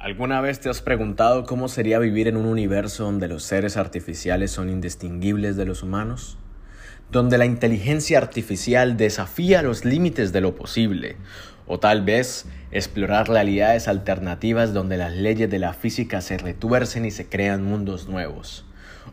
[0.00, 4.50] ¿Alguna vez te has preguntado cómo sería vivir en un universo donde los seres artificiales
[4.50, 6.38] son indistinguibles de los humanos?
[7.10, 11.16] Donde la inteligencia artificial desafía los límites de lo posible,
[11.66, 17.10] o tal vez explorar realidades alternativas donde las leyes de la física se retuercen y
[17.10, 18.64] se crean mundos nuevos.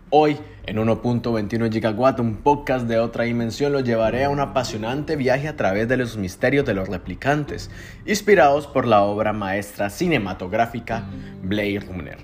[0.09, 5.47] Hoy, en 1.21 GW, un podcast de otra dimensión, lo llevaré a un apasionante viaje
[5.47, 7.69] a través de los misterios de los replicantes,
[8.05, 11.03] inspirados por la obra maestra cinematográfica
[11.41, 12.17] Blade Runner.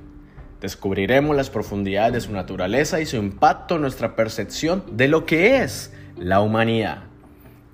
[0.62, 5.58] Descubriremos las profundidades de su naturaleza y su impacto en nuestra percepción de lo que
[5.62, 7.04] es la humanidad.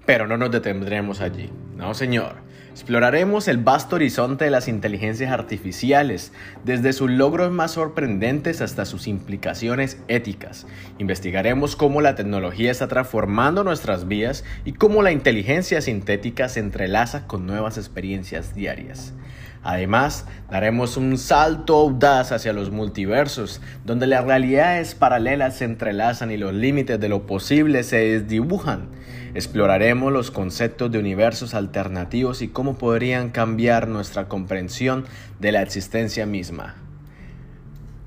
[0.07, 2.48] Pero no nos detendremos allí, no señor.
[2.71, 6.31] Exploraremos el vasto horizonte de las inteligencias artificiales,
[6.63, 10.67] desde sus logros más sorprendentes hasta sus implicaciones éticas.
[10.97, 17.27] Investigaremos cómo la tecnología está transformando nuestras vidas y cómo la inteligencia sintética se entrelaza
[17.27, 19.13] con nuevas experiencias diarias.
[19.61, 26.37] Además, daremos un salto audaz hacia los multiversos, donde las realidades paralelas se entrelazan y
[26.37, 28.87] los límites de lo posible se desdibujan.
[29.33, 35.05] Exploraremos los conceptos de universos alternativos y cómo podrían cambiar nuestra comprensión
[35.39, 36.75] de la existencia misma.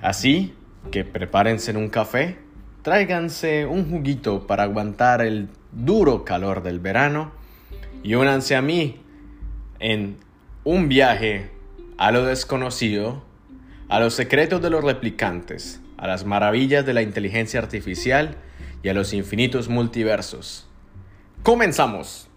[0.01, 0.55] Así
[0.91, 2.39] que prepárense en un café,
[2.83, 7.33] tráiganse un juguito para aguantar el duro calor del verano
[8.03, 9.01] y únanse a mí
[9.79, 10.17] en
[10.65, 11.51] un viaje
[11.99, 13.23] a lo desconocido,
[13.89, 18.37] a los secretos de los replicantes, a las maravillas de la inteligencia artificial
[18.83, 20.69] y a los infinitos multiversos.
[21.43, 22.29] Comenzamos.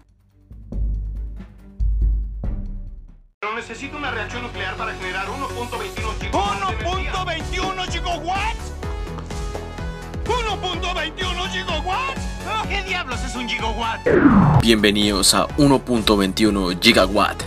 [3.40, 6.72] Pero necesito una reacción nuclear para generar 1.21 gigawatts.
[7.04, 8.72] ¿1.21 gigawatts?
[10.24, 12.26] ¿1.21 gigawatts?
[12.68, 14.00] ¿Qué diablos es un gigawatt?
[14.60, 17.40] Bienvenidos a 1.21 Gigawatt,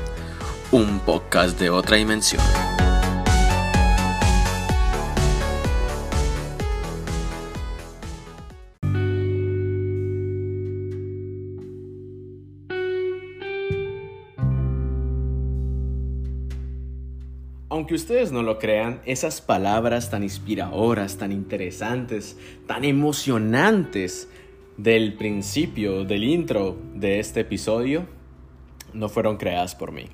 [0.72, 2.42] un podcast de otra dimensión.
[17.90, 24.30] Aunque ustedes no lo crean, esas palabras tan inspiradoras, tan interesantes, tan emocionantes
[24.78, 28.06] del principio, del intro de este episodio,
[28.94, 30.06] no fueron creadas por mí.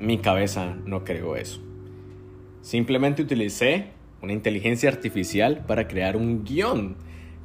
[0.00, 1.62] Mi cabeza no creó eso.
[2.60, 6.96] Simplemente utilicé una inteligencia artificial para crear un guion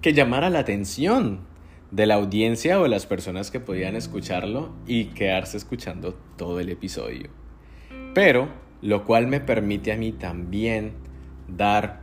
[0.02, 1.42] que llamara la atención
[1.92, 6.70] de la audiencia o de las personas que podían escucharlo y quedarse escuchando todo el
[6.70, 7.30] episodio.
[8.16, 10.94] Pero lo cual me permite a mí también
[11.48, 12.02] dar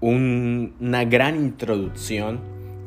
[0.00, 2.40] una gran introducción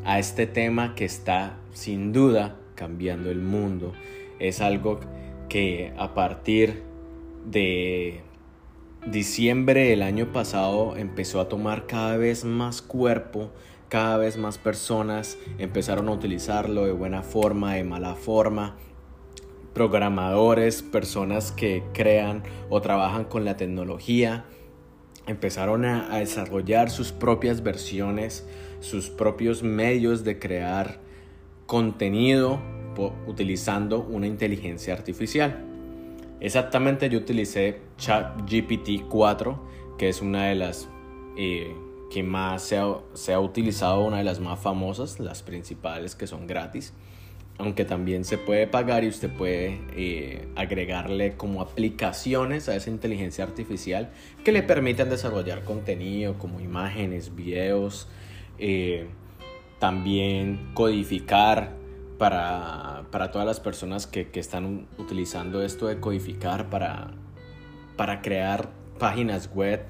[0.05, 3.93] a este tema que está sin duda cambiando el mundo.
[4.39, 4.99] Es algo
[5.49, 6.83] que a partir
[7.45, 8.21] de
[9.05, 13.51] diciembre del año pasado empezó a tomar cada vez más cuerpo,
[13.89, 18.75] cada vez más personas empezaron a utilizarlo de buena forma, de mala forma,
[19.79, 24.43] programadores, personas que crean o trabajan con la tecnología,
[25.25, 28.45] empezaron a, desarrollar sus propias versiones,
[28.81, 30.99] sus propios medios de crear
[31.65, 32.59] contenido
[33.25, 35.63] utilizando una inteligencia artificial.
[36.41, 40.89] Exactamente yo utilicé ChatGPT 4, que es una de las
[41.37, 41.73] eh,
[42.11, 46.27] que más se ha, se ha utilizado, una de las más famosas, las principales que
[46.27, 46.93] son gratis
[47.59, 53.43] aunque también se puede pagar y usted puede eh, agregarle como aplicaciones a esa inteligencia
[53.43, 54.09] artificial
[54.45, 58.07] que le permitan desarrollar contenido como imágenes, videos,
[58.59, 59.07] eh,
[59.77, 61.73] también codificar
[62.17, 63.03] para,
[63.33, 67.11] todas las personas que, están utilizando esto de codificar para,
[67.97, 68.69] para crear
[68.99, 69.81] páginas web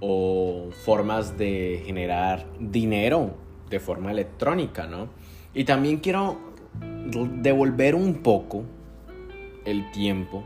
[0.00, 3.36] o formas de generar dinero
[3.70, 5.08] de forma electrónica, ¿no?
[5.54, 8.64] Y también quiero devolver un poco
[9.64, 10.44] el tiempo.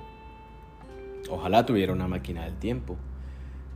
[1.31, 2.97] Ojalá tuviera una máquina del tiempo.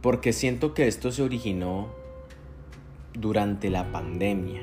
[0.02, 1.88] Porque siento que esto se originó
[3.12, 4.62] durante la pandemia.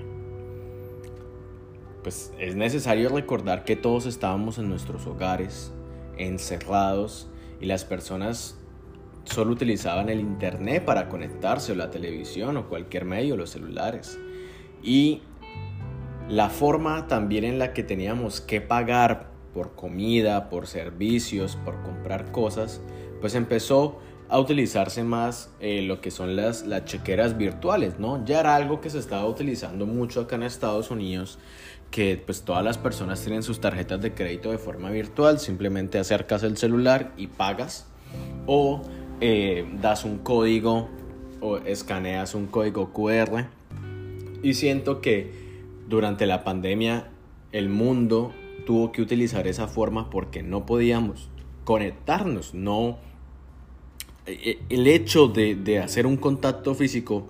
[2.04, 5.72] Pues es necesario recordar que todos estábamos en nuestros hogares,
[6.18, 7.30] encerrados,
[7.60, 8.58] y las personas
[9.26, 14.18] solo utilizaban el internet para conectarse o la televisión o cualquier medio, los celulares.
[14.82, 15.22] Y
[16.30, 22.32] la forma también en la que teníamos que pagar por comida, por servicios, por comprar
[22.32, 22.82] cosas,
[23.22, 28.24] pues empezó a utilizarse más eh, lo que son las, las chequeras virtuales, ¿no?
[28.26, 31.40] Ya era algo que se estaba utilizando mucho acá en Estados Unidos,
[31.92, 36.44] que pues todas las personas tienen sus tarjetas de crédito de forma virtual, simplemente acercas
[36.44, 37.88] el celular y pagas,
[38.46, 38.82] o
[39.22, 40.90] eh, das un código
[41.40, 43.46] o escaneas un código QR
[44.44, 45.47] y siento que
[45.88, 47.10] durante la pandemia
[47.52, 48.34] el mundo
[48.66, 51.30] tuvo que utilizar esa forma porque no podíamos
[51.64, 52.98] conectarnos, no
[54.26, 57.28] eh, el hecho de, de hacer un contacto físico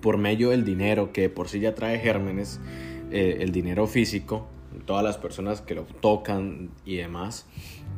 [0.00, 2.60] por medio del dinero que por sí ya trae gérmenes,
[3.10, 4.46] eh, el dinero físico,
[4.86, 7.46] todas las personas que lo tocan y demás,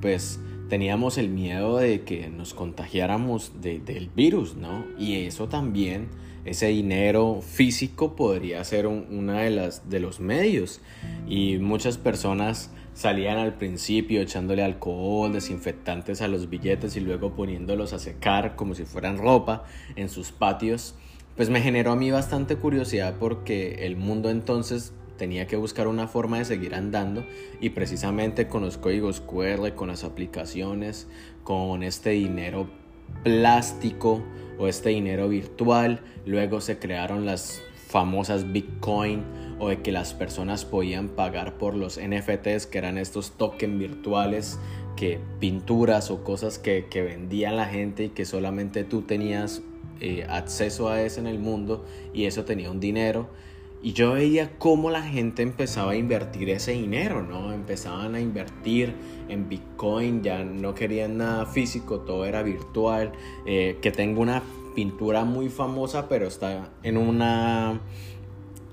[0.01, 4.85] pues teníamos el miedo de que nos contagiáramos del virus, ¿no?
[4.99, 6.09] Y eso también,
[6.45, 10.81] ese dinero físico podría ser una de las de los medios.
[11.29, 17.93] Y muchas personas salían al principio echándole alcohol, desinfectantes a los billetes y luego poniéndolos
[17.93, 19.65] a secar como si fueran ropa
[19.97, 20.95] en sus patios.
[21.37, 26.09] Pues me generó a mí bastante curiosidad porque el mundo entonces tenía que buscar una
[26.09, 27.27] forma de seguir andando
[27.61, 31.09] y precisamente con los códigos QR, con las aplicaciones,
[31.45, 32.71] con este dinero
[33.23, 34.23] plástico
[34.59, 39.25] o este dinero virtual, luego se crearon las famosas Bitcoin
[39.59, 44.59] o de que las personas podían pagar por los NFTs que eran estos tokens virtuales
[44.97, 49.63] que pinturas o cosas que, que vendían la gente y que solamente tú tenías
[50.01, 51.85] eh, acceso a eso en el mundo
[52.15, 53.29] y eso tenía un dinero
[53.83, 57.53] y yo veía cómo la gente empezaba a invertir ese dinero, ¿no?
[57.53, 58.95] Empezaban a invertir
[59.29, 63.13] en Bitcoin, ya no querían nada físico, todo era virtual.
[63.47, 64.43] Eh, que tengo una
[64.75, 67.81] pintura muy famosa, pero está en una,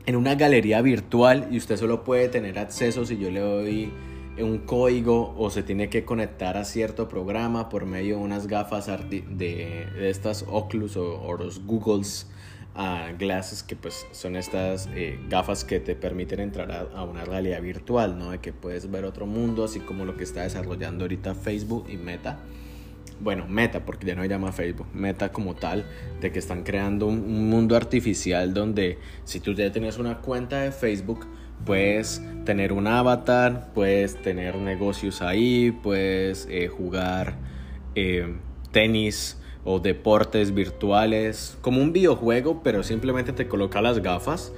[0.05, 3.93] en una galería virtual y usted solo puede tener acceso si yo le doy
[4.39, 8.87] un código o se tiene que conectar a cierto programa por medio de unas gafas
[8.87, 12.27] de, de estas Oculus o, o los Googles
[12.77, 17.59] a glasses que pues son estas eh, gafas que te permiten entrar a, una realidad
[17.59, 18.29] virtual, ¿no?
[18.29, 21.97] De que puedes ver otro mundo, así como lo que está desarrollando ahorita Facebook y
[21.97, 22.37] Meta.
[23.19, 25.85] Bueno, Meta, porque ya no se llama Facebook, Meta como tal,
[26.21, 30.71] de que están creando un, mundo artificial donde si tú ya tienes una cuenta de
[30.71, 31.25] Facebook,
[31.65, 37.37] puedes tener un avatar, puedes tener negocios ahí, puedes eh, jugar
[37.95, 38.35] eh,
[38.71, 44.53] tenis, o deportes virtuales, como un videojuego, pero simplemente te coloca las gafas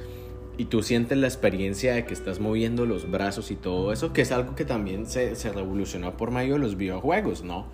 [0.56, 4.22] y tú sientes la experiencia de que estás moviendo los brazos y todo eso, que
[4.22, 7.66] es algo que también se, se revolucionó por medio de los videojuegos, ¿no?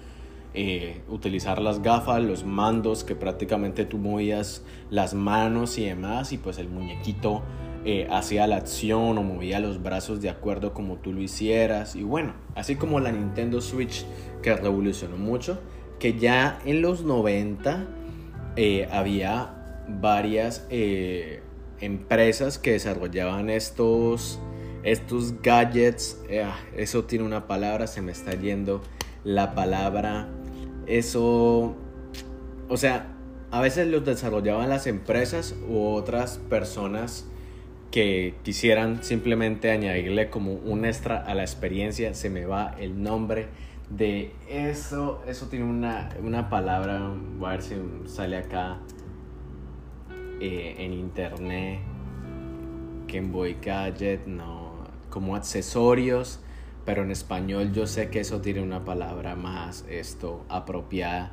[0.53, 6.37] Eh, utilizar las gafas, los mandos, que prácticamente tú movías las manos y demás, y
[6.37, 7.43] pues el muñequito
[7.83, 11.97] eh, hacía la acción o movía los brazos de acuerdo como tú lo hicieras.
[11.97, 14.05] Y bueno, así como la Nintendo Switch
[14.41, 15.59] que revolucionó mucho,
[15.99, 17.85] que ya en los 90
[18.55, 21.41] eh, había varias eh,
[21.79, 24.39] empresas que desarrollaban estos,
[24.83, 26.21] estos gadgets.
[26.29, 26.45] Eh,
[26.75, 28.81] eso tiene una palabra, se me está yendo
[29.23, 30.27] la palabra.
[30.87, 31.75] Eso,
[32.69, 33.11] o sea,
[33.51, 37.25] a veces los desarrollaban las empresas u otras personas
[37.91, 42.13] que quisieran simplemente añadirle como un extra a la experiencia.
[42.13, 43.47] Se me va el nombre
[43.89, 48.79] de eso, eso tiene una, una palabra, voy a ver si sale acá
[50.39, 51.79] eh, en internet,
[53.07, 54.73] Game Boy Gadget, no,
[55.09, 56.39] como accesorios,
[56.83, 61.31] pero en español yo sé que eso tiene una palabra más esto apropiada,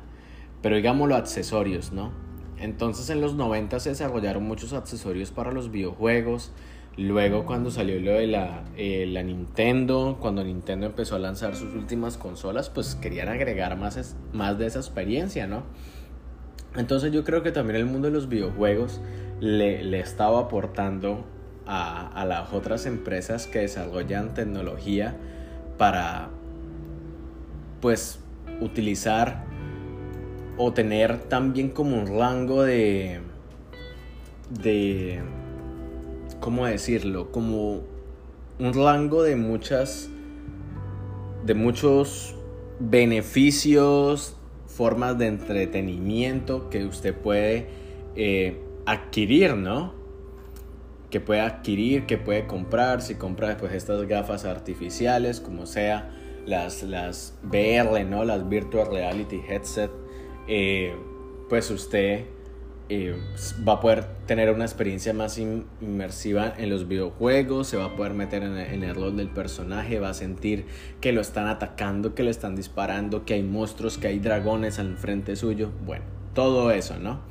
[0.61, 2.11] pero digámoslo accesorios, ¿no?
[2.57, 6.53] Entonces en los 90 se desarrollaron muchos accesorios para los videojuegos,
[6.95, 11.73] Luego cuando salió lo de la, eh, la, Nintendo, cuando Nintendo empezó a lanzar sus
[11.73, 15.63] últimas consolas, pues querían agregar más, más de esa experiencia, ¿no?
[16.75, 19.01] Entonces yo creo que también el mundo de los videojuegos
[19.39, 21.25] le, le estaba aportando
[21.65, 25.15] a, a, las otras empresas que desarrollan tecnología
[25.79, 26.29] para,
[27.81, 28.19] pues,
[28.61, 29.45] utilizar
[30.57, 33.19] o tener también como un rango de...
[34.61, 35.23] de
[36.43, 37.31] ¿cómo decirlo?
[37.31, 37.83] Como
[38.59, 40.09] un rango de muchas,
[41.45, 42.35] de muchos
[42.81, 44.35] beneficios,
[44.67, 47.67] formas de entretenimiento que usted puede
[48.17, 49.93] eh, adquirir, ¿no?
[51.09, 56.11] Que puede adquirir, que puede comprar, si compra pues estas gafas artificiales, como sea,
[56.45, 58.25] las, las VR, ¿no?
[58.25, 59.91] Las Virtual Reality Headset,
[60.49, 60.93] eh,
[61.47, 62.25] pues usted
[62.95, 63.15] eh,
[63.67, 68.13] va a poder tener una experiencia más inmersiva en los videojuegos, se va a poder
[68.13, 70.67] meter en el, rol del personaje, va a sentir
[71.01, 74.95] que lo están atacando, que le están disparando, que hay monstruos, que hay dragones al
[74.95, 77.21] frente suyo, bueno, todo eso, ¿no?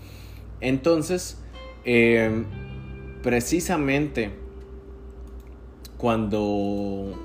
[0.61, 1.41] Entonces,
[1.85, 2.45] eh,
[3.23, 4.31] precisamente
[5.97, 7.17] cuando,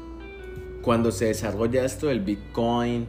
[0.83, 3.07] cuando se desarrolla esto del Bitcoin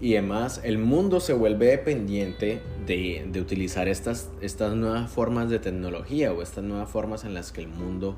[0.00, 5.58] y demás, el mundo se vuelve dependiente de, de, utilizar estas, estas nuevas formas de
[5.58, 8.16] tecnología o estas nuevas formas en las que el mundo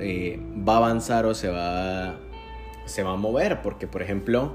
[0.00, 2.16] eh, va a avanzar o se va,
[2.86, 3.62] se va a mover.
[3.62, 4.54] Porque, por ejemplo,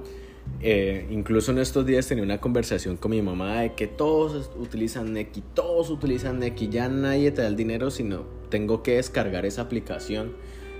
[0.61, 5.11] eh, incluso en estos días tenía una conversación con mi mamá de que todos utilizan
[5.11, 9.63] Neki, todos utilizan Neki, ya nadie te da el dinero, sino tengo que descargar esa
[9.63, 10.33] aplicación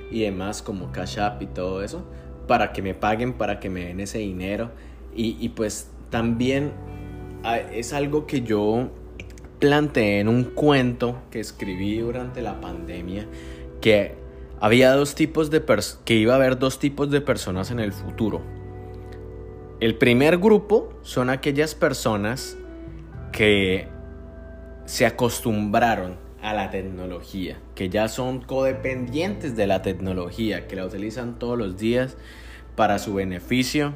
[0.10, 2.06] y demás como Cash App y todo eso
[2.48, 4.72] para que me paguen, para que me den ese dinero.
[5.16, 6.72] Y, pues también
[7.44, 8.90] ah, es algo que yo
[9.60, 13.28] planteé en un cuento que escribí durante la pandemia,
[13.80, 14.16] que
[14.60, 15.64] había dos tipos de
[16.04, 18.42] que iba a haber dos tipos de personas en el futuro.
[19.80, 22.58] El primer grupo son aquellas personas
[23.32, 23.88] que
[24.86, 31.40] se acostumbraron a la tecnología, que ya son codependientes de la tecnología, que la utilizan
[31.40, 32.18] todos los días
[32.76, 33.94] para su beneficio,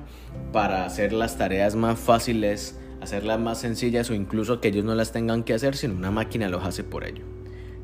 [0.51, 5.12] para hacer las tareas más fáciles, hacerlas más sencillas o incluso que ellos no las
[5.12, 7.24] tengan que hacer, sino una máquina los hace por ello.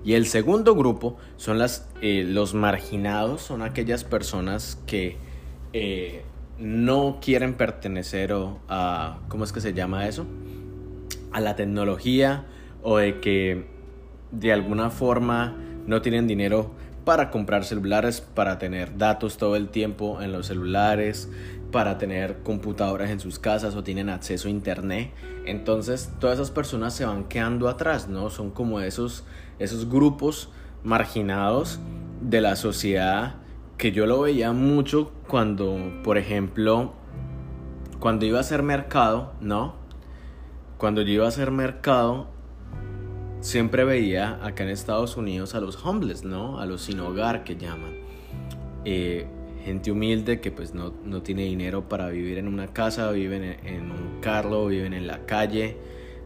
[0.04, 1.60] Y el segundo grupo son
[2.02, 5.18] eh, los marginados, son aquellas personas que
[5.72, 6.24] eh,
[6.60, 8.34] no quieren pertenecer
[8.68, 10.26] a, ¿cómo es que se llama eso?
[11.32, 12.46] A la tecnología
[12.82, 13.66] o de que
[14.32, 15.56] de alguna forma
[15.88, 16.72] no tienen dinero
[17.06, 21.30] para comprar celulares, para tener datos todo el tiempo en los celulares,
[21.72, 25.12] para tener computadoras en sus casas o tienen acceso a internet.
[25.46, 28.30] Entonces, todas esas personas se van quedando atrás, ¿no?
[28.30, 29.26] Son como esos,
[29.60, 30.50] esos grupos
[30.84, 31.80] marginados
[32.22, 33.36] de la sociedad
[33.78, 36.94] que yo lo veía mucho cuando, por ejemplo,
[38.00, 39.76] cuando iba a hacer mercado, ¿no?
[40.78, 42.33] Cuando yo iba a hacer mercado,
[43.44, 46.60] siempre veía acá en Estados Unidos a los homeless, ¿no?
[46.60, 47.98] A los sin hogar que llaman.
[48.86, 49.28] Eh,
[49.66, 53.92] gente humilde que pues no, no, tiene dinero para vivir en una casa, viven en,
[53.92, 55.76] un carro, viven en la calle,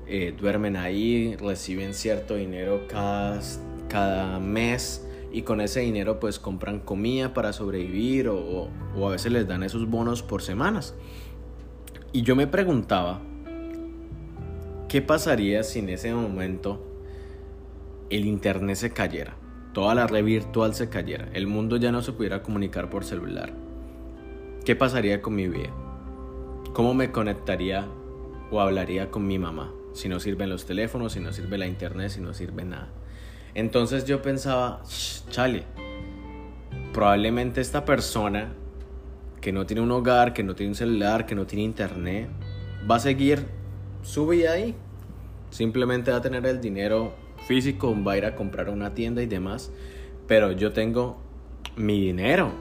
[0.06, 3.42] eh, duermen ahí, reciben cierto dinero cada,
[3.90, 9.32] cada mes y con ese dinero pues compran comida para sobrevivir o, o a veces
[9.32, 10.94] les dan esos bonos por semanas.
[12.14, 13.22] Y yo me preguntaba,
[14.88, 16.88] ¿qué pasaría si en ese momento
[18.10, 19.36] el internet se cayera,
[19.74, 23.54] toda la red virtual se cayera, el mundo ya no se pudiera comunicar por celular,
[24.66, 25.72] ¿qué pasaría con mi vida?
[26.74, 27.88] ¿Cómo me conectaría
[28.52, 29.74] o hablaría con mi mamá?
[29.94, 32.90] Si no sirven los teléfonos, si no sirve la internet, si no sirve nada.
[33.56, 34.84] Entonces yo pensaba,
[35.30, 35.64] chale,
[36.94, 38.54] probablemente esta persona
[39.42, 42.30] que no tiene un hogar, que no tiene un celular, que no tiene internet,
[42.90, 43.46] va a seguir
[44.04, 44.76] su vida ahí.
[45.50, 47.14] Simplemente va a tener el dinero
[47.48, 49.72] físico, va a ir a comprar una tienda y demás,
[50.28, 51.18] pero yo tengo
[51.78, 52.52] mi dinero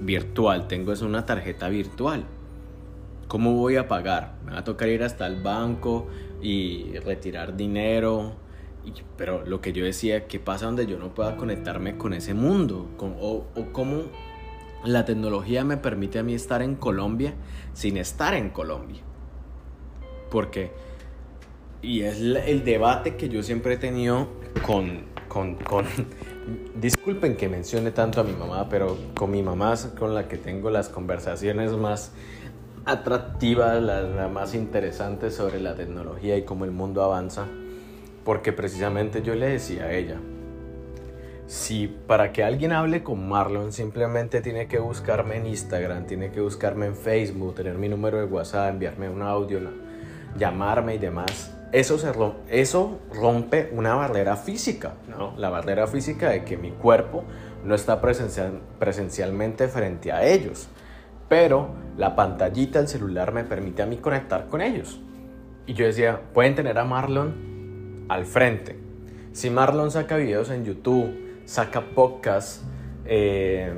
[0.00, 2.24] virtual, tengo es una tarjeta virtual.
[3.28, 4.36] ¿Cómo voy a pagar?
[4.44, 6.08] Me va a tocar ir hasta el banco
[6.40, 8.32] y retirar dinero.
[9.18, 12.88] pero lo que yo decía, ¿qué pasa donde yo no pueda conectarme con ese mundo?
[12.98, 14.04] o, o cómo
[14.84, 17.34] la tecnología me permite a mí estar en Colombia
[17.74, 19.02] sin estar en Colombia.
[20.30, 20.72] Porque
[21.82, 24.28] y es el debate que yo siempre he tenido
[24.66, 25.86] con, con, con,
[26.80, 30.70] disculpen que mencione tanto a mi mamá, pero con mi mamá con la que tengo
[30.70, 32.12] las conversaciones más
[32.84, 37.46] atractivas, las, más interesantes sobre la tecnología y cómo el mundo avanza,
[38.24, 40.16] porque precisamente yo le decía a ella,
[41.46, 46.40] si para que alguien hable con Marlon simplemente tiene que buscarme en Instagram, tiene que
[46.40, 49.60] buscarme en Facebook, tener mi número de WhatsApp, enviarme un audio,
[50.36, 55.34] llamarme y demás, eso, se rompe, eso rompe una barrera física, ¿no?
[55.36, 57.24] La barrera física de que mi cuerpo
[57.64, 60.68] no está presencial, presencialmente frente a ellos,
[61.28, 65.00] pero la pantallita del celular me permite a mí conectar con ellos.
[65.66, 68.78] Y yo decía, pueden tener a Marlon al frente.
[69.32, 72.62] Si Marlon saca videos en YouTube, saca podcasts,
[73.04, 73.72] eh,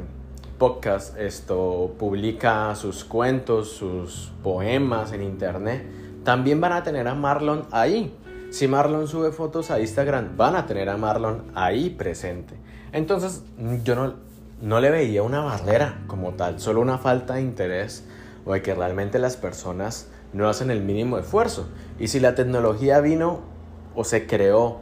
[0.59, 5.85] podcast, esto publica sus cuentos, sus poemas en internet,
[6.25, 8.17] también van a tener a Marlon ahí.
[8.50, 12.57] Si Marlon sube fotos a Instagram, van a tener a Marlon ahí presente.
[12.93, 13.43] Entonces,
[13.85, 14.15] yo no,
[14.61, 18.05] no le veía una barrera como tal, solo una falta de interés
[18.45, 21.69] o de que realmente las personas no hacen el mínimo esfuerzo.
[21.99, 23.41] Y si la tecnología vino
[23.95, 24.79] o se creó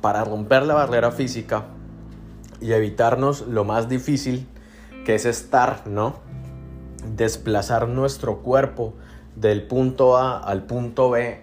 [0.00, 1.66] para romper la barrera física
[2.60, 4.46] y evitarnos lo más difícil
[5.04, 6.16] que es estar, ¿no?
[7.16, 8.94] Desplazar nuestro cuerpo
[9.40, 11.40] del punto A al punto B,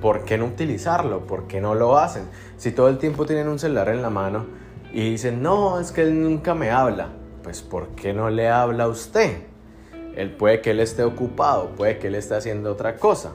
[0.00, 1.26] ¿por qué no utilizarlo?
[1.26, 2.24] ¿Por qué no lo hacen?
[2.56, 4.46] Si todo el tiempo tienen un celular en la mano
[4.92, 7.08] y dicen, no, es que él nunca me habla,
[7.42, 9.42] pues ¿por qué no le habla a usted?
[10.16, 13.32] Él puede que él esté ocupado, puede que él esté haciendo otra cosa.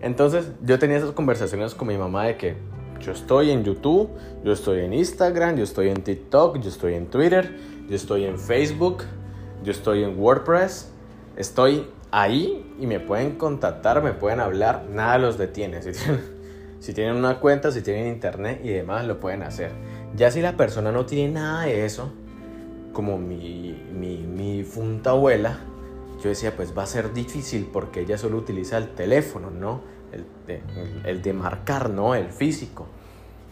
[0.00, 2.56] Entonces yo tenía esas conversaciones con mi mamá de que
[3.00, 4.10] yo estoy en YouTube,
[4.44, 7.56] yo estoy en Instagram, yo estoy en TikTok, yo estoy en Twitter,
[7.88, 9.04] yo estoy en Facebook,
[9.64, 10.90] yo estoy en WordPress,
[11.36, 15.80] estoy ahí y me pueden contactar, me pueden hablar, nada los detiene.
[16.80, 19.72] Si tienen, una cuenta, si tienen internet y demás, lo pueden hacer.
[20.14, 22.12] Ya si la persona no tiene nada de eso,
[22.92, 25.58] como mi, mi, mi funta abuela,
[26.22, 29.82] yo decía, pues va a ser difícil porque ella solo utiliza el teléfono, ¿no?
[30.12, 30.62] El de,
[31.04, 32.14] el de marcar, ¿no?
[32.14, 32.86] El físico.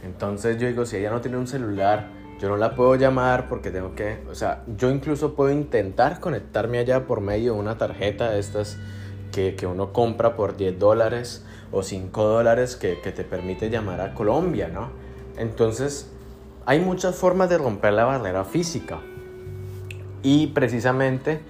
[0.04, 2.08] Entonces yo digo, si ella no tiene un celular,
[2.40, 6.78] yo no la puedo llamar porque tengo que, o sea, yo incluso puedo intentar conectarme
[6.78, 8.78] allá por medio de una tarjeta de estas
[9.32, 14.00] que, que uno compra por 10 dólares o 5 dólares que, que te permite llamar
[14.00, 14.90] a Colombia, ¿no?
[15.36, 16.10] Entonces,
[16.66, 18.98] hay muchas formas de romper la barrera física.
[20.22, 21.40] Y precisamente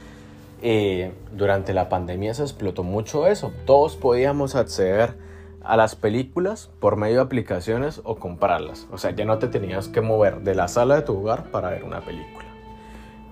[0.62, 3.52] eh, durante la pandemia se explotó mucho eso.
[3.64, 5.14] Todos podíamos acceder
[5.66, 8.86] a las películas por medio de aplicaciones o comprarlas.
[8.90, 11.70] O sea, ya no te tenías que mover de la sala de tu hogar para
[11.70, 12.46] ver una película.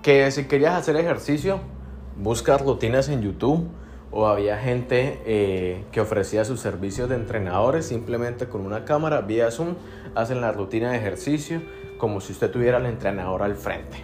[0.01, 1.59] Que si querías hacer ejercicio,
[2.17, 3.67] buscas rutinas en YouTube
[4.11, 9.51] o había gente eh, que ofrecía sus servicios de entrenadores simplemente con una cámara vía
[9.51, 9.75] Zoom,
[10.13, 11.61] hacen la rutina de ejercicio
[11.97, 13.97] como si usted tuviera al entrenador al frente.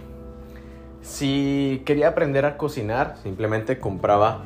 [1.02, 4.44] Si quería aprender a cocinar, simplemente compraba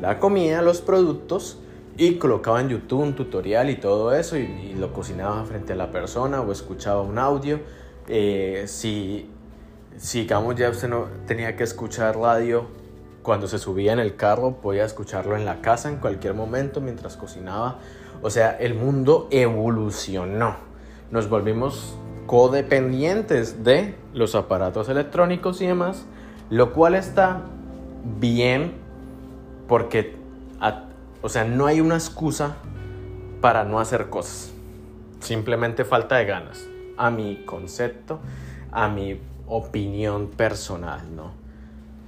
[0.00, 1.60] la comida, los productos
[1.98, 5.90] y colocaba en YouTube un tutorial y todo eso y, lo cocinaba frente a la
[5.90, 7.58] persona o escuchaba un audio.
[8.06, 9.28] Eh, si,
[9.96, 12.66] si, digamos, ya usted no tenía que escuchar radio
[13.24, 17.16] cuando se subía en el carro, podía escucharlo en la casa en cualquier momento mientras
[17.16, 17.80] cocinaba.
[18.22, 20.56] O sea, el mundo evolucionó.
[21.10, 26.06] Nos volvimos codependientes de los aparatos electrónicos y demás,
[26.48, 27.42] lo cual está
[28.20, 28.74] bien
[29.66, 30.17] porque
[31.22, 32.56] o sea, no hay una excusa
[33.40, 34.52] para no hacer cosas.
[35.20, 36.66] Simplemente falta de ganas.
[36.96, 38.20] A mi concepto,
[38.72, 41.32] a mi opinión personal, ¿no?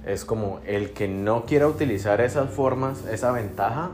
[0.05, 3.91] Es como el que no quiera utilizar esas formas, esa ventaja,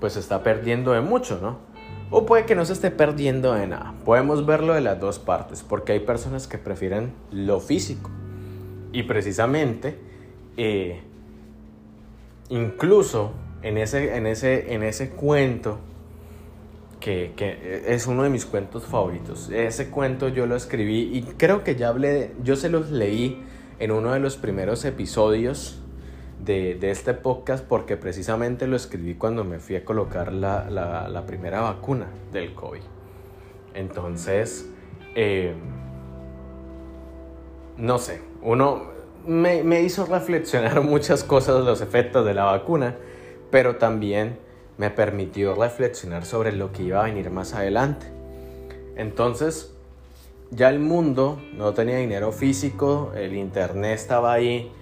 [0.00, 1.58] pues está perdiendo de mucho, ¿no?
[2.10, 3.94] O puede que no se esté perdiendo de nada.
[4.04, 8.10] Podemos verlo de las dos partes, porque hay personas que prefieren lo físico.
[8.92, 9.98] Y precisamente,
[10.56, 11.02] eh,
[12.50, 13.32] incluso
[13.64, 15.78] en ese, en ese, en ese cuento,
[17.00, 19.50] que, que, es uno de mis cuentos favoritos.
[19.50, 23.42] Ese cuento yo lo escribí y creo que ya hablé, yo se los leí
[23.78, 25.80] en uno de los primeros episodios
[26.44, 31.08] de, de este podcast porque precisamente lo escribí cuando me fui a colocar la, la,
[31.08, 32.82] la primera vacuna del COVID.
[33.72, 34.68] Entonces,
[35.14, 35.54] eh,
[37.78, 38.92] no sé, uno
[39.26, 42.96] me, me hizo reflexionar muchas cosas los efectos de la vacuna
[43.50, 44.38] pero también
[44.78, 48.06] me permitió reflexionar sobre lo que iba a venir más adelante.
[48.96, 49.74] Entonces,
[50.50, 54.72] ya el mundo no tenía dinero físico, el internet estaba ahí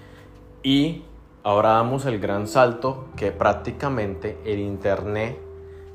[0.62, 1.02] y
[1.42, 5.38] ahora damos el gran salto que prácticamente el internet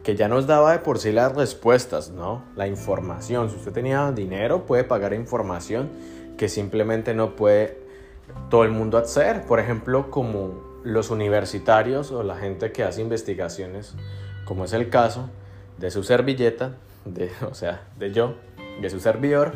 [0.04, 2.44] que ya nos daba de por sí las respuestas, ¿no?
[2.56, 3.50] La información.
[3.50, 5.90] Si usted tenía dinero, puede pagar información
[6.38, 7.78] que simplemente no puede
[8.50, 9.46] todo el mundo acceder.
[9.46, 13.96] Por ejemplo, como los universitarios o la gente que hace investigaciones,
[14.46, 15.30] como es el caso
[15.78, 18.36] de su servilleta, de, o sea, de yo,
[18.82, 19.54] de su servidor,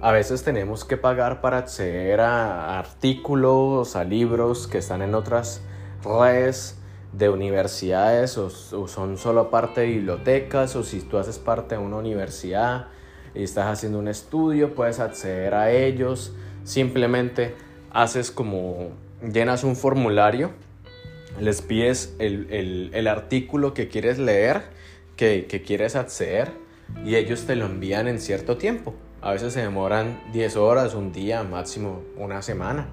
[0.00, 5.62] a veces tenemos que pagar para acceder a artículos, a libros que están en otras
[6.02, 6.78] redes
[7.12, 11.80] de universidades o, o, son solo parte de bibliotecas o si tú haces parte de
[11.80, 12.88] una universidad
[13.34, 16.32] y estás haciendo un estudio puedes acceder a ellos.
[16.64, 17.54] Simplemente
[17.90, 18.90] haces como
[19.32, 20.50] llenas un formulario,
[21.40, 24.62] les pides el, artículo que quieres leer,
[25.16, 26.52] que, quieres acceder,
[27.04, 28.94] y ellos te lo envían en cierto tiempo.
[29.20, 32.88] A veces se demoran 10 horas, un día, máximo una semana.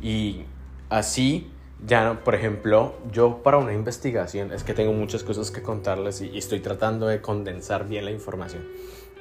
[0.00, 0.44] Y
[0.88, 1.50] así,
[1.86, 6.36] ya, por ejemplo, yo para una investigación, es que tengo muchas cosas que contarles y,
[6.38, 8.64] estoy tratando de condensar bien la información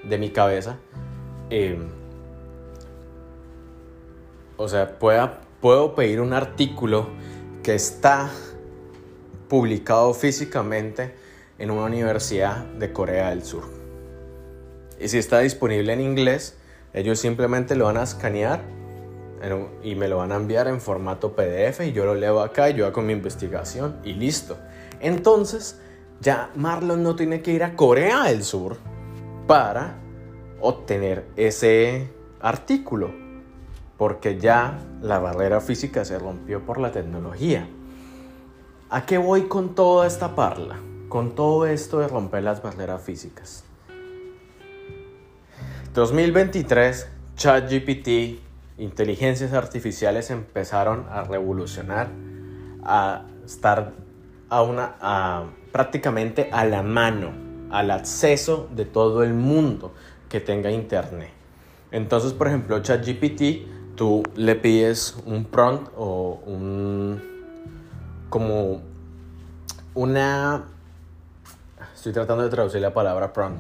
[0.04, 0.78] de mi cabeza.
[1.50, 1.78] Eh,
[4.58, 7.08] o sea, pueda, puedo pedir un artículo
[7.64, 8.30] que está
[9.50, 11.16] publicado físicamente
[11.58, 13.64] en una universidad de Corea del Sur.
[15.00, 16.56] Y si está disponible en inglés,
[16.94, 18.62] ellos simplemente lo van a escanear
[19.82, 22.76] y me lo van a enviar en formato PDF y yo lo leo acá y
[22.76, 24.60] yo hago mi investigación y listo.
[25.00, 25.82] Entonces,
[26.22, 28.78] ya Marlon no tiene que ir a Corea del Sur
[29.48, 29.96] para
[30.62, 33.25] obtener ese artículo
[33.98, 37.68] porque ya la barrera física se rompió por la tecnología.
[38.90, 40.80] ¿A qué voy con toda esta parla?
[41.10, 43.64] Con todo esto de romper las barreras físicas.
[45.94, 48.40] 2023, ChatGPT,
[48.78, 52.10] inteligencias artificiales empezaron a revolucionar,
[52.84, 53.94] a estar
[54.50, 57.32] a una, a, prácticamente a la mano,
[57.72, 59.94] al acceso de todo el mundo
[60.30, 61.32] que tenga internet.
[61.92, 67.22] Entonces, por ejemplo, ChatGPT, tú le pides un prompt o un
[68.30, 68.82] como
[69.94, 70.66] una
[71.94, 73.60] estoy tratando de traducir la palabra prompt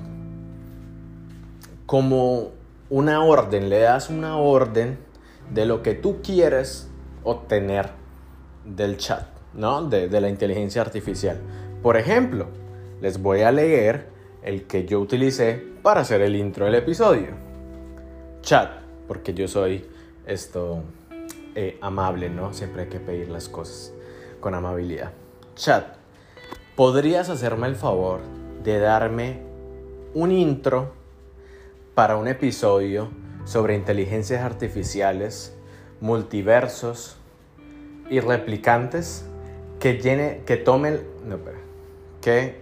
[1.86, 2.52] como
[2.90, 4.98] una orden, le das una orden
[5.54, 6.90] de lo que tú quieres
[7.24, 7.90] obtener
[8.64, 9.84] del chat, ¿no?
[9.84, 11.40] De, de la inteligencia artificial.
[11.82, 12.48] Por ejemplo,
[13.02, 14.10] les voy a leer
[14.44, 17.30] el que yo utilicé para hacer el intro del episodio.
[18.42, 18.72] Chat,
[19.08, 19.86] porque yo soy
[20.28, 20.84] esto
[21.56, 22.54] eh, amable, ¿no?
[22.54, 23.94] Siempre hay que pedir las cosas
[24.40, 25.12] con amabilidad.
[25.56, 25.96] Chat,
[26.76, 28.22] ¿podrías hacerme el favor
[28.64, 29.40] de darme
[30.14, 30.94] un intro
[31.94, 33.10] para un episodio
[33.46, 35.56] sobre inteligencias artificiales,
[36.02, 37.18] multiversos
[38.10, 39.26] y replicantes
[39.80, 41.38] que llene, que tome, no,
[42.22, 42.62] que,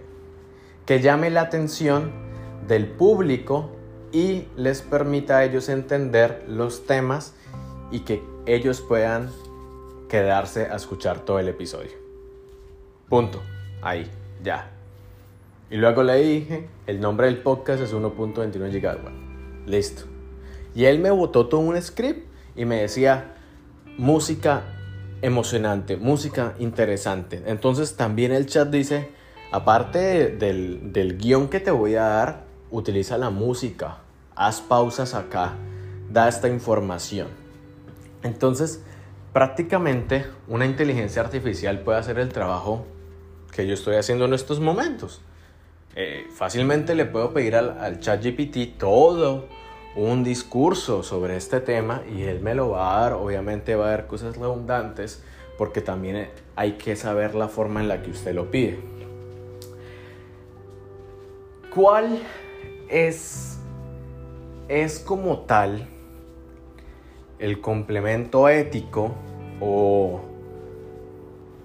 [0.86, 2.12] que llame la atención
[2.68, 3.70] del público
[4.12, 7.34] y les permita a ellos entender los temas
[7.94, 9.30] y que ellos puedan
[10.08, 11.92] quedarse a escuchar todo el episodio.
[13.08, 13.40] Punto.
[13.82, 14.10] Ahí,
[14.42, 14.72] ya.
[15.70, 19.70] Y luego le dije, el nombre del podcast es 1.21 GW.
[19.70, 20.02] Listo.
[20.74, 22.26] Y él me botó todo un script
[22.56, 23.36] y me decía,
[23.96, 24.64] música
[25.22, 27.44] emocionante, música interesante.
[27.46, 29.10] Entonces también el chat dice,
[29.52, 33.98] aparte del, del guion que te voy a dar, utiliza la música,
[34.34, 35.52] haz pausas acá,
[36.10, 37.43] da esta información.
[38.24, 38.82] Entonces,
[39.32, 42.86] prácticamente una inteligencia artificial puede hacer el trabajo
[43.52, 45.22] que yo estoy haciendo en estos momentos.
[45.94, 49.46] Eh, fácilmente le puedo pedir al, al chat GPT todo
[49.94, 53.12] un discurso sobre este tema y él me lo va a dar.
[53.12, 55.22] Obviamente va a haber cosas redundantes
[55.56, 58.78] porque también hay que saber la forma en la que usted lo pide.
[61.72, 62.20] ¿Cuál
[62.88, 63.58] es,
[64.68, 65.88] es como tal
[67.38, 69.14] el complemento ético
[69.60, 70.20] o,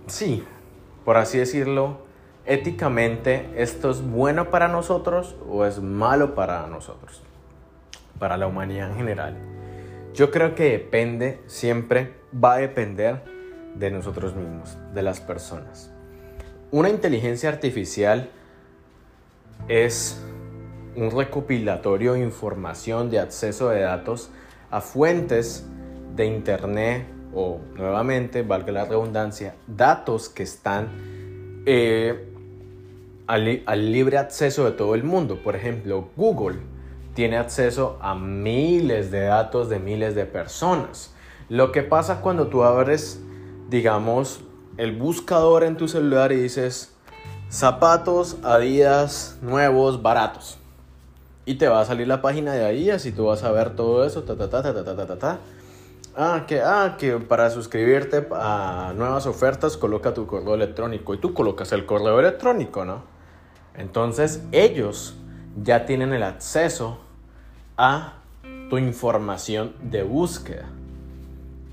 [0.07, 0.43] sí,
[1.05, 1.97] por así decirlo,
[2.45, 7.21] éticamente esto es bueno para nosotros o es malo para nosotros,
[8.17, 9.37] para la humanidad en general.
[10.13, 13.23] Yo creo que depende, siempre va a depender
[13.75, 15.91] de nosotros mismos, de las personas.
[16.71, 18.29] Una inteligencia artificial
[19.67, 20.21] es
[20.95, 24.31] un recopilatorio de información de acceso de datos
[24.71, 25.67] a fuentes
[26.15, 30.89] de Internet o nuevamente, valga la redundancia, datos que están
[31.65, 32.27] eh,
[33.27, 35.41] al, al libre acceso de todo el mundo.
[35.43, 36.59] Por ejemplo, Google
[37.13, 41.13] tiene acceso a miles de datos de miles de personas.
[41.49, 43.21] Lo que pasa cuando tú abres,
[43.69, 44.41] digamos,
[44.77, 46.95] el buscador en tu celular y dices
[47.49, 50.59] zapatos Adidas nuevos baratos.
[51.49, 54.05] Y te va a salir la página de Adidas y tú vas a ver todo
[54.05, 55.39] eso, ta ta ta ta ta ta ta ta.
[56.15, 61.33] Ah, que, ah, que para suscribirte a nuevas ofertas coloca tu correo electrónico y tú
[61.33, 63.01] colocas el correo electrónico, ¿no?
[63.75, 65.15] Entonces ellos
[65.63, 66.99] ya tienen el acceso
[67.77, 68.19] a
[68.69, 70.69] tu información de búsqueda.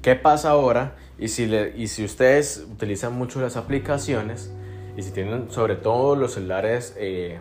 [0.00, 0.96] ¿Qué pasa ahora?
[1.18, 4.50] Y si, le, y si ustedes utilizan mucho las aplicaciones
[4.96, 7.40] y si tienen sobre todo los celulares eh,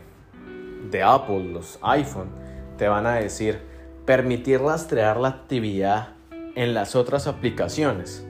[0.92, 2.30] de Apple, los iPhone,
[2.78, 3.60] te van a decir
[4.06, 6.10] permitir rastrear la actividad
[6.56, 8.26] en las otras aplicaciones.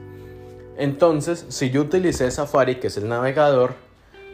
[0.77, 3.73] Entonces, si yo utilicé Safari, que es el navegador,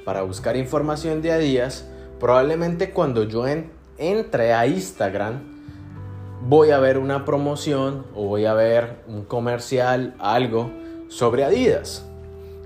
[0.06, 1.70] para buscar información de a
[2.20, 3.46] probablemente cuando yo
[3.98, 5.42] entre a Instagram,
[6.42, 10.72] voy a ver una promoción o voy a ver un comercial, algo
[11.08, 12.06] sobre Adidas.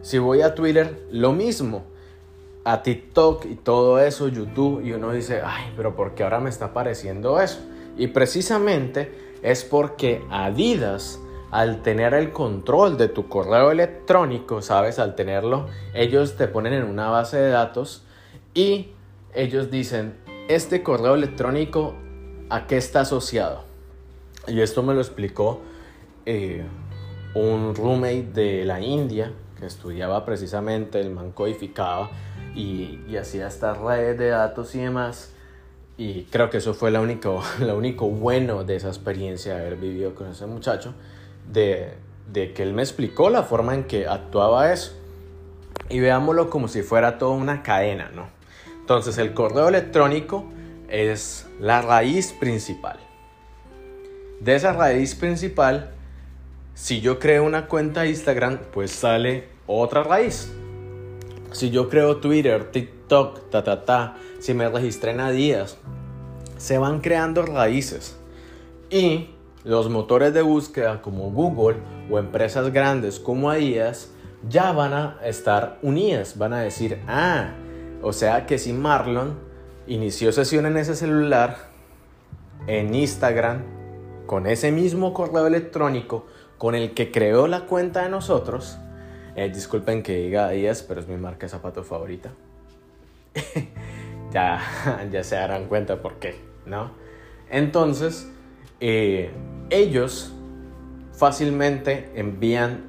[0.02, 1.84] Si voy a Twitter, lo mismo.
[2.66, 6.50] A TikTok y todo eso, YouTube, y uno dice, ay, pero ¿por qué ahora me
[6.50, 7.60] está apareciendo eso?
[7.98, 11.20] Y precisamente es porque Adidas,
[11.52, 15.00] al tener el control de tu correo electrónico, ¿sabes?
[15.00, 18.04] Al tenerlo, ellos te ponen en una base de datos
[18.54, 18.90] y
[19.34, 20.16] ellos dicen,
[20.50, 21.94] este correo electrónico,
[22.50, 23.64] ¿a qué está asociado?
[24.48, 25.62] Y esto me lo explicó
[26.26, 26.66] eh,
[27.36, 29.32] un roommate de la India
[29.68, 32.10] estudiaba precisamente, el man codificaba
[32.56, 35.32] y, y hacía estas redes de datos y demás.
[35.98, 39.76] Y creo que eso fue lo único, lo único bueno de esa experiencia de haber
[39.78, 40.94] vivido con ese muchacho.
[41.52, 41.94] de,
[42.32, 44.94] de que él me explicó la forma en que actuaba eso.
[45.90, 48.28] Y veámoslo como si fuera toda una cadena, ¿no?
[48.80, 50.46] Entonces el correo electrónico
[50.90, 53.00] es la raíz principal.
[54.40, 55.92] De esa raíz principal,
[56.74, 60.52] si yo creo una cuenta de Instagram, pues sale otra raíz.
[61.52, 65.78] Si yo creo Twitter, TikTok, ta ta ta, si me registré en Adidas,
[66.58, 68.18] se van creando raíces.
[68.90, 69.30] Y
[69.64, 71.78] los motores de búsqueda como Google
[72.10, 74.12] o empresas grandes como Adidas
[74.50, 77.52] ya van a estar unidas, van a decir, ah,
[78.02, 79.40] o sea que si Marlon
[79.88, 81.70] inició sesión en ese celular,
[82.68, 83.64] en Instagram,
[84.26, 86.26] con ese mismo correo electrónico
[86.58, 88.78] con el que creó la cuenta de nosotros,
[89.36, 92.32] eh, disculpen que diga Adidas, pero es mi marca de zapato favorita.
[94.32, 94.62] ya,
[95.12, 96.92] ya se darán cuenta por qué, ¿no?
[97.50, 98.28] Entonces,
[98.80, 99.32] eh,
[99.70, 100.34] ellos
[101.14, 102.86] fácilmente envían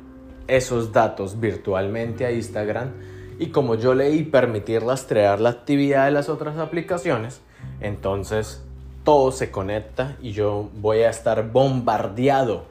[0.48, 2.92] esos datos virtualmente a Instagram
[3.38, 7.40] y como yo leí permitir rastrear la actividad de las otras aplicaciones,
[7.80, 8.62] entonces
[9.04, 12.64] todo se conecta y yo voy a estar bombardeado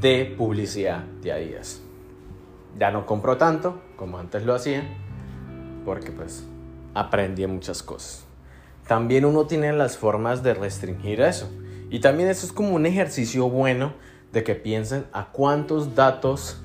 [0.00, 1.85] de publicidad de Adidas.
[2.78, 4.84] Ya no compro tanto como antes lo hacía
[5.84, 6.46] porque pues
[6.94, 8.26] aprendí muchas cosas.
[8.86, 11.50] También uno tiene las formas de restringir eso.
[11.90, 13.94] Y también eso es como un ejercicio bueno
[14.32, 16.60] de que piensen a cuántos datos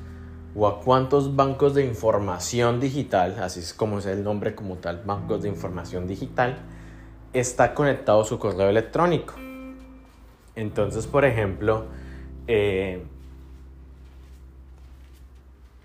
[0.55, 5.01] o a cuántos bancos de información digital, así es como es el nombre como tal,
[5.05, 6.57] bancos de información digital,
[7.31, 9.35] está conectado su correo electrónico.
[10.55, 11.85] Entonces, por ejemplo,
[12.47, 13.05] eh,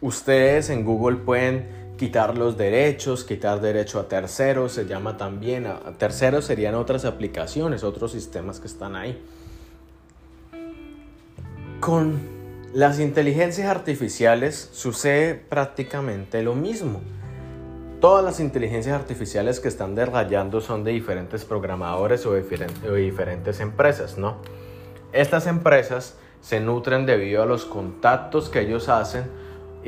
[0.00, 5.80] ustedes en Google pueden quitar los derechos, quitar derecho a terceros, se llama también, a
[5.98, 9.22] terceros serían otras aplicaciones, otros sistemas que están ahí.
[11.80, 12.20] Con
[12.74, 17.00] las inteligencias artificiales sucede prácticamente lo mismo.
[18.00, 22.42] Todas las inteligencias artificiales que están derrayando son de diferentes programadores o de
[23.00, 24.36] diferentes empresas, ¿no?
[25.12, 29.24] Estas empresas se nutren debido a los contactos que ellos hacen,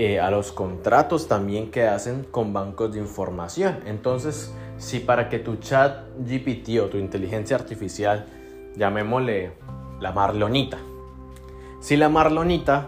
[0.01, 3.81] eh, a los contratos también que hacen con bancos de información.
[3.85, 8.25] Entonces, si para que tu chat GPT o tu inteligencia artificial,
[8.77, 9.51] llamémosle
[9.99, 10.79] la Marlonita,
[11.81, 12.87] si la Marlonita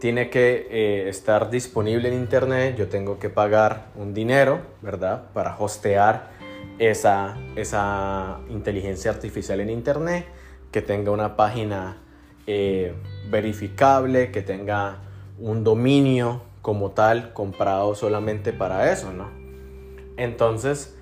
[0.00, 5.24] tiene que eh, estar disponible en internet, yo tengo que pagar un dinero, ¿verdad?
[5.34, 6.30] Para hostear
[6.78, 10.24] esa, esa inteligencia artificial en internet,
[10.72, 11.98] que tenga una página
[12.46, 12.94] eh,
[13.30, 15.02] verificable, que tenga
[15.38, 19.30] un dominio como tal comprado solamente para eso, ¿no?
[20.16, 20.96] Entonces,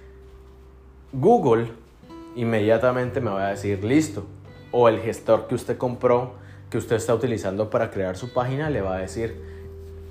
[1.13, 1.69] Google
[2.35, 4.27] inmediatamente me va a decir, listo,
[4.73, 6.35] o el gestor que usted compró
[6.71, 9.41] que usted está utilizando para crear su página le va a decir,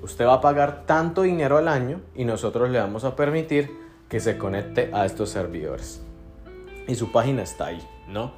[0.02, 3.70] usted va a pagar tanto dinero al año y nosotros le vamos a permitir
[4.08, 6.02] que se conecte a estos servidores.
[6.88, 8.32] Y su página está ahí, ¿no?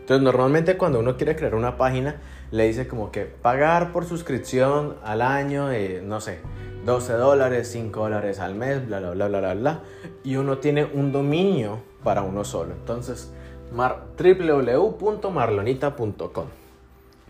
[0.00, 2.20] Entonces normalmente cuando uno quiere crear una página
[2.52, 5.70] le dice como que pagar por suscripción al año,
[6.04, 6.38] no sé,
[6.84, 9.80] 12 dólares, 5 dólares al mes, bla, bla, bla, bla, bla, bla.
[10.22, 12.74] Y uno tiene un dominio para uno solo.
[12.74, 13.32] Entonces,
[13.72, 16.62] www.marlonita.com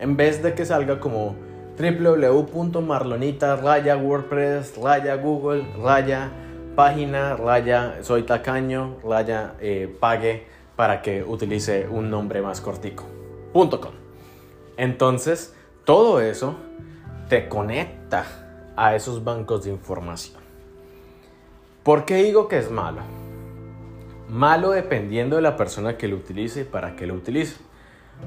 [0.02, 1.36] en vez de que salga como
[1.78, 6.32] www.marlonita raya wordpress raya google raya
[6.74, 13.04] página raya soy tacaño raya eh, pague para que utilice un nombre más cortico
[13.52, 14.01] com.
[14.82, 16.56] Entonces todo eso
[17.28, 18.26] te conecta
[18.76, 20.40] a esos bancos de información
[21.82, 23.00] ¿por qué digo que es malo?
[24.28, 27.56] malo dependiendo de la persona que lo utilice y para qué lo utilice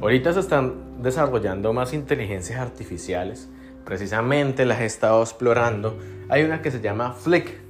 [0.02, 3.48] Ahorita se están desarrollando más inteligencias artificiales,
[3.86, 5.98] precisamente las he estado explorando.
[6.28, 7.62] Hay una que se llama Flick,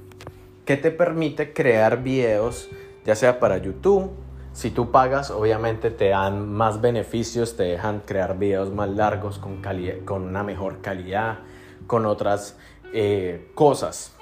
[0.64, 2.68] que te permite crear videos,
[3.04, 4.10] ya sea para YouTube.
[4.56, 9.60] Si tú pagas, obviamente te dan más beneficios, te dejan crear videos más largos con,
[10.06, 11.40] con una mejor calidad,
[11.86, 12.56] con otras
[12.94, 14.14] eh, cosas.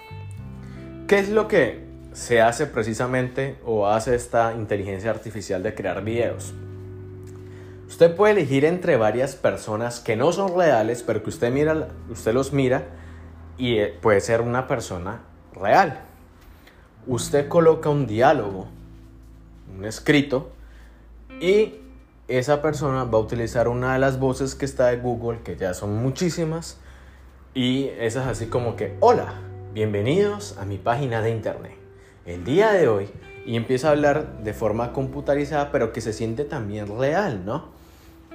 [1.06, 6.52] ¿Qué es lo que se hace precisamente o hace esta inteligencia artificial de crear videos?
[7.86, 12.34] Usted puede elegir entre varias personas que no son reales, pero que usted, mira, usted
[12.34, 12.86] los mira
[13.56, 15.20] y eh, puede ser una persona
[15.52, 16.00] real.
[17.06, 18.66] Usted coloca un diálogo,
[19.76, 20.50] un escrito,
[21.40, 21.74] y
[22.28, 25.74] esa persona va a utilizar una de las voces que está de Google, que ya
[25.74, 26.78] son muchísimas,
[27.54, 29.34] y esa es así como que, hola,
[29.72, 31.76] bienvenidos a mi página de internet.
[32.26, 33.08] El día de hoy,
[33.46, 37.68] y empieza a hablar de forma computarizada, pero que se siente también real, ¿no?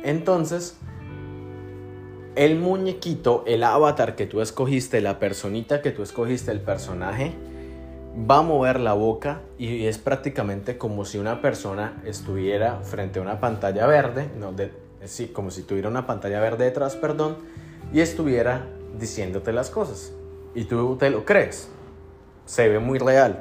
[0.04, 0.78] Entonces,
[2.36, 7.34] el muñequito, el avatar que tú escogiste, la personita que tú escogiste, el personaje,
[8.28, 13.22] va a mover la boca y es prácticamente como si una persona estuviera frente a
[13.22, 14.72] una pantalla verde, no, de,
[15.06, 17.38] sí, como si tuviera una pantalla verde detrás, perdón,
[17.94, 20.14] y estuviera diciéndote las cosas.
[20.56, 21.70] Y tú te lo crees.
[22.46, 23.40] Se ve muy real.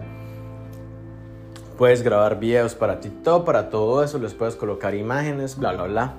[1.79, 6.15] Puedes grabar videos para TikTok, para todo eso, les puedes colocar imágenes, bla, bla, bla.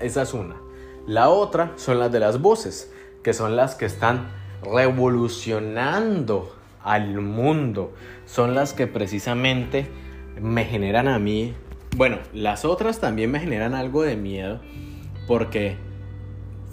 [0.00, 0.56] Esa es una.
[1.06, 2.90] La otra son las de las voces,
[3.22, 4.28] que son las que están
[4.62, 6.57] revolucionando
[6.92, 7.92] al mundo.
[8.26, 9.86] Son las que precisamente
[10.40, 11.54] me generan a mí.
[11.96, 14.60] Bueno, las otras también me generan algo de miedo
[15.26, 15.76] porque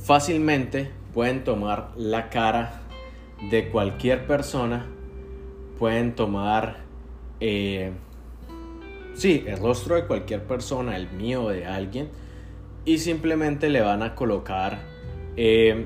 [0.04, 2.82] fácilmente pueden tomar la cara
[3.50, 4.86] de cualquier persona,
[5.78, 6.78] pueden tomar
[7.40, 7.92] eh,
[9.16, 12.10] sí, el rostro de cualquier persona, el mío, de alguien,
[12.86, 14.80] y simplemente le van a colocar
[15.36, 15.86] eh,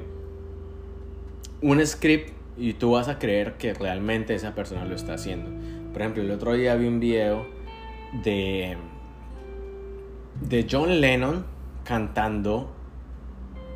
[1.61, 5.49] un script y tú vas a creer que realmente esa persona lo está haciendo.
[5.93, 7.47] Por ejemplo, el otro día vi un video
[8.23, 8.77] de,
[10.41, 11.45] de John Lennon
[11.83, 12.69] cantando.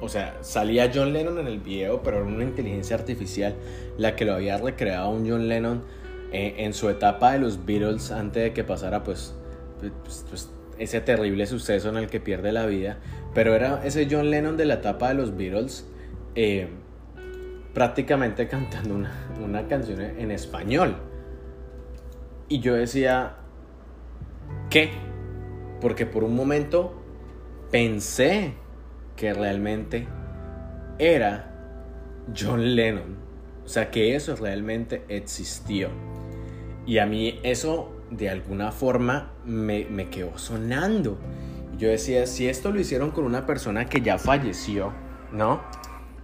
[0.02, 3.56] O sea, salía John Lennon en el video, pero era una inteligencia artificial
[3.98, 5.84] la que lo había recreado un John Lennon
[6.34, 9.34] eh, en su etapa de los Beatles, antes de que pasara pues,
[9.80, 12.98] pues, pues, ese terrible suceso en el que pierde la vida,
[13.34, 15.86] pero era ese John Lennon de la etapa de los Beatles,
[16.36, 16.68] eh,
[17.74, 20.96] prácticamente cantando una, una canción en español.
[22.50, 23.36] Y yo decía,
[24.70, 24.92] ¿qué?
[25.82, 27.02] Porque por un momento
[27.72, 28.54] pensé
[29.16, 30.08] que realmente
[31.00, 31.54] era
[32.38, 33.18] John Lennon.
[33.66, 35.90] O sea, que eso realmente existió.
[36.86, 41.18] Y a mí eso de alguna forma me, me quedó sonando.
[41.78, 44.94] Yo decía, si esto lo hicieron con una persona que ya falleció,
[45.32, 45.62] ¿no?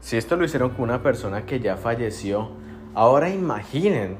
[0.01, 2.49] Si esto lo hicieron con una persona que ya falleció,
[2.93, 4.17] ahora imaginen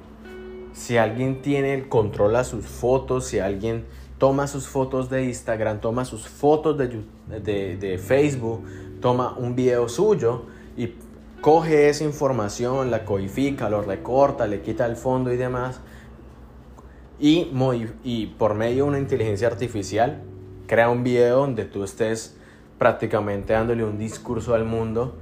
[0.73, 3.85] si alguien tiene el control a sus fotos, si alguien
[4.17, 8.63] toma sus fotos de Instagram, toma sus fotos de, de, Facebook,
[9.01, 10.43] toma un video suyo
[10.77, 10.95] y
[11.41, 15.81] coge esa información, la codifica, lo recorta, le quita el fondo y demás
[17.19, 20.23] y por medio de una inteligencia artificial
[20.67, 22.37] crea un video donde tú estés
[22.77, 25.17] prácticamente dándole un discurso al mundo.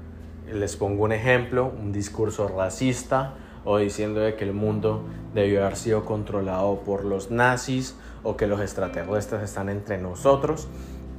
[0.51, 3.33] Les pongo un ejemplo, un discurso racista
[3.65, 8.47] o diciendo de que el mundo debió haber sido controlado por los nazis o que
[8.47, 10.67] los extraterrestres están entre nosotros.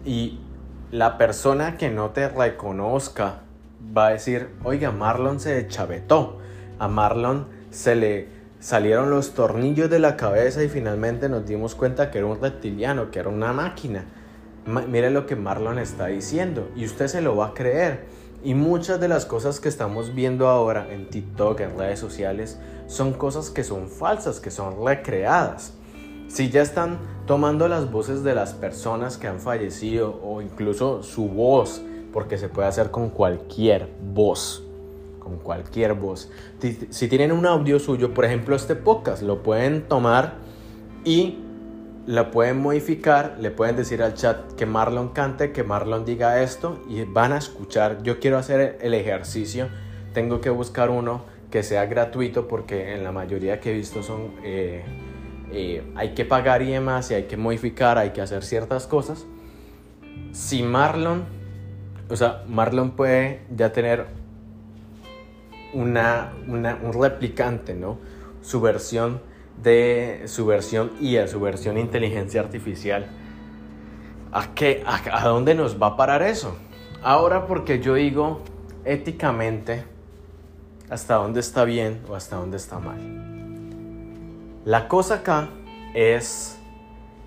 [0.05, 0.41] Y
[0.91, 3.41] la persona que no te reconozca
[3.97, 6.39] va a decir, oiga, Marlon se chavetó,
[6.79, 8.29] a Marlon se le
[8.61, 13.11] salieron los tornillos de la cabeza y finalmente nos dimos cuenta que era un reptiliano,
[13.11, 14.05] que era una máquina.
[14.67, 18.07] mire lo que Marlon está diciendo y usted se lo va a creer.
[18.43, 23.13] Y muchas de las cosas que estamos viendo ahora en TikTok, en redes sociales, son
[23.13, 25.75] cosas que son falsas, que son recreadas.
[26.29, 31.29] Si ya están tomando las voces de las personas que han fallecido o incluso su
[31.29, 34.63] voz, porque se puede hacer con cualquier voz
[35.29, 36.31] con cualquier voz.
[36.89, 40.37] Si tienen un audio suyo, por ejemplo este podcast, lo pueden tomar
[41.05, 41.39] y
[42.09, 46.83] la pueden modificar, le pueden decir al chat que Marlon cante, que Marlon diga esto
[46.89, 48.03] y van a escuchar.
[48.03, 49.69] Yo quiero hacer el ejercicio,
[50.15, 54.33] tengo que buscar uno que sea gratuito porque en la mayoría que he visto son...
[54.43, 54.83] Eh,
[55.53, 59.27] eh, hay que pagar y demás y hay que modificar, hay que hacer ciertas cosas.
[60.33, 61.25] Si Marlon,
[62.09, 64.07] o sea, Marlon puede ya tener
[65.75, 67.99] una, un replicante, ¿no?
[68.41, 69.21] Su versión
[69.63, 73.07] de su versión IA, su versión inteligencia artificial.
[74.33, 76.57] ¿A, qué, a, dónde nos va a parar eso?
[77.03, 78.41] Ahora porque yo digo
[78.85, 79.85] éticamente
[80.91, 82.99] hasta dónde está bien o hasta dónde está mal.
[84.65, 85.49] La cosa acá
[85.95, 86.59] es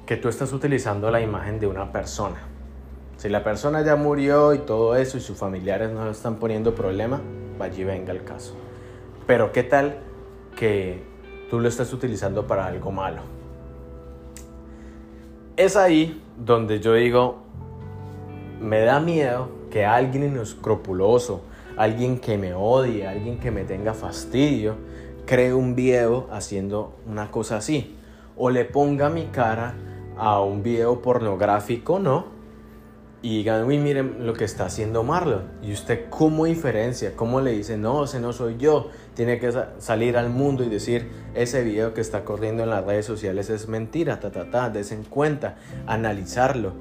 [0.05, 2.37] que tú estás utilizando la imagen de una persona.
[3.17, 7.21] Si la persona ya murió y todo eso y sus familiares no están poniendo problema,
[7.59, 8.55] allí venga el caso.
[9.27, 9.99] Pero ¿qué tal
[10.55, 11.10] que
[11.51, 13.23] tú lo estás utilizando para algo malo?
[15.57, 17.39] Es ahí donde yo digo,
[18.61, 21.41] me da miedo que alguien inescrupuloso,
[21.75, 24.75] alguien que me odie, alguien que me tenga fastidio,
[25.25, 27.97] cree un video haciendo una cosa así.
[28.37, 29.75] O le ponga mi cara
[30.17, 32.41] a un video pornográfico, ¿no?
[33.23, 35.43] y digan, uy, miren lo que está haciendo Marlon.
[35.61, 37.15] Y usted, ¿cómo diferencia?
[37.15, 38.89] ¿Cómo le dice, no, ese no soy yo?
[39.21, 43.05] Tiene que salir al mundo y decir, ese video que está corriendo en las redes
[43.05, 46.73] sociales es mentira, ta, ta, ta, des en cuenta, analizarlo.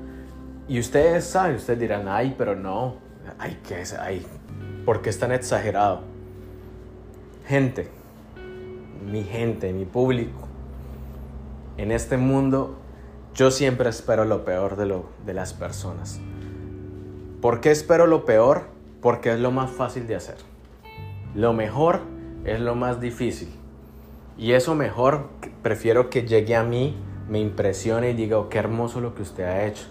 [0.66, 2.96] Y ustedes saben, ustedes dirán, ay, pero no,
[3.38, 4.26] ay, que ay,
[4.86, 6.00] ¿Por qué es tan exagerado?
[7.46, 7.88] Gente,
[9.04, 10.48] mi gente, mi público,
[11.76, 12.78] en este mundo
[13.34, 16.18] yo siempre espero lo peor de, lo, de las personas.
[17.42, 18.62] ¿Por qué espero lo peor?
[19.02, 20.36] Porque es lo más fácil de hacer.
[21.34, 23.48] Lo mejor es lo más difícil.
[24.38, 25.28] Y eso mejor
[25.62, 26.96] prefiero que llegue a mí,
[27.28, 29.84] me impresione y diga, oh, qué hermoso lo que usted ha hecho.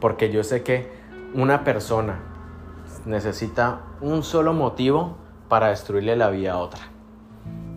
[0.00, 0.88] Porque yo sé que
[1.34, 2.20] una persona
[3.06, 5.16] necesita un solo motivo
[5.48, 6.80] para destruirle la vida a otra.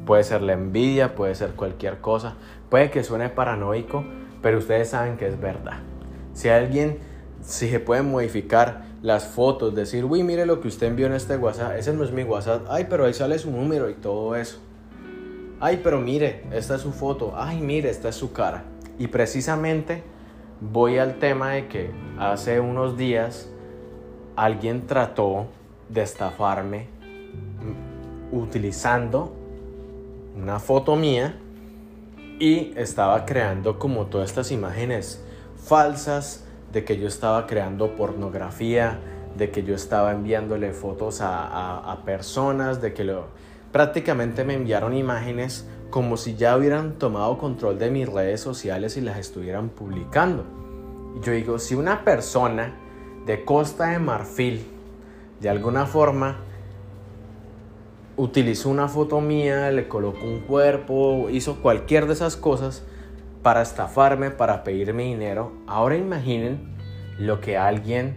[0.05, 2.36] Puede ser la envidia, puede ser cualquier cosa,
[2.70, 4.03] puede que suene paranoico,
[4.41, 5.80] pero ustedes saben que es verdad.
[6.34, 6.99] Si alguien,
[7.41, 11.38] si se puede modificar las fotos, decir, uy, mire lo que usted envió en este
[11.38, 14.60] WhatsApp, ese no es mi WhatsApp, ay, pero ahí sale su número y todo eso.
[15.60, 18.64] Ay, pero mire, esta es su foto, ay, mire, esta es su cara.
[18.99, 20.04] Y precisamente
[20.60, 23.49] voy al tema de que hace unos días
[24.36, 25.47] alguien trató
[25.89, 26.88] de estafarme
[28.32, 29.34] utilizando
[30.36, 31.36] una foto mía
[32.39, 35.24] y estaba creando como todas estas imágenes
[35.58, 39.00] falsas de que yo estaba creando pornografía,
[39.38, 43.26] de que yo estaba enviándole fotos a, personas, de que lo,
[43.72, 49.02] prácticamente me enviaron imágenes como si ya hubieran tomado control de mis redes sociales y
[49.02, 50.46] las estuvieran publicando.
[51.22, 52.74] Yo digo, si una persona
[53.26, 54.66] de Costa de Marfil
[55.42, 56.38] de alguna forma
[58.16, 62.84] utilizó una foto mía, le colocó un cuerpo, hizo cualquier de esas cosas
[63.42, 65.54] para estafarme, para pedirme dinero.
[65.68, 66.76] Ahora imaginen
[67.18, 68.16] lo que alguien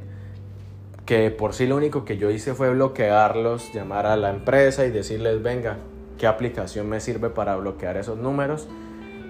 [1.07, 4.91] que por sí lo único que yo hice fue bloquearlos, llamar a la empresa y
[4.91, 5.77] decirles, venga,
[6.18, 8.68] ¿qué aplicación me sirve para bloquear esos números?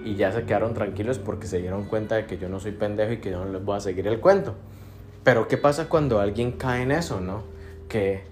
[0.05, 3.13] Y ya se quedaron tranquilos porque se dieron cuenta de que yo no soy pendejo
[3.13, 4.55] y que yo no les voy a seguir el cuento.
[5.23, 7.43] Pero ¿qué pasa cuando alguien cae en eso, no?
[7.89, 8.23] Que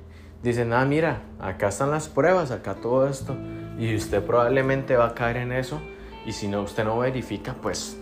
[0.43, 3.35] dicen, ah, mira, acá están las pruebas, acá todo esto,
[3.79, 5.81] y usted probablemente va a caer en eso,
[6.25, 7.97] y si no, usted no verifica, pues,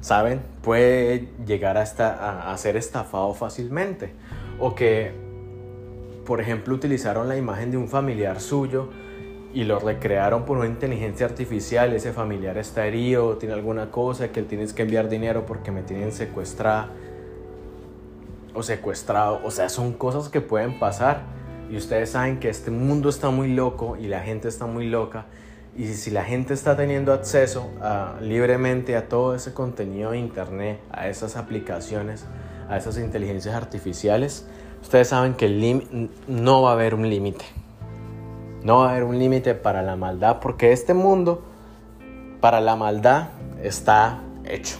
[0.00, 0.42] ¿saben?
[0.62, 4.12] Puede llegar hasta a, ser estafado fácilmente.
[4.58, 5.12] O que,
[6.26, 8.88] por ejemplo, utilizaron la imagen de un familiar suyo
[9.54, 14.40] y lo recrearon por una inteligencia artificial, ese familiar está herido, tiene alguna cosa, que
[14.40, 16.90] él tienes que enviar dinero porque me tienen secuestrada
[18.54, 19.40] o secuestrado.
[19.44, 21.22] O sea, son cosas que pueden pasar.
[21.70, 25.26] Y ustedes saben que este mundo está muy loco y la gente está muy loca.
[25.76, 27.70] Y si la gente está teniendo acceso
[28.20, 32.26] libremente a todo ese contenido de internet, a esas aplicaciones,
[32.68, 34.46] a esas inteligencias artificiales,
[34.82, 37.44] ustedes saben que no va a haber un límite.
[38.64, 41.44] No va a haber un límite para la maldad porque este mundo,
[42.40, 43.28] para la maldad,
[43.62, 44.78] está hecho.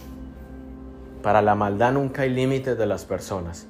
[1.23, 3.67] Para la maldad nunca hay límites de las personas.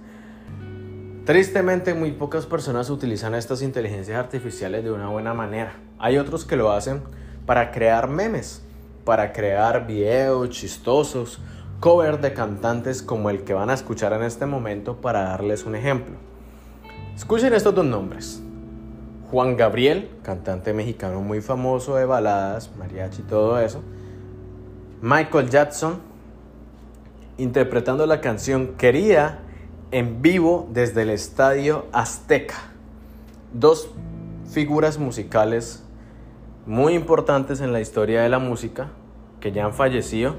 [1.26, 5.74] Tristemente muy pocas personas utilizan estas inteligencias artificiales de una buena manera.
[6.00, 7.02] Hay otros que lo hacen
[7.45, 8.62] para crear memes,
[9.04, 11.41] para crear videos chistosos,
[11.82, 15.76] covers de cantantes como el que van a escuchar en este momento para darles un
[15.76, 16.16] ejemplo.
[17.18, 18.41] Escuchen estos dos nombres.
[19.30, 23.82] Juan Gabriel, cantante mexicano muy famoso de baladas, mariachi y todo eso.
[25.02, 26.00] Michael Jackson,
[27.38, 29.39] interpretando la canción Quería
[29.91, 32.72] en vivo desde el Estadio Azteca.
[33.54, 33.89] Dos
[34.50, 35.84] figuras musicales
[36.70, 38.89] muy importantes en la historia de la música
[39.39, 40.36] que ya han fallecido,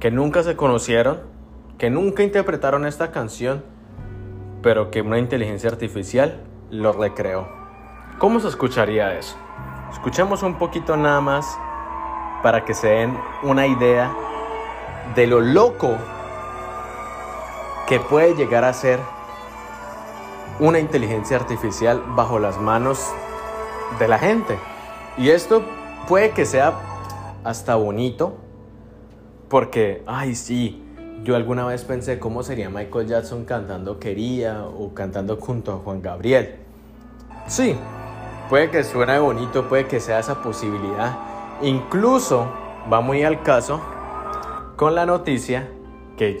[0.00, 1.20] que nunca se conocieron,
[1.78, 3.62] que nunca interpretaron esta canción,
[4.62, 6.40] pero que una inteligencia artificial
[6.70, 7.46] lo recreó.
[8.18, 9.36] ¿Cómo se escucharía eso?
[9.92, 11.56] Escuchemos un poquito nada más
[12.42, 14.12] para que se den una idea
[15.14, 15.96] de lo loco
[17.86, 18.98] que puede llegar a ser
[20.58, 23.08] una inteligencia artificial bajo las manos
[24.00, 24.58] de la gente.
[25.16, 25.62] Y esto
[26.08, 26.74] puede que sea
[27.44, 28.34] hasta bonito,
[29.48, 30.82] porque, ay, sí,
[31.22, 36.02] yo alguna vez pensé cómo sería Michael Jackson cantando Quería o cantando junto a Juan
[36.02, 36.56] Gabriel.
[37.46, 37.76] Sí,
[38.48, 41.16] puede que suene bonito, puede que sea esa posibilidad.
[41.62, 42.48] Incluso
[42.92, 43.80] va muy al caso
[44.76, 45.68] con la noticia
[46.16, 46.40] que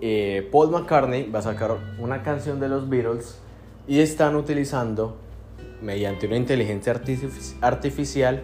[0.00, 3.38] eh, Paul McCartney va a sacar una canción de los Beatles
[3.86, 5.16] y están utilizando
[5.84, 7.00] mediante una inteligencia
[7.60, 8.42] artificial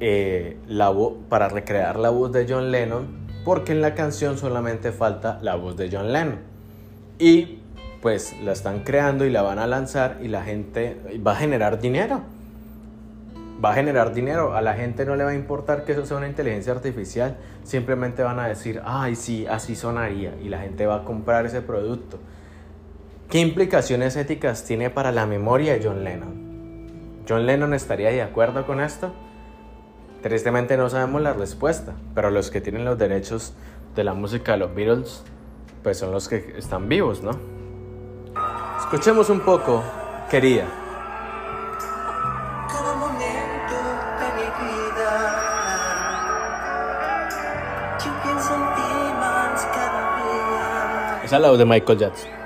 [0.00, 0.92] eh, la
[1.28, 5.76] para recrear la voz de John Lennon porque en la canción solamente falta la voz
[5.76, 6.38] de John Lennon
[7.18, 7.58] y
[8.00, 11.80] pues la están creando y la van a lanzar y la gente va a generar
[11.80, 12.22] dinero
[13.62, 14.54] va a generar dinero.
[14.54, 17.36] A la gente no le va a importar que eso sea una inteligencia artificial.
[17.62, 20.34] Simplemente van a decir, ay, sí, así sonaría.
[20.42, 22.18] Y la gente va a comprar ese producto.
[23.30, 27.22] ¿Qué implicaciones éticas tiene para la memoria de John Lennon?
[27.28, 29.12] ¿John Lennon estaría de acuerdo con esto?
[30.20, 33.54] Tristemente no sabemos la respuesta, pero los que tienen los derechos
[33.94, 35.22] de la música de los Beatles,
[35.84, 37.30] pues son los que están vivos, ¿no?
[38.80, 39.80] Escuchemos un poco,
[40.28, 40.66] querida.
[42.68, 43.76] Cada momento
[44.18, 45.10] de mi vida
[48.04, 52.39] Yo pienso en ti más cada día Esa es la voz de Michael Jackson.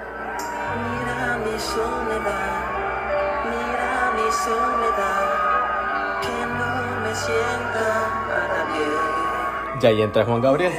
[9.85, 10.73] Y ahí entra Juan Gabriel.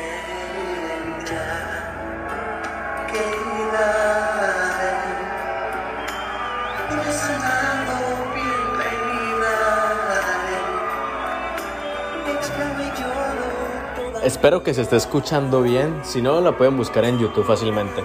[14.23, 18.03] Espero que se esté escuchando bien, si no la pueden buscar en YouTube fácilmente.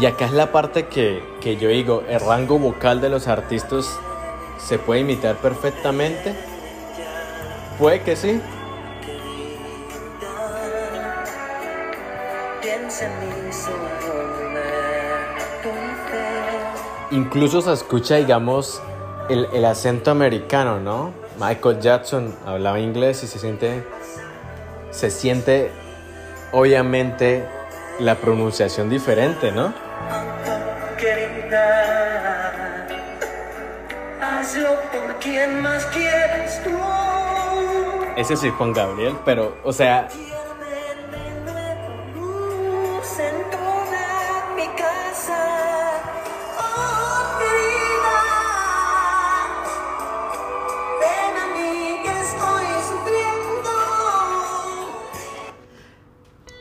[0.00, 4.00] Y acá es la parte que, que yo digo, el rango vocal de los artistas
[4.56, 6.51] se puede imitar perfectamente.
[7.82, 8.40] Puede que sí,
[17.10, 18.80] incluso se escucha, digamos,
[19.28, 21.12] el, el acento americano, ¿no?
[21.40, 23.82] Michael Jackson hablaba inglés y se siente,
[24.92, 25.72] se siente,
[26.52, 27.44] obviamente,
[27.98, 29.74] la pronunciación diferente, ¿no?
[34.20, 36.70] Hazlo por quien más quieres tú.
[38.16, 40.08] Ese sí, Juan Gabriel, pero, o sea.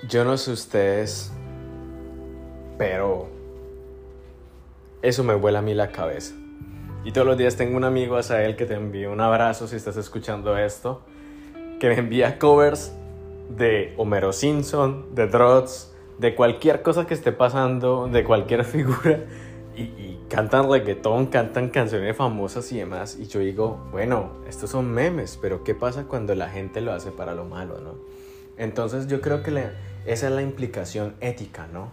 [0.07, 1.31] Yo no sé ustedes,
[2.77, 3.29] pero
[5.01, 6.33] eso me vuela a mí la cabeza.
[7.05, 9.97] Y todos los días tengo un amigo, Asael, que te envía un abrazo si estás
[9.97, 11.01] escuchando esto,
[11.81, 12.93] que me envía covers
[13.49, 19.25] de Homero Simpson, de Dross, de cualquier cosa que esté pasando, de cualquier figura.
[19.75, 23.17] Y, cantan reggaetón, cantan canciones famosas y demás.
[23.19, 27.09] Y yo digo, bueno, estos son memes, pero ¿qué pasa cuando la gente lo hace
[27.09, 27.95] para lo malo, no?
[28.57, 29.49] Entonces yo creo que
[30.05, 31.91] esa es la implicación ética, ¿no?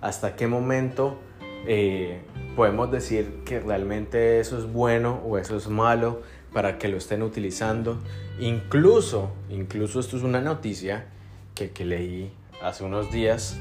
[0.00, 1.18] ¿Hasta qué momento
[1.66, 2.22] eh,
[2.56, 6.22] podemos decir que realmente eso es bueno o eso es malo
[6.56, 7.98] para que lo estén utilizando?
[8.40, 11.04] Incluso, incluso esto es una noticia
[11.54, 12.32] que, que leí
[12.62, 13.58] hace unos días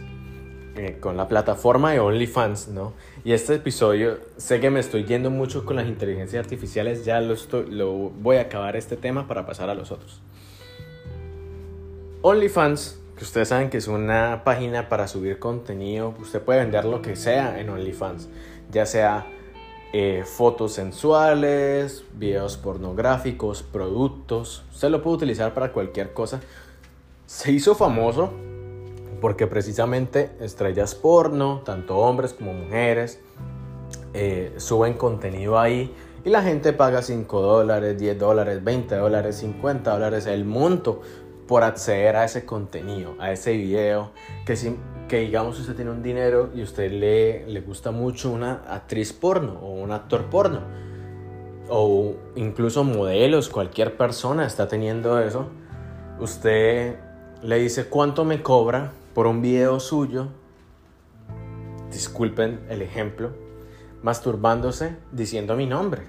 [0.78, 2.94] eh, con la plataforma de OnlyFans, ¿no?
[3.26, 7.34] Y este episodio, sé que me estoy yendo mucho con las inteligencias artificiales, ya lo,
[7.34, 10.22] estoy, lo voy a acabar este tema para pasar a los otros.
[12.22, 17.02] OnlyFans, que ustedes saben que es una página para subir contenido, usted puede vender lo
[17.02, 18.30] que sea en OnlyFans,
[18.72, 19.28] ya sea
[19.98, 26.42] eh, fotos sensuales, videos pornográficos, productos, usted lo puede utilizar para cualquier cosa.
[27.28, 28.34] Se hizo famoso
[29.22, 33.22] porque precisamente estrellas porno, tanto hombres como mujeres,
[34.14, 39.94] eh, suben contenido ahí y la gente paga 5 dólares, 10 dólares, 20 dólares, 50
[39.94, 41.04] dólares, el monto
[41.48, 44.12] por acceder a ese contenido, a ese video,
[44.46, 44.78] que, si-
[45.08, 49.60] que digamos usted tiene un dinero y usted le, le gusta mucho una actriz porno
[49.62, 50.62] o un actor porno,
[51.70, 55.48] o incluso modelos, cualquier persona está teniendo eso,
[56.20, 56.96] usted
[57.42, 60.28] le dice cuánto me cobra por un video suyo,
[61.92, 63.32] disculpen el ejemplo,
[64.02, 66.04] masturbándose diciendo mi nombre.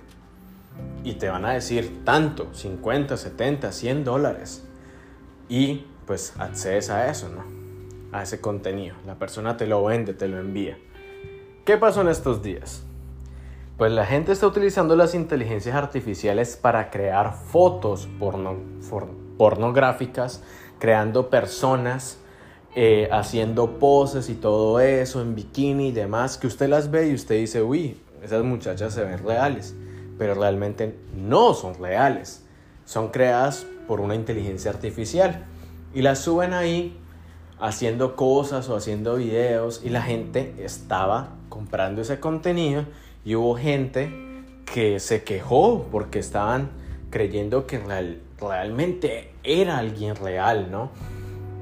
[1.05, 4.66] Y te van a decir tanto, 50, 70, 100 dólares.
[5.49, 7.45] Y pues accedes a eso, ¿no?
[8.17, 8.97] A ese contenido.
[9.07, 10.79] La persona te lo vende, te lo envía.
[11.65, 12.83] ¿Qué pasó en estos días?
[13.77, 18.09] Pues la gente está utilizando las inteligencias artificiales para crear fotos
[19.37, 20.43] pornográficas,
[20.79, 22.19] creando personas,
[22.75, 27.15] eh, haciendo poses y todo eso en bikini y demás, que usted las ve y
[27.15, 29.75] usted dice, uy, esas muchachas se ven reales,
[30.19, 32.45] pero realmente no son reales,
[32.87, 35.45] son creadas por una inteligencia artificial
[35.95, 36.99] y las suben ahí
[37.59, 42.85] haciendo cosas o haciendo videos y la gente estaba comprando ese contenido
[43.25, 44.11] y hubo gente
[44.73, 46.71] que se quejó porque estaban
[47.11, 50.91] creyendo que real- realmente era alguien real, ¿no?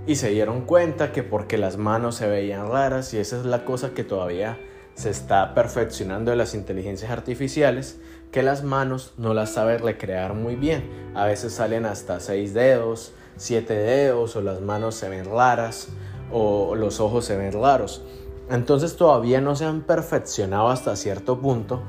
[0.07, 3.65] Y se dieron cuenta que porque las manos se veían raras y esa es la
[3.65, 4.59] cosa que todavía
[4.95, 8.01] se está perfeccionando de las inteligencias artificiales,
[8.35, 11.13] que las manos no las sabe recrear muy bien.
[11.15, 15.91] A veces salen hasta seis dedos, siete dedos o las manos se ven raras
[16.33, 18.03] o los ojos se ven raros.
[18.51, 21.85] Entonces todavía no se han perfeccionado hasta cierto punto,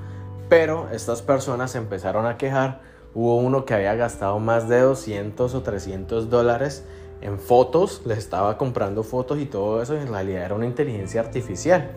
[0.47, 2.79] pero estas personas empezaron a quejar.
[3.15, 6.85] Hubo uno que había gastado más de 200 o 300 dólares
[7.21, 11.21] en fotos, le estaba comprando fotos y todo eso, y en realidad era una inteligencia
[11.21, 11.89] artificial.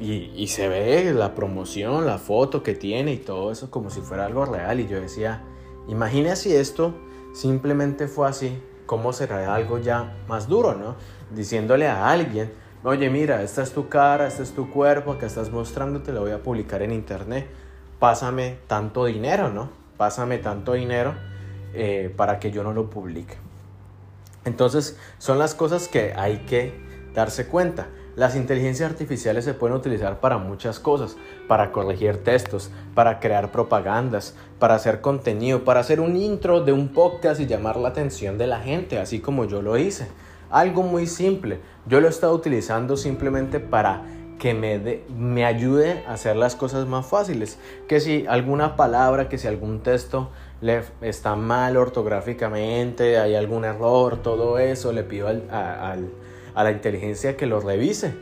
[0.00, 4.26] Y, se ve la promoción, la foto que tiene y todo eso como si fuera
[4.26, 4.78] algo real.
[4.78, 5.42] Y yo decía,
[5.88, 6.94] imagina si esto
[7.34, 10.94] simplemente fue así, ¿cómo será algo ya más duro, no?
[11.34, 12.52] Diciéndole a alguien,
[12.84, 16.20] oye, mira, esta es tu cara, este es tu cuerpo, que estás mostrando, te lo
[16.20, 17.48] voy a publicar en internet.
[17.98, 19.70] Pásame tanto dinero, ¿no?
[19.96, 21.14] Pásame tanto dinero
[21.74, 23.34] eh, para que yo no lo publique.
[24.44, 26.72] Entonces, son las cosas que hay que
[27.14, 27.88] darse cuenta.
[28.18, 31.16] Las inteligencias artificiales se pueden utilizar para muchas cosas,
[31.46, 36.88] para corregir textos, para crear propagandas, para hacer contenido, para hacer un intro de un
[36.88, 40.08] podcast y llamar la atención de la gente, así como yo lo hice.
[40.50, 41.60] Algo muy simple.
[41.86, 44.02] Yo lo he estado utilizando simplemente para
[44.40, 47.60] que me, me ayude a hacer las cosas más fáciles.
[47.86, 54.20] Que si alguna palabra, que si algún texto le está mal ortográficamente, hay algún error,
[54.22, 56.10] todo eso, le pido al, al
[56.54, 58.14] a la inteligencia que lo revise,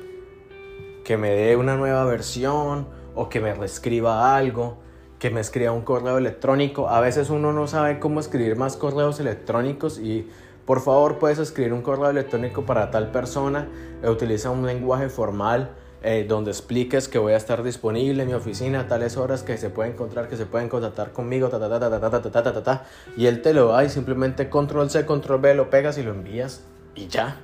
[1.05, 4.79] que me dé una nueva versión o que me reescriba algo,
[5.19, 6.89] que me escriba un correo electrónico.
[6.89, 10.29] A veces uno no sabe cómo escribir más correos electrónicos y
[10.67, 13.69] por favor puedes escribir un correo electrónico para tal persona,
[14.03, 15.71] e utiliza un lenguaje formal
[16.03, 19.57] eh, donde expliques que voy a estar disponible en mi oficina a tales horas que
[19.57, 22.53] se puede encontrar, que se pueden contactar conmigo, ta, ta, ta, ta, ta, ta, ta,
[22.53, 22.85] ta, ta,
[23.17, 26.13] y él te lo da y simplemente control C, control B, lo pegas y lo
[26.13, 26.65] envías
[26.95, 27.41] y ya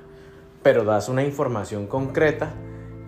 [0.63, 2.53] pero das una información concreta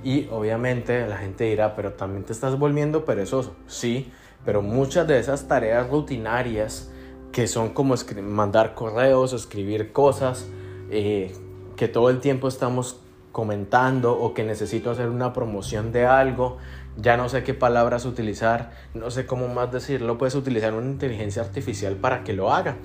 [0.03, 3.55] y obviamente la gente dirá, pero también te estás volviendo perezoso.
[3.65, 4.11] Sí,
[4.45, 6.91] pero muchas de esas tareas rutinarias
[7.31, 10.47] que son como mandar correos, escribir cosas,
[10.91, 11.33] eh,
[11.75, 13.01] que todo el tiempo estamos
[13.31, 16.57] comentando o que necesito hacer una promoción de algo,
[16.95, 21.41] ya no sé qué palabras utilizar, no sé cómo más decirlo, puedes utilizar una inteligencia
[21.41, 22.77] artificial para que lo haga.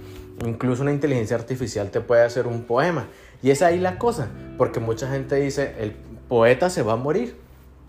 [0.44, 3.06] Incluso una inteligencia artificial te puede hacer un poema.
[3.42, 4.28] Y es ahí la cosa,
[4.58, 5.92] porque mucha gente dice, el
[6.28, 7.36] poeta se va a morir,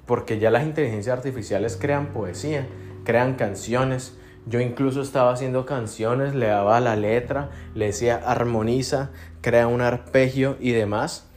[0.05, 2.67] porque ya las inteligencias artificiales crean poesía,
[3.03, 4.17] crean canciones.
[4.47, 10.57] Yo incluso estaba haciendo canciones, le daba la letra, le decía armoniza, crea un arpegio
[10.59, 11.27] y demás.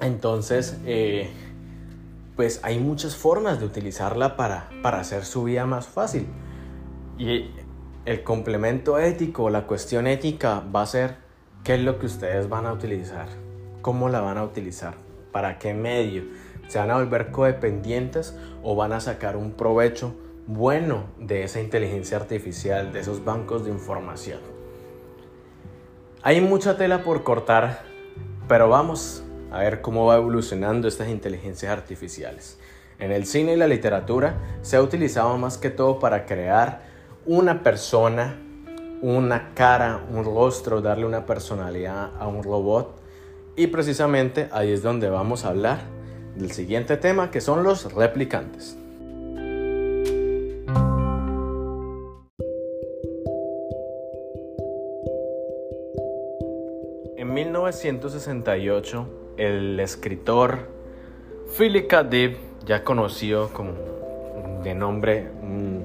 [0.00, 1.30] Entonces, eh,
[2.36, 6.26] pues hay muchas formas de utilizarla para, para hacer su vida más fácil.
[7.18, 7.50] Y
[8.04, 11.21] el complemento ético, la cuestión ética va a ser
[11.64, 13.26] qué es lo que ustedes van a utilizar,
[13.82, 14.94] cómo la van a utilizar,
[15.30, 16.24] para qué medio.
[16.68, 20.14] ¿Se van a volver codependientes o van a sacar un provecho
[20.46, 24.40] bueno de esa inteligencia artificial, de esos bancos de información?
[26.22, 27.82] Hay mucha tela por cortar,
[28.48, 32.58] pero vamos a ver cómo va evolucionando estas inteligencias artificiales.
[32.98, 36.82] En el cine y la literatura se ha utilizado más que todo para crear
[37.26, 38.38] una persona,
[39.02, 42.94] una cara, un rostro, darle una personalidad a un robot.
[43.56, 45.80] Y precisamente ahí es donde vamos a hablar
[46.36, 48.78] del siguiente tema que son los replicantes.
[57.16, 60.68] En 1968 el escritor
[61.58, 62.04] Philip K.
[62.04, 63.72] Dick, ya conocido como
[64.62, 65.84] de nombre un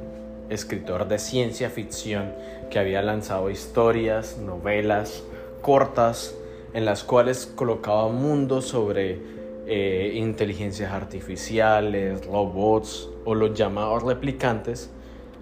[0.50, 2.34] escritor de ciencia ficción
[2.70, 5.24] que había lanzado historias, novelas
[5.62, 6.36] cortas
[6.74, 9.20] en las cuales colocaba mundos sobre
[9.66, 14.90] eh, inteligencias artificiales, robots o los llamados replicantes,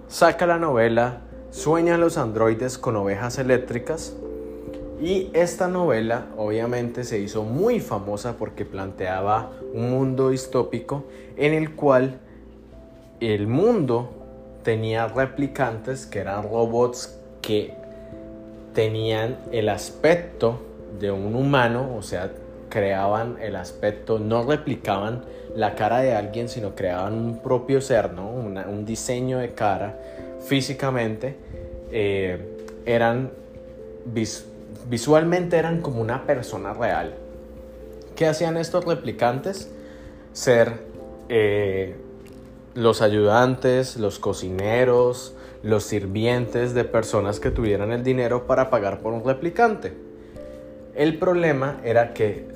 [0.08, 1.22] saca la novela
[1.56, 4.14] Sueñan los androides con ovejas eléctricas.
[5.02, 11.06] Y esta novela obviamente se hizo muy famosa porque planteaba un mundo distópico
[11.38, 12.20] en el cual
[13.22, 14.25] el mundo
[14.66, 17.74] tenía replicantes que eran robots que
[18.74, 20.60] tenían el aspecto
[21.00, 22.32] de un humano, o sea,
[22.70, 25.24] creaban el aspecto, no replicaban
[25.56, 28.28] la cara de alguien, sino creaban un propio ser, ¿no?
[28.30, 30.00] un diseño de cara
[30.42, 31.38] físicamente.
[31.92, 33.32] Eh, eran
[34.90, 37.14] visualmente eran como una persona real.
[38.16, 39.72] ¿Qué hacían estos replicantes?
[40.34, 40.74] Ser
[41.30, 41.96] eh,
[42.76, 49.14] los ayudantes, los cocineros, los sirvientes de personas que tuvieran el dinero para pagar por
[49.14, 49.94] un replicante.
[50.94, 52.48] El problema era que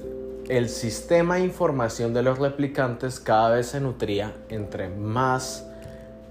[0.48, 5.66] el sistema de información de los replicantes cada vez se nutría entre más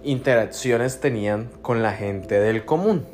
[0.04, 3.04] interacciones tenían con la gente del común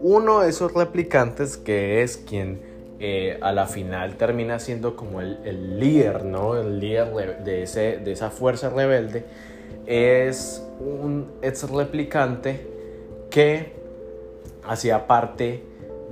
[0.00, 2.60] uno de esos replicantes que es quien
[3.00, 6.56] eh, a la final termina siendo como el, el líder, ¿no?
[6.56, 9.24] El líder de, ese, de esa fuerza rebelde,
[9.88, 12.66] es un ex replicante
[13.30, 13.72] que
[14.62, 15.64] hacía parte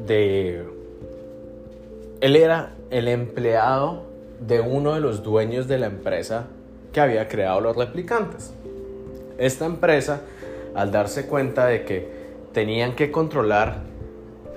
[0.06, 0.64] de...
[2.22, 4.04] Él era el empleado
[4.40, 6.46] de uno de los dueños de la empresa
[6.94, 8.54] que había creado los replicantes.
[9.36, 10.22] Esta empresa,
[10.74, 12.08] al darse cuenta de que
[12.54, 13.80] tenían que controlar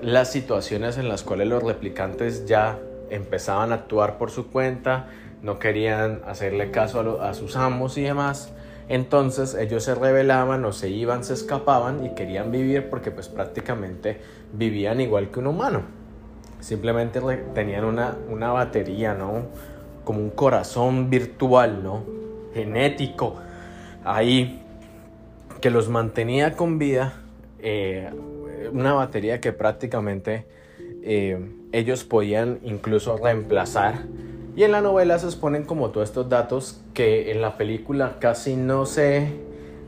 [0.00, 2.78] las situaciones en las cuales los replicantes ya
[3.10, 5.08] empezaban a actuar por su cuenta,
[5.42, 8.54] no querían hacerle caso a, a sus amos y demás,
[8.90, 14.20] entonces ellos se rebelaban o se iban, se escapaban y querían vivir porque pues prácticamente
[14.52, 15.82] vivían igual que un humano.
[16.58, 17.20] Simplemente
[17.54, 19.44] tenían una, una batería, ¿no?
[20.04, 22.02] Como un corazón virtual, ¿no?
[22.52, 23.36] Genético.
[24.04, 24.60] Ahí
[25.60, 27.14] que los mantenía con vida.
[27.60, 28.10] eh,
[28.72, 30.46] una batería que prácticamente
[31.02, 31.38] eh,
[31.72, 34.00] ellos podían incluso reemplazar.
[34.60, 38.56] Y en la novela se exponen como todos estos datos que en la película casi
[38.56, 39.32] no se,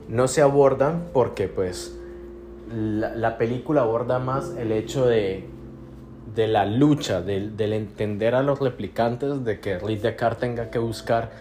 [0.09, 1.95] no se abordan porque pues
[2.75, 5.45] la, la película aborda más el hecho de,
[6.35, 10.79] de la lucha, del, del entender a los replicantes, de que Rick Descartes tenga que
[10.79, 11.33] buscar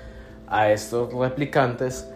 [0.49, 2.11] a estos replicantes,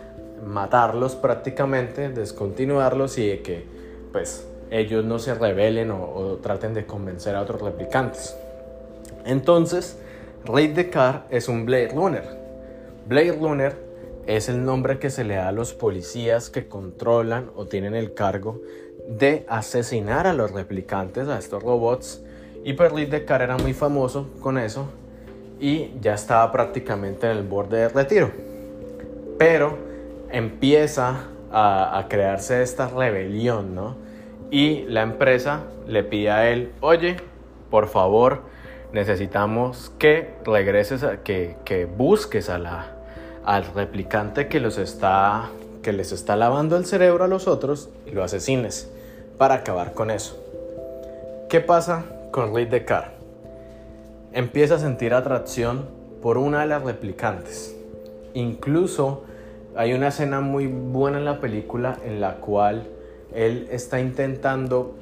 [0.46, 3.66] matarlos prácticamente, descontinuarlos y de que
[4.12, 8.36] pues ellos no se rebelen o, o traten de convencer a otros replicantes.
[9.24, 9.98] Entonces,
[10.48, 12.24] Rick Descartes es un Blade Runner.
[13.08, 13.76] Blade Runner
[14.28, 18.14] es el nombre que se le da a los policías que controlan o tienen el
[18.14, 18.62] cargo
[19.08, 22.24] de asesinar a los replicantes, a estos robots.
[22.64, 24.88] Y pues Rick Descartes era muy famoso con eso
[25.60, 28.32] y ya estaba prácticamente en el borde de retiro.
[29.40, 29.78] Pero
[30.30, 33.96] empieza a, a crearse esta rebelión, ¿no?
[34.52, 37.18] Y la empresa le pide a él, oye,
[37.72, 38.42] por favor,
[38.92, 42.88] necesitamos que regreses, a, que, que busques a la,
[43.44, 45.50] al replicante que, los está,
[45.84, 48.90] que les está lavando el cerebro a los otros y lo asesines
[49.38, 50.42] para acabar con eso.
[51.50, 53.12] ¿Qué pasa con Rick Descartes?
[54.34, 55.86] Empieza a sentir atracción
[56.22, 57.76] por una de las replicantes.
[58.34, 59.24] Incluso
[59.76, 62.88] hay una escena muy buena en la película en la cual
[63.34, 64.96] él está intentando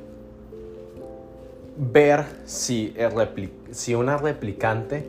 [1.77, 5.03] ver si, el repli- si una replicante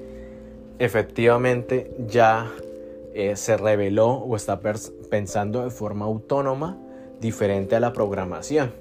[0.78, 2.50] efectivamente ya
[3.14, 4.60] eh, se reveló o está
[5.10, 6.76] pensando de forma autónoma
[7.20, 8.72] diferente a la programación.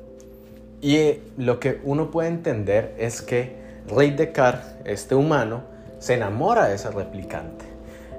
[0.81, 3.55] Y eh, lo que uno puede entender es que
[3.87, 5.61] Rey Descartes, este humano,
[5.99, 7.65] se enamora de ese replicante.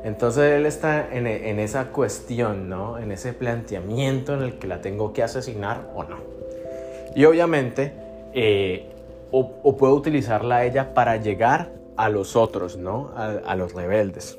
[0.04, 2.98] Entonces él está en, e- en esa cuestión, ¿no?
[2.98, 6.18] En ese planteamiento en el que la tengo que asesinar o no.
[7.14, 7.92] Y obviamente,
[8.32, 8.93] eh,
[9.36, 13.10] o, puedo utilizarla a ella para llegar a los otros, ¿no?
[13.16, 14.38] A, los rebeldes.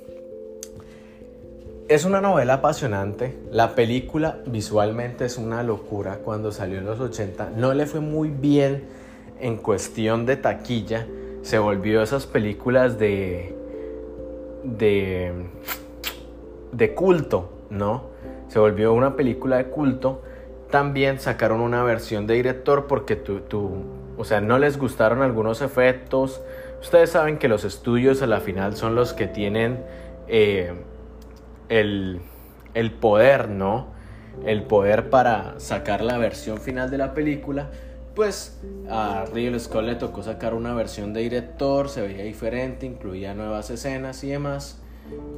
[1.89, 3.38] Es una novela apasionante.
[3.52, 6.20] La película visualmente es una locura.
[6.24, 8.86] Cuando salió en los 80 no le fue muy bien
[9.41, 11.06] en cuestión de taquilla.
[11.41, 13.54] Se volvió esas películas de
[14.64, 15.34] de
[16.72, 18.04] de culto, ¿no?
[18.48, 20.22] Se volvió una película de culto.
[20.72, 23.84] También sacaron una versión de director porque tú, tú,
[24.18, 26.41] o sea, no les gustaron algunos efectos.
[26.82, 29.84] Ustedes saben que los estudios a la final son los que tienen
[30.28, 30.74] eh,
[31.70, 32.22] el,
[32.74, 33.88] el poder, ¿no?
[34.45, 37.70] El poder para sacar la versión final de la película.
[38.13, 43.34] Pues a Ridley Scott le tocó sacar una versión de director, se veía diferente, incluía
[43.34, 44.82] nuevas escenas y demás.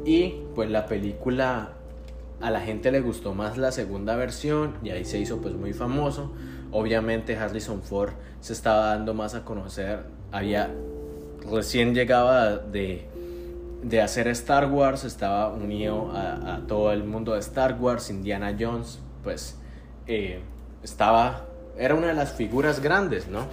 [0.05, 1.73] Y pues la película
[2.39, 5.73] a la gente le gustó más la segunda versión y ahí se hizo pues muy
[5.73, 6.31] famoso.
[6.71, 8.11] Obviamente Harrison Ford
[8.41, 9.99] se estaba dando más a conocer,
[10.31, 10.69] había
[11.49, 13.05] recién llegaba de,
[13.83, 18.99] de hacer Star Wars, estaba unido a, todo el mundo de Star Wars, Indiana Jones,
[19.23, 19.57] pues
[20.07, 20.39] eh,
[20.83, 21.45] estaba,
[21.77, 23.47] era una de las figuras grandes, ¿no?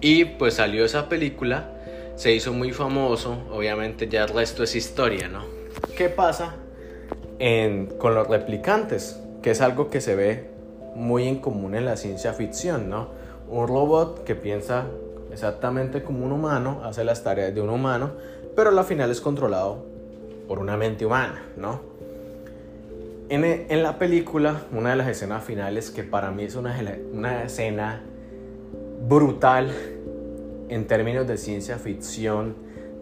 [0.00, 1.70] Y pues salió esa película,
[2.16, 5.44] se hizo muy famoso, obviamente ya el resto es historia, ¿no?
[5.96, 6.54] ¿Qué pasa
[7.38, 9.18] en- con los replicantes?
[9.42, 10.55] Que es algo que se ve
[10.96, 13.08] muy en común en la ciencia ficción, ¿no?
[13.48, 14.86] Un robot que piensa
[15.30, 18.12] exactamente como un humano, hace las tareas de un humano,
[18.56, 19.84] pero al final es controlado
[20.48, 21.80] por una mente humana, ¿no?
[23.28, 26.74] En, en la película, una de las escenas finales que para mí es una,
[27.12, 28.00] una escena
[29.06, 29.70] brutal
[30.68, 32.54] en términos de ciencia ficción,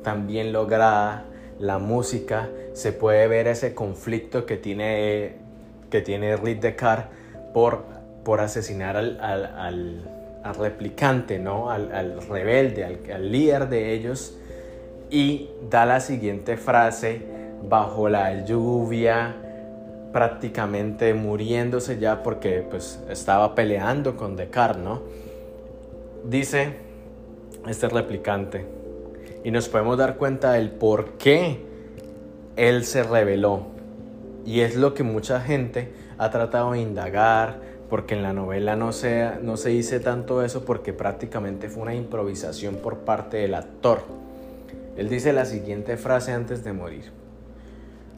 [0.02, 1.26] también lograda,
[1.60, 5.36] la música, se puede ver ese conflicto que tiene,
[5.90, 7.23] que tiene Rick Descartes
[7.54, 7.84] por,
[8.24, 11.70] por asesinar al, al, al- replicante, ¿no?
[11.70, 14.36] Al, rebelde, al, líder de ellos,
[15.08, 17.22] y da la siguiente frase,
[17.66, 19.34] bajo la lluvia,
[20.12, 25.00] prácticamente muriéndose ya porque pues estaba peleando con Descartes, ¿no?
[26.28, 26.74] Dice
[27.66, 28.66] este replicante,
[29.44, 31.58] y nos podemos dar cuenta del por qué
[32.56, 33.62] él se reveló.
[34.44, 35.88] Y es lo que mucha gente
[36.18, 37.58] ha tratado de indagar,
[37.88, 41.94] porque en la novela no se, no se dice tanto eso porque prácticamente fue una
[41.94, 44.00] improvisación por parte del actor.
[44.96, 47.12] Él dice la siguiente frase antes de morir.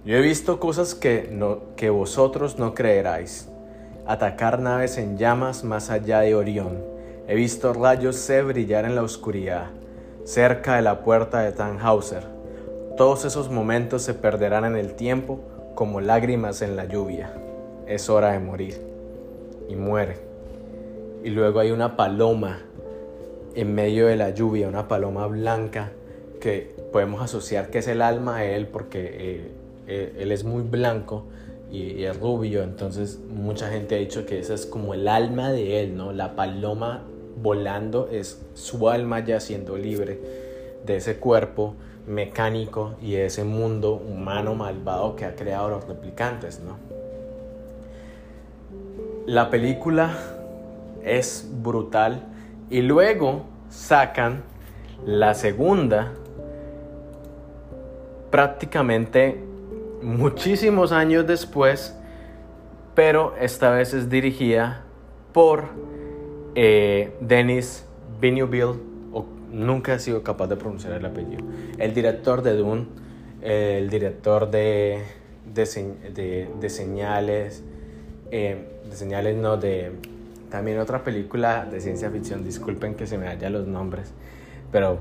[0.05, 3.49] Yo he visto cosas que, no, que vosotros no creeráis.
[4.07, 6.79] Atacar naves en llamas más allá de Orión.
[7.27, 9.67] He visto rayos C brillar en la oscuridad,
[10.25, 12.23] cerca de la puerta de Tannhauser.
[12.97, 15.41] Todos esos momentos se perderán en el tiempo
[15.75, 17.33] como lágrimas en la lluvia.
[17.87, 18.81] Es hora de morir.
[19.69, 20.17] Y muere.
[21.25, 22.63] Y luego hay una paloma
[23.55, 25.93] en medio de la lluvia, una paloma blanca
[26.41, 29.51] que podemos asociar que es el alma de él porque eh,
[29.87, 31.25] eh, él es muy blanco
[31.71, 35.51] y, y es rubio, entonces mucha gente ha dicho que esa es como el alma
[35.51, 36.13] de él, ¿no?
[36.13, 37.05] La paloma
[37.43, 40.21] volando es su alma ya siendo libre
[40.85, 41.75] de ese cuerpo
[42.07, 46.77] mecánico y de ese mundo humano malvado que ha creado los replicantes, ¿no?
[49.27, 50.17] La película
[51.05, 52.23] es brutal
[52.71, 54.43] y luego sacan
[55.05, 56.13] la segunda
[58.31, 59.41] prácticamente
[60.03, 61.97] muchísimos años después,
[62.95, 64.85] pero esta vez es dirigida
[65.33, 65.65] por
[66.55, 67.85] eh, Denis
[69.13, 71.43] o nunca he sido capaz de pronunciar el apellido,
[71.79, 72.87] el director de Dune,
[73.43, 75.03] el director de,
[75.53, 77.63] de, se- de- de señales,
[78.31, 79.93] eh, señales no, de
[80.51, 84.13] también otra película de ciencia ficción, disculpen que se me vayan los nombres,
[84.73, 85.01] pero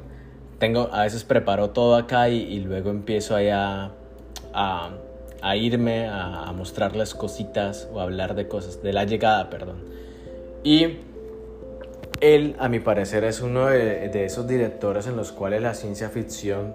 [0.59, 3.91] tengo, a veces preparo todo acá y, y luego empiezo ahí a,
[4.53, 9.77] a, irme a, a mostrarles cositas o a hablar de cosas, de la llegada, perdón.
[10.63, 10.97] Y
[12.21, 16.09] él, a mi parecer, es uno de, de esos directores en los cuales la ciencia
[16.09, 16.73] ficción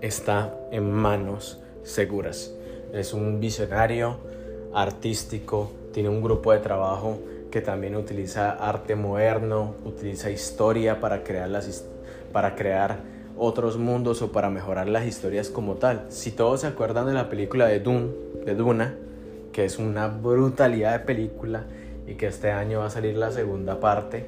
[0.00, 2.52] está en manos seguras.
[2.94, 4.18] Es un visionario
[4.72, 7.18] artístico, tiene un grupo de trabajo
[7.50, 11.84] que también utiliza arte moderno, utiliza historia para crear, las,
[12.32, 12.98] para crear
[13.36, 16.06] otros mundos o para mejorar las historias como tal.
[16.08, 18.10] Si todos se acuerdan de la película de Dune,
[18.44, 18.94] de Duna,
[19.52, 21.64] que es una brutalidad de película
[22.06, 24.26] y que este año va a salir la segunda parte,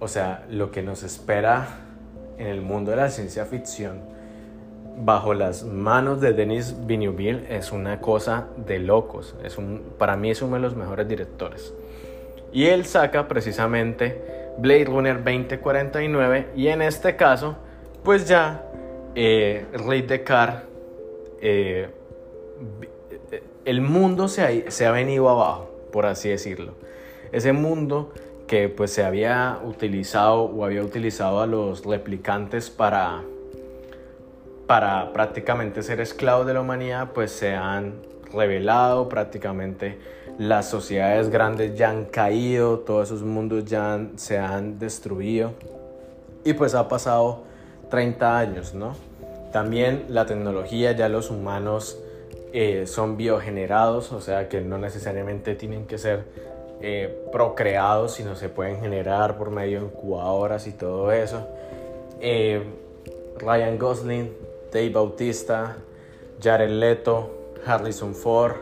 [0.00, 1.80] o sea, lo que nos espera
[2.38, 4.17] en el mundo de la ciencia ficción
[5.04, 9.34] bajo las manos de Denis Villeneuve es una cosa de locos.
[9.44, 11.74] Es un, para mí es uno de los mejores directores.
[12.52, 17.56] Y él saca precisamente Blade Runner 2049 y en este caso,
[18.02, 18.64] pues ya
[19.14, 20.68] eh, Ray Descartes,
[21.40, 21.88] eh,
[23.64, 26.72] el mundo se ha, se ha venido abajo, por así decirlo.
[27.32, 28.12] Ese mundo
[28.46, 33.22] que pues se había utilizado o había utilizado a los replicantes para
[34.68, 37.94] para prácticamente ser esclavos de la humanidad, pues se han
[38.32, 39.98] revelado, prácticamente
[40.38, 45.54] las sociedades grandes ya han caído, todos esos mundos ya se han destruido
[46.44, 47.44] y pues ha pasado
[47.90, 48.94] 30 años, ¿no?
[49.52, 51.98] También la tecnología, ya los humanos
[52.52, 56.24] eh, son biogenerados, o sea que no necesariamente tienen que ser
[56.82, 61.48] eh, procreados, sino se pueden generar por medio de incubadoras y todo eso.
[62.20, 62.62] Eh,
[63.38, 65.76] Ryan Gosling, Dave Bautista,
[66.40, 68.56] Jared Leto, Harrison Ford,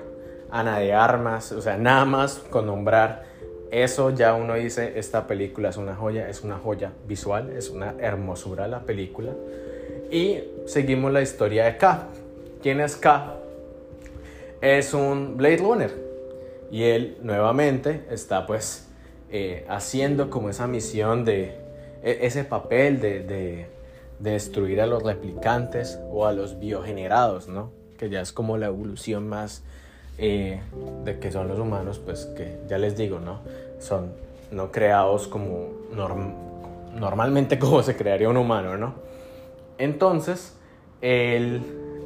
[0.50, 3.24] Ana de Armas, o sea, nada más con nombrar
[3.72, 7.94] eso ya uno dice, esta película es una joya, es una joya visual, es una
[7.98, 9.32] hermosura la película.
[10.10, 12.06] Y seguimos la historia de K.
[12.62, 13.34] ¿Quién es K?
[14.60, 15.90] Es un Blade Runner.
[16.70, 18.88] Y él nuevamente está pues
[19.30, 21.56] eh, haciendo como esa misión de,
[22.04, 23.66] e- ese papel de, de- de
[24.18, 27.70] destruir a los replicantes o a los biogenerados, ¿no?
[27.98, 29.62] Que ya es como la evolución más
[30.18, 30.60] eh,
[31.04, 33.40] de que son los humanos, pues que ya les digo, ¿no?
[33.80, 34.12] Son
[34.50, 36.34] no creados como norm-
[36.98, 38.94] normalmente como se crearía un humano, ¿no?
[39.78, 40.54] Entonces,
[41.02, 41.60] él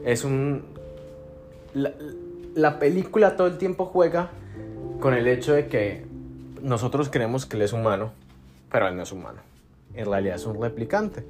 [0.04, 0.64] es un...
[1.74, 1.92] La,
[2.56, 4.30] la película todo el tiempo juega
[4.98, 6.04] con el hecho de que
[6.60, 8.10] nosotros creemos que él es humano,
[8.72, 9.38] pero él no es humano.
[9.94, 11.24] En realidad es un replicante.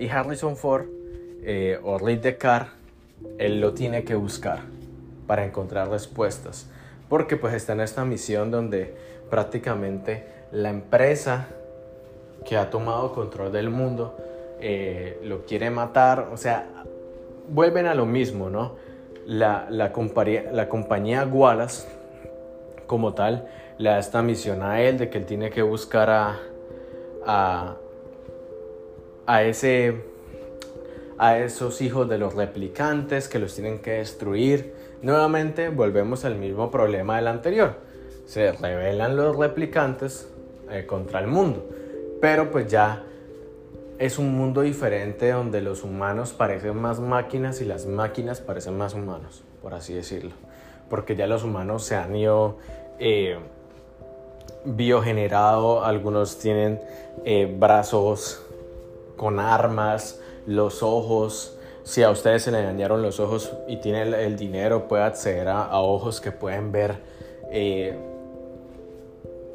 [0.00, 0.86] Y Harrison Ford
[1.44, 2.72] eh, o Ray Descartes,
[3.38, 4.60] él lo tiene que buscar
[5.26, 6.68] para encontrar respuestas.
[7.08, 8.94] Porque pues está en esta misión donde
[9.30, 11.48] prácticamente la empresa
[12.44, 14.16] que ha tomado control del mundo
[14.60, 16.66] eh, lo quiere matar, o sea,
[17.48, 18.76] vuelven a lo mismo, ¿no?
[19.26, 21.86] La, la, compañía, la compañía Wallace,
[22.86, 23.48] como tal,
[23.78, 27.76] le da esta misión a él de que él tiene que buscar a,
[29.30, 29.94] a ese
[31.16, 34.74] a esos hijos de los replicantes que los tienen que destruir.
[35.02, 37.76] Nuevamente volvemos al mismo problema del anterior.
[38.26, 40.28] Se rebelan los replicantes
[40.70, 41.64] eh, contra el mundo.
[42.20, 43.04] Pero pues ya
[43.98, 48.94] es un mundo diferente donde los humanos parecen más máquinas y las máquinas parecen más
[48.94, 50.32] humanos, por así decirlo.
[50.88, 52.56] Porque ya los humanos se han ido
[52.98, 53.38] eh,
[54.64, 56.80] biogenerado, algunos tienen
[57.24, 58.42] eh, brazos
[59.20, 61.54] con armas, los ojos.
[61.82, 65.78] Si a ustedes se le dañaron los ojos y tienen el, dinero, puede acceder a,
[65.78, 66.94] ojos que pueden ver.
[67.50, 67.98] Eh,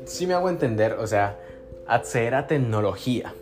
[0.06, 1.40] si me hago entender, o sea,
[1.88, 3.34] acceder a tecnología.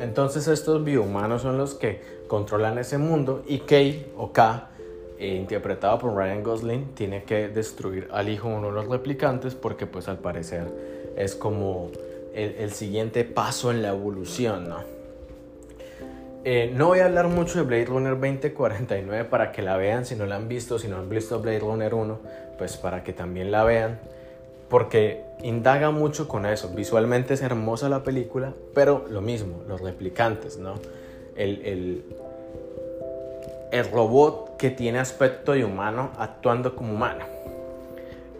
[0.00, 4.70] Entonces estos biohumanos son los que controlan ese mundo y Kay o K,
[5.20, 9.86] eh, interpretado por Ryan Gosling, tiene que destruir al hijo uno de los replicantes porque
[9.86, 10.66] pues al parecer
[11.16, 11.92] es como
[12.34, 14.97] el, el siguiente paso en la evolución, ¿no?
[16.50, 20.16] Eh, no voy a hablar mucho de Blade Runner 2049 para que la vean si
[20.16, 22.18] no la han visto, si no han visto Blade Runner 1,
[22.56, 24.00] pues para que también la vean,
[24.70, 26.70] porque indaga mucho con eso.
[26.70, 30.76] Visualmente es hermosa la película, pero lo mismo, los replicantes, ¿no?
[31.36, 32.04] El, el,
[33.70, 37.26] el robot que tiene aspecto de humano actuando como humano.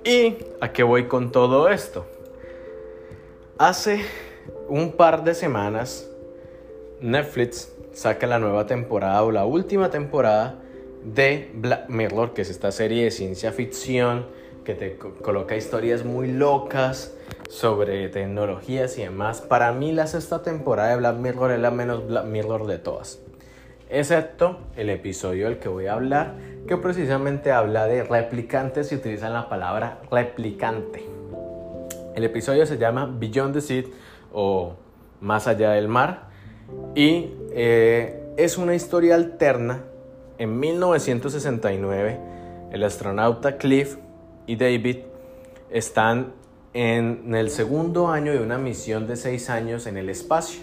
[0.03, 2.07] ¿Y a qué voy con todo esto?
[3.59, 4.01] Hace
[4.67, 6.09] un par de semanas
[7.03, 10.57] Netflix saca la nueva temporada o la última temporada
[11.05, 14.26] de Black Mirror, que es esta serie de ciencia ficción
[14.64, 17.14] que te coloca historias muy locas
[17.49, 19.41] sobre tecnologías y demás.
[19.41, 23.20] Para mí la sexta temporada de Black Mirror es la menos Black Mirror de todas.
[23.89, 26.34] Excepto el episodio del que voy a hablar,
[26.66, 31.07] que precisamente habla de replicantes y utilizan la palabra replicante.
[32.14, 33.84] El episodio se llama Beyond the Sea
[34.32, 34.74] o
[35.20, 36.28] Más allá del mar
[36.95, 39.85] y eh, es una historia alterna.
[40.39, 42.19] En 1969,
[42.73, 43.97] el astronauta Cliff
[44.47, 44.99] y David
[45.71, 46.33] están
[46.75, 50.61] en el segundo año de una misión de seis años en el espacio.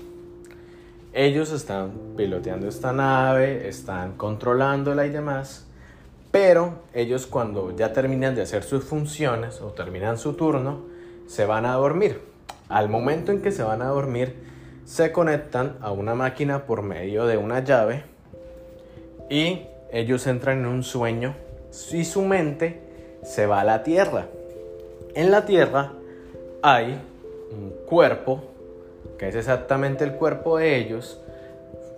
[1.13, 5.65] Ellos están piloteando esta nave, están controlándola y demás,
[6.31, 10.81] pero ellos cuando ya terminan de hacer sus funciones o terminan su turno,
[11.27, 12.21] se van a dormir.
[12.67, 14.35] Al momento en que se van a dormir,
[14.85, 18.03] se conectan a una máquina por medio de una llave
[19.29, 21.35] y ellos entran en un sueño
[21.91, 22.79] y su mente
[23.23, 24.27] se va a la tierra.
[25.15, 25.93] En la tierra
[26.61, 27.01] hay
[27.51, 28.43] un cuerpo
[29.17, 31.19] que es exactamente el cuerpo de ellos.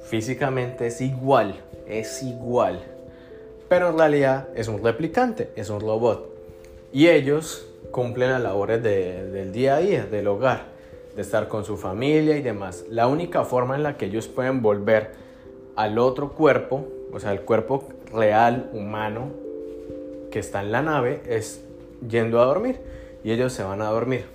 [0.04, 1.56] Físicamente es igual,
[1.88, 2.82] es igual.
[3.68, 6.34] Pero en realidad es un replicante, es un robot.
[6.94, 10.77] Y ellos cumplen las labores del día a día, del hogar
[11.18, 12.86] de estar con su familia y demás.
[12.92, 15.14] La única forma en la que ellos pueden volver
[15.76, 19.32] al otro cuerpo, o sea, el cuerpo real, humano,
[20.30, 21.66] que está en la nave, es
[22.08, 22.80] yendo a dormir.
[23.24, 24.26] Y ellos se van a dormir.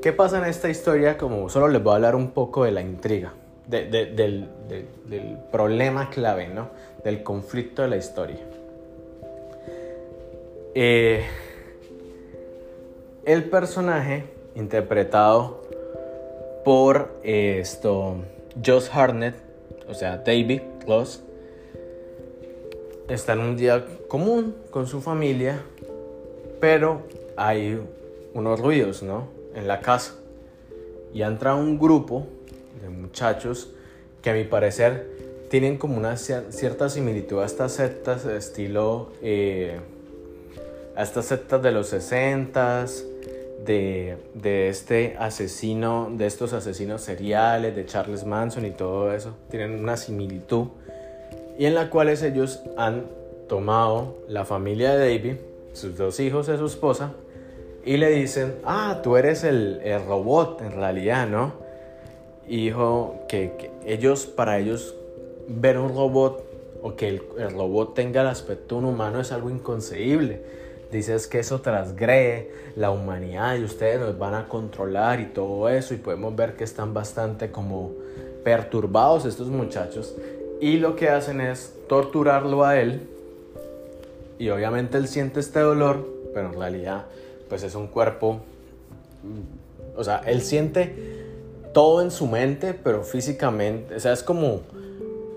[0.00, 1.18] ¿Qué pasa en esta historia?
[1.18, 3.34] Como solo les voy a hablar un poco de la intriga,
[3.66, 4.48] del,
[5.52, 6.70] problema clave, ¿no?
[7.04, 8.40] Del conflicto de la historia.
[10.74, 11.26] Eh,
[13.26, 15.65] el personaje interpretado
[16.66, 18.16] por esto
[18.56, 19.36] Josh Harnett,
[19.88, 21.22] o sea, David Ross,
[23.08, 25.62] está en un día común con su familia,
[26.60, 27.02] pero
[27.36, 27.80] hay
[28.34, 29.28] unos ruidos, ¿no?
[29.54, 30.16] En la casa.
[31.14, 32.26] Y entra un grupo
[32.82, 33.70] de muchachos
[34.20, 35.06] que a mi parecer
[35.48, 39.78] tienen como una cierta similitud a estas sectas estilo, eh,
[40.96, 43.04] a estas sectas de los 60s,
[43.66, 49.96] de, este asesino, de estos asesinos seriales, de Charles Manson y todo eso, tienen una
[49.96, 50.68] similitud
[51.58, 53.06] y en la cuales ellos han
[53.48, 55.36] tomado la familia de David,
[55.72, 57.12] sus dos hijos y su esposa,
[57.84, 61.54] y le dicen, ah, tú eres el, robot en realidad, ¿no?
[62.48, 64.94] Y dijo que, ellos, para ellos,
[65.48, 66.44] ver un robot
[66.82, 70.42] o que el, el robot tenga el aspecto de un humano es algo inconcebible
[70.90, 75.94] dices que eso transgrede la humanidad y ustedes nos van a controlar y todo eso
[75.94, 77.92] y podemos ver que están bastante como
[78.44, 80.14] perturbados estos muchachos
[80.60, 83.08] y lo que hacen es torturarlo a él
[84.38, 87.06] y obviamente él siente este dolor pero en realidad
[87.48, 88.40] pues es un cuerpo
[89.96, 91.24] o sea él siente
[91.76, 94.62] todo en su mente, pero físicamente, o sea, es como,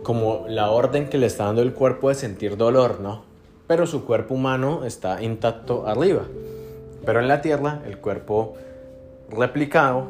[0.04, 3.26] como la orden que le está dando el cuerpo de sentir dolor, ¿no?
[3.70, 6.24] Pero su cuerpo humano está intacto arriba.
[7.05, 8.55] Pero en la Tierra, el cuerpo
[9.30, 10.07] replicado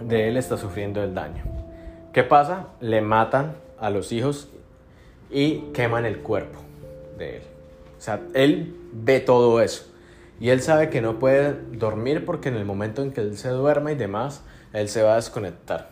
[0.00, 1.42] de él está sufriendo el daño.
[2.12, 2.68] ¿Qué pasa?
[2.80, 4.48] Le matan a los hijos
[5.28, 6.60] y queman el cuerpo
[7.18, 7.42] de él.
[7.98, 9.86] O sea, él ve todo eso.
[10.38, 13.48] Y él sabe que no puede dormir porque en el momento en que él se
[13.48, 15.90] duerma y demás, él se va a desconectar.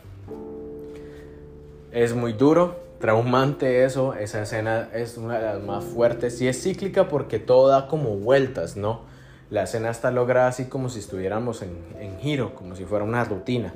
[1.91, 6.62] Es muy duro, traumante eso, esa escena es una de las más fuertes y es
[6.62, 9.01] cíclica porque todo da como vueltas, ¿no?
[9.51, 13.24] La escena está lograda así como si estuviéramos en, en giro, como si fuera una
[13.24, 13.74] rutina.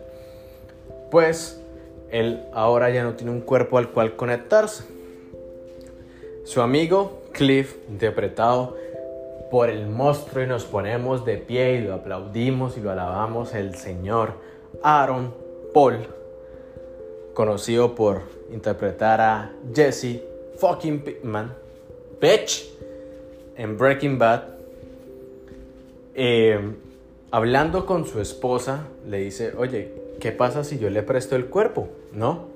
[1.10, 1.60] Pues
[2.10, 4.84] él ahora ya no tiene un cuerpo al cual conectarse.
[6.44, 8.76] Su amigo Cliff, interpretado
[9.50, 13.74] por el monstruo y nos ponemos de pie y lo aplaudimos y lo alabamos, el
[13.74, 14.34] señor
[14.82, 15.34] Aaron
[15.74, 16.06] Paul,
[17.34, 18.22] conocido por
[18.52, 20.22] interpretar a Jesse
[20.58, 21.52] fucking Pittman,
[22.20, 22.70] bitch,
[23.56, 24.42] en Breaking Bad,
[26.14, 26.60] eh,
[27.30, 31.88] hablando con su esposa, le dice, oye, ¿qué pasa si yo le presto el cuerpo?
[32.12, 32.48] ¿No?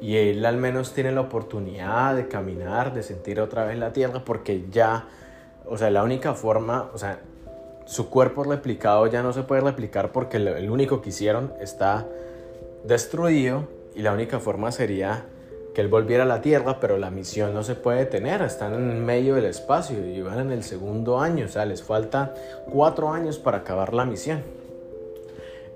[0.00, 4.24] Y él al menos tiene la oportunidad de caminar, de sentir otra vez la tierra,
[4.24, 5.06] porque ya
[5.70, 7.20] o sea, la única forma, o sea,
[7.86, 12.06] su cuerpo replicado ya no se puede replicar porque el único que hicieron está
[12.84, 15.26] destruido y la única forma sería
[15.74, 19.04] que él volviera a la Tierra, pero la misión no se puede tener, están en
[19.04, 22.34] medio del espacio y van en el segundo año, o sea, les falta
[22.70, 24.42] cuatro años para acabar la misión.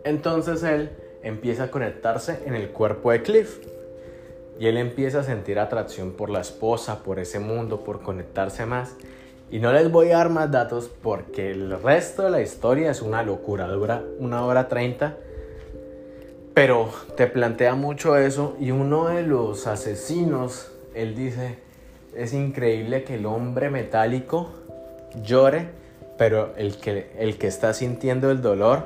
[0.05, 0.91] Entonces él
[1.23, 3.59] empieza a conectarse en el cuerpo de Cliff
[4.59, 8.97] y él empieza a sentir atracción por la esposa, por ese mundo, por conectarse más
[9.51, 13.03] y no les voy a dar más datos porque el resto de la historia es
[13.03, 15.17] una locura, dura una hora treinta.
[16.55, 21.59] Pero te plantea mucho eso y uno de los asesinos, él dice,
[22.15, 24.51] es increíble que el hombre metálico
[25.21, 25.69] llore,
[26.17, 28.85] pero el que, el que está sintiendo el dolor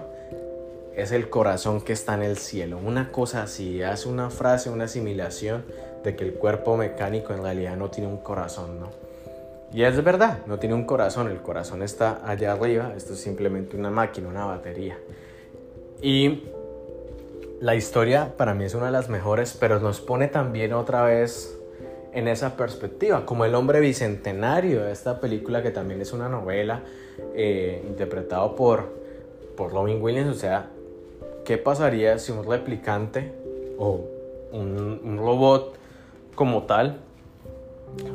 [0.97, 2.79] es el corazón que está en el cielo.
[2.83, 5.65] Una cosa así, hace una frase, una asimilación
[6.03, 8.89] de que el cuerpo mecánico en realidad no tiene un corazón, ¿no?
[9.73, 13.77] Y es verdad, no tiene un corazón, el corazón está allá arriba, esto es simplemente
[13.77, 14.99] una máquina, una batería.
[16.01, 16.45] Y
[17.61, 21.59] la historia para mí es una de las mejores, pero nos pone también otra vez
[22.13, 26.83] en esa perspectiva, como el hombre bicentenario de esta película que también es una novela
[27.35, 28.89] eh, interpretado por,
[29.57, 30.71] por Robin Williams, o sea,
[31.45, 33.33] ¿qué pasaría si un replicante
[33.79, 34.05] o
[34.53, 35.77] un, un robot
[36.35, 36.99] como tal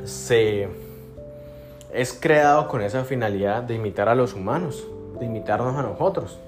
[0.06, 0.68] se
[1.94, 4.88] es creado con esa finalidad de imitar a los humanos,
[5.20, 6.40] de imitarnos a nosotros.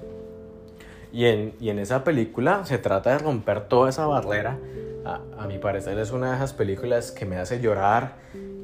[1.16, 4.58] Y en, y en esa película se trata de romper toda esa barrera.
[5.06, 8.16] A, a, mi parecer es una de esas películas que me hace llorar,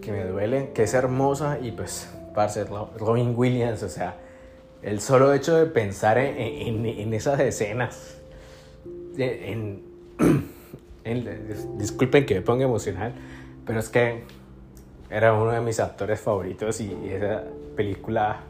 [0.02, 2.66] que me duele, que es hermosa y pues, parce,
[2.98, 4.16] Robin Williams, o sea,
[4.82, 8.20] el solo hecho de pensar en, en, en esas escenas,
[9.16, 9.80] en,
[11.78, 13.14] disculpen que me ponga emocional,
[13.64, 14.24] pero es que
[15.08, 17.44] era uno de mis actores favoritos y esa
[17.76, 18.40] película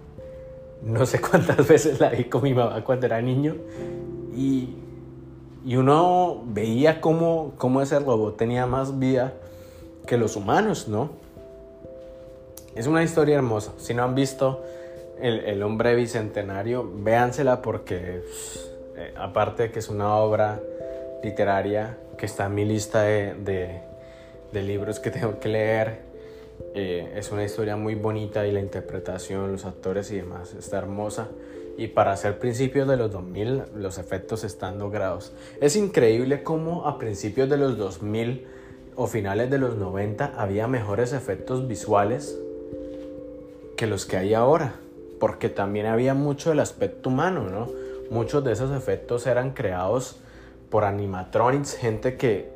[0.82, 3.56] no sé cuántas veces la vi con mi mamá cuando era niño
[4.36, 4.74] y,
[5.64, 9.32] y uno veía cómo, cómo ese robot tenía más vida
[10.06, 11.10] que los humanos, ¿no?
[12.74, 13.72] Es una historia hermosa.
[13.78, 14.64] Si no han visto
[15.20, 18.22] El, el hombre bicentenario, véansela porque
[18.96, 20.58] eh, aparte de que es una obra
[21.22, 23.82] literaria que está en mi lista de, de,
[24.52, 26.00] de libros que tengo que leer,
[26.74, 31.28] eh, es una historia muy bonita y la interpretación, los actores y demás está hermosa.
[31.76, 35.32] Y para ser principios de los 2000 los efectos están logrados.
[35.60, 38.46] Es increíble cómo a principios de los 2000
[38.94, 42.38] o finales de los 90 había mejores efectos visuales
[43.76, 44.74] que los que hay ahora.
[45.18, 47.68] Porque también había mucho del aspecto humano, ¿no?
[48.10, 50.16] Muchos de esos efectos eran creados
[50.68, 52.50] por animatronics, gente que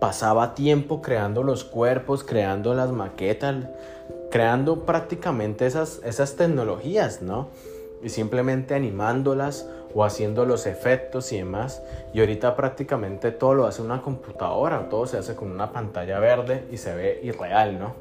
[0.00, 3.66] pasaba tiempo creando los cuerpos, creando las maquetas,
[4.30, 7.48] creando prácticamente esas, esas tecnologías, ¿no?
[8.02, 11.82] Y simplemente animándolas o haciendo los efectos y demás.
[12.14, 16.64] Y ahorita prácticamente todo lo hace una computadora, todo se hace con una pantalla verde
[16.72, 17.94] y se ve irreal, ¿no?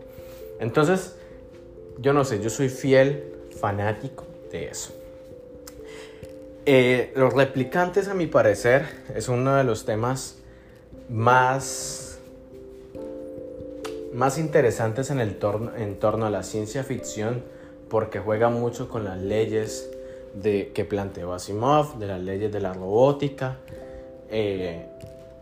[0.60, 1.18] Entonces,
[1.98, 4.94] yo no sé, yo soy fiel fanático de eso.
[6.66, 8.86] Eh, los replicantes, a mi parecer,
[9.16, 10.39] es uno de los temas
[11.10, 12.20] más,
[14.14, 17.44] más interesantes en el torno, en torno a la ciencia ficción
[17.90, 19.90] porque juega mucho con las leyes
[20.34, 23.58] de, que planteó Asimov, de las leyes de la robótica
[24.32, 24.86] Eh,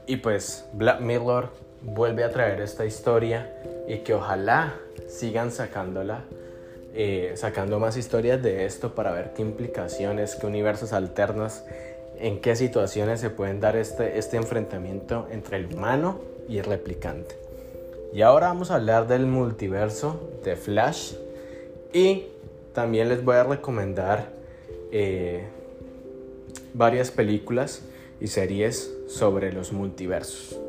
[0.05, 1.49] y pues Black Mirror
[1.81, 3.53] vuelve a traer esta historia
[3.87, 4.75] y que ojalá
[5.07, 6.23] sigan sacándola,
[6.93, 11.63] eh, sacando más historias de esto para ver qué implicaciones, qué universos alternos,
[12.19, 16.19] en qué situaciones se pueden dar este, este enfrentamiento entre el humano
[16.49, 17.35] y el replicante.
[18.13, 21.13] Y ahora vamos a hablar del multiverso de Flash
[21.93, 22.25] y
[22.73, 24.29] también les voy a recomendar
[24.91, 25.45] eh,
[26.73, 27.81] varias películas
[28.19, 30.66] y series sobre los multiversos.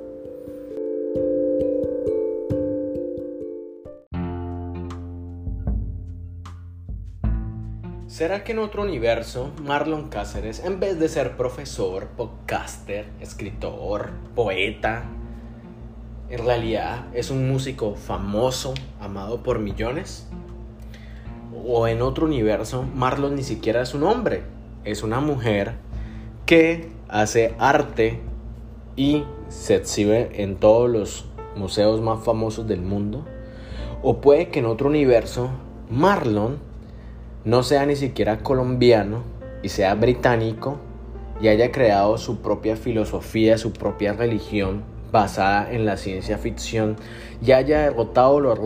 [8.18, 15.04] ¿Será que en otro universo Marlon Cáceres, en vez de ser profesor, podcaster, escritor, poeta,
[16.28, 20.26] en realidad es un músico famoso, amado por millones?
[21.64, 24.42] ¿O en otro universo Marlon ni siquiera es un hombre,
[24.82, 25.74] es una mujer
[26.44, 28.18] que hace arte
[28.96, 33.24] y se exhibe en todos los museos más famosos del mundo?
[34.02, 35.50] ¿O puede que en otro universo
[35.88, 36.66] Marlon
[37.48, 39.22] no sea ni siquiera colombiano
[39.62, 40.78] y sea británico
[41.40, 46.96] y haya creado su propia filosofía, su propia religión basada en la ciencia ficción
[47.40, 48.58] y haya derrotado los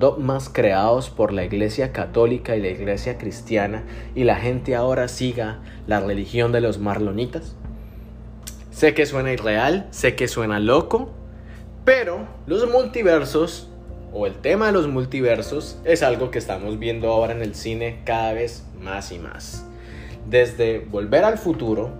[0.00, 3.84] dogmas, creados por la Iglesia Católica y la Iglesia Cristiana
[4.16, 7.54] y la gente ahora siga la religión de los marlonitas?
[8.72, 11.12] Sé que suena irreal, sé que suena loco,
[11.84, 13.71] pero los multiversos
[14.12, 18.00] o el tema de los multiversos es algo que estamos viendo ahora en el cine
[18.04, 19.64] cada vez más y más.
[20.28, 21.90] Desde Volver al Futuro,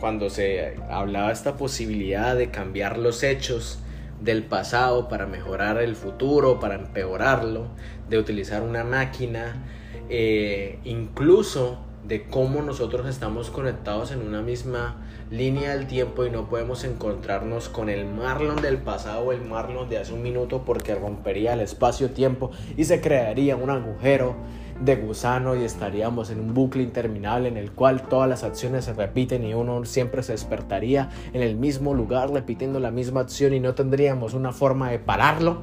[0.00, 3.80] cuando se hablaba esta posibilidad de cambiar los hechos
[4.20, 7.68] del pasado para mejorar el futuro, para empeorarlo,
[8.08, 9.64] de utilizar una máquina,
[10.08, 16.48] eh, incluso de cómo nosotros estamos conectados en una misma línea del tiempo y no
[16.48, 20.94] podemos encontrarnos con el Marlon del pasado o el Marlon de hace un minuto porque
[20.94, 24.36] rompería el espacio-tiempo y se crearía un agujero
[24.80, 28.92] de gusano y estaríamos en un bucle interminable en el cual todas las acciones se
[28.92, 33.60] repiten y uno siempre se despertaría en el mismo lugar repitiendo la misma acción y
[33.60, 35.62] no tendríamos una forma de pararlo.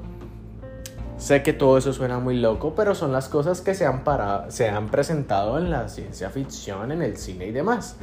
[1.17, 4.03] Sé que todo eso suena muy loco, pero son las cosas que se han,
[4.49, 7.97] se han presentado en la ciencia ficción, en el cine y demás.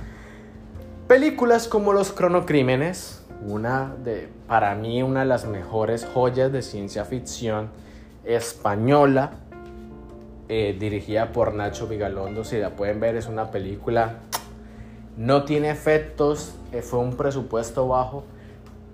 [1.10, 7.04] Películas como Los Cronocrímenes, una de, para mí, una de las mejores joyas de ciencia
[7.04, 7.70] ficción
[8.22, 9.32] española,
[10.48, 12.44] eh, dirigida por Nacho Vigalondo.
[12.44, 14.18] Si la pueden ver, es una película.
[15.16, 18.22] No tiene efectos, eh, fue un presupuesto bajo,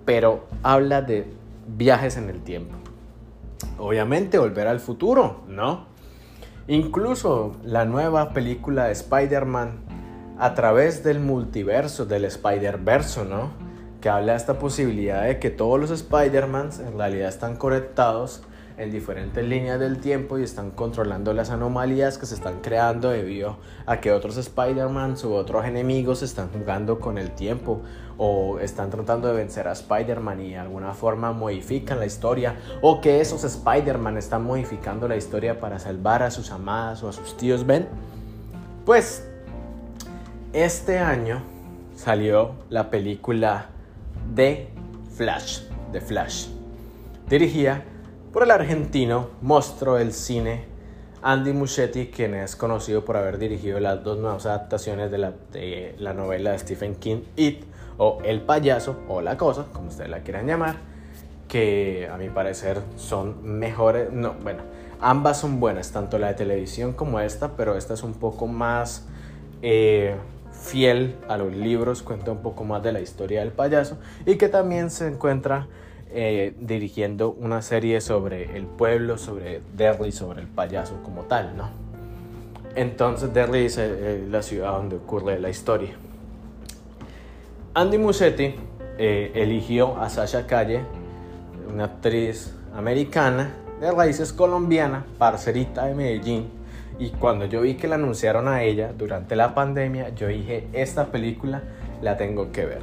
[0.03, 1.31] pero habla de
[1.67, 2.77] viajes en el tiempo.
[3.77, 5.85] Obviamente, volver al futuro, ¿no?
[6.67, 9.86] Incluso la nueva película de Spider-Man
[10.39, 13.51] a través del multiverso, del Spider-Verso, ¿no?
[14.01, 18.43] Que habla de esta posibilidad de que todos los Spider-Mans en realidad están conectados
[18.77, 23.57] en diferentes líneas del tiempo y están controlando las anomalías que se están creando debido
[23.87, 27.81] a que otros Spider-Man u otros enemigos están jugando con el tiempo
[28.19, 33.01] o están tratando de vencer a Spider-Man y de alguna forma modifican la historia o
[33.01, 37.35] que esos Spider-Man están modificando la historia para salvar a sus amadas o a sus
[37.35, 37.87] tíos Ben.
[38.85, 39.27] Pues
[40.63, 41.43] este año
[41.95, 43.67] salió la película
[44.33, 44.69] de
[45.15, 45.61] Flash,
[45.91, 46.47] de Flash,
[47.29, 47.83] dirigida
[48.33, 50.65] por el argentino monstruo del cine
[51.21, 55.93] Andy Muschietti, quien es conocido por haber dirigido las dos nuevas adaptaciones de la, de
[55.99, 57.63] la novela de Stephen King, It,
[57.99, 60.77] o El payaso, o La cosa, como ustedes la quieran llamar,
[61.47, 64.63] que a mi parecer son mejores, no, bueno,
[65.01, 69.07] ambas son buenas, tanto la de televisión como esta, pero esta es un poco más
[69.61, 70.15] eh,
[70.67, 74.49] fiel a los libros, cuenta un poco más de la historia del payaso y que
[74.49, 75.67] también se encuentra
[76.11, 81.69] eh, dirigiendo una serie sobre el pueblo, sobre Derry, sobre el payaso como tal, ¿no?
[82.75, 85.91] Entonces Derry es eh, la ciudad donde ocurre la historia.
[87.73, 88.55] Andy Muschietti
[88.97, 90.81] eh, eligió a Sasha Calle,
[91.71, 96.56] una actriz americana de raíces colombianas, parcerita de Medellín,
[96.99, 101.07] y cuando yo vi que la anunciaron a ella durante la pandemia, yo dije, esta
[101.07, 101.63] película
[102.01, 102.81] la tengo que ver.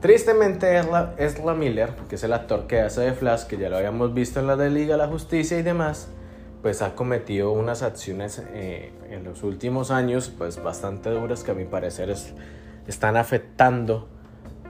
[0.00, 0.78] Tristemente
[1.16, 4.38] Ezra, Miller, que es el actor que hace de Flash, que ya lo habíamos visto
[4.38, 6.08] en la de Liga la Justicia y demás,
[6.60, 11.54] pues ha cometido unas acciones eh, en los últimos años pues bastante duras que a
[11.54, 12.14] mi parecer
[12.86, 14.08] están afectando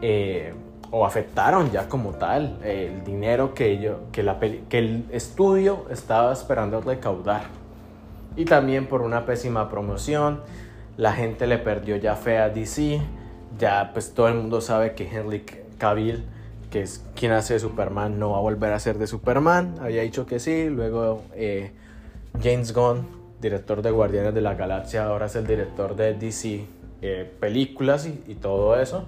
[0.03, 0.55] eh,
[0.93, 6.81] o afectaron ya como tal el dinero que, que, la que el estudio estaba esperando
[6.81, 7.64] recaudar.
[8.37, 10.41] Y también por una pésima promoción,
[10.97, 13.01] la gente le perdió ya fe a DC
[13.59, 15.45] ya pues todo el mundo sabe que Henry
[15.79, 16.25] Cavill,
[16.71, 19.77] que es quien hace de Superman, no va a volver a ser de Superman.
[19.81, 21.73] Había dicho que sí, luego eh,
[22.43, 23.07] James Gunn,
[23.41, 26.65] director de Guardianes de la Galaxia, ahora es el director de DC
[27.03, 29.07] eh, películas y, y todo eso.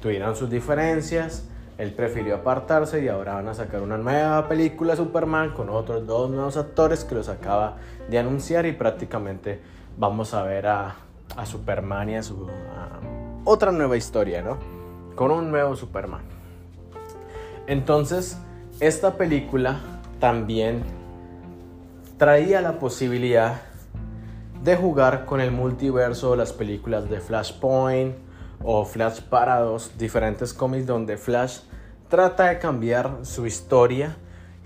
[0.00, 1.48] Tuvieron sus diferencias.
[1.78, 6.06] Él prefirió apartarse y ahora van a sacar una nueva película de Superman con otros
[6.06, 7.76] dos nuevos actores que los acaba
[8.08, 9.60] de anunciar y prácticamente
[9.98, 10.96] vamos a ver a,
[11.36, 12.48] a Superman y a su
[13.44, 14.56] otra nueva historia, ¿no?
[15.14, 16.22] Con un nuevo Superman.
[17.66, 18.38] Entonces,
[18.80, 19.80] esta película
[20.18, 20.82] también
[22.16, 23.60] traía la posibilidad
[24.62, 28.16] de jugar con el multiverso, las películas de Flashpoint,
[28.62, 31.60] o Flash Parados, diferentes cómics donde Flash
[32.08, 34.16] trata de cambiar su historia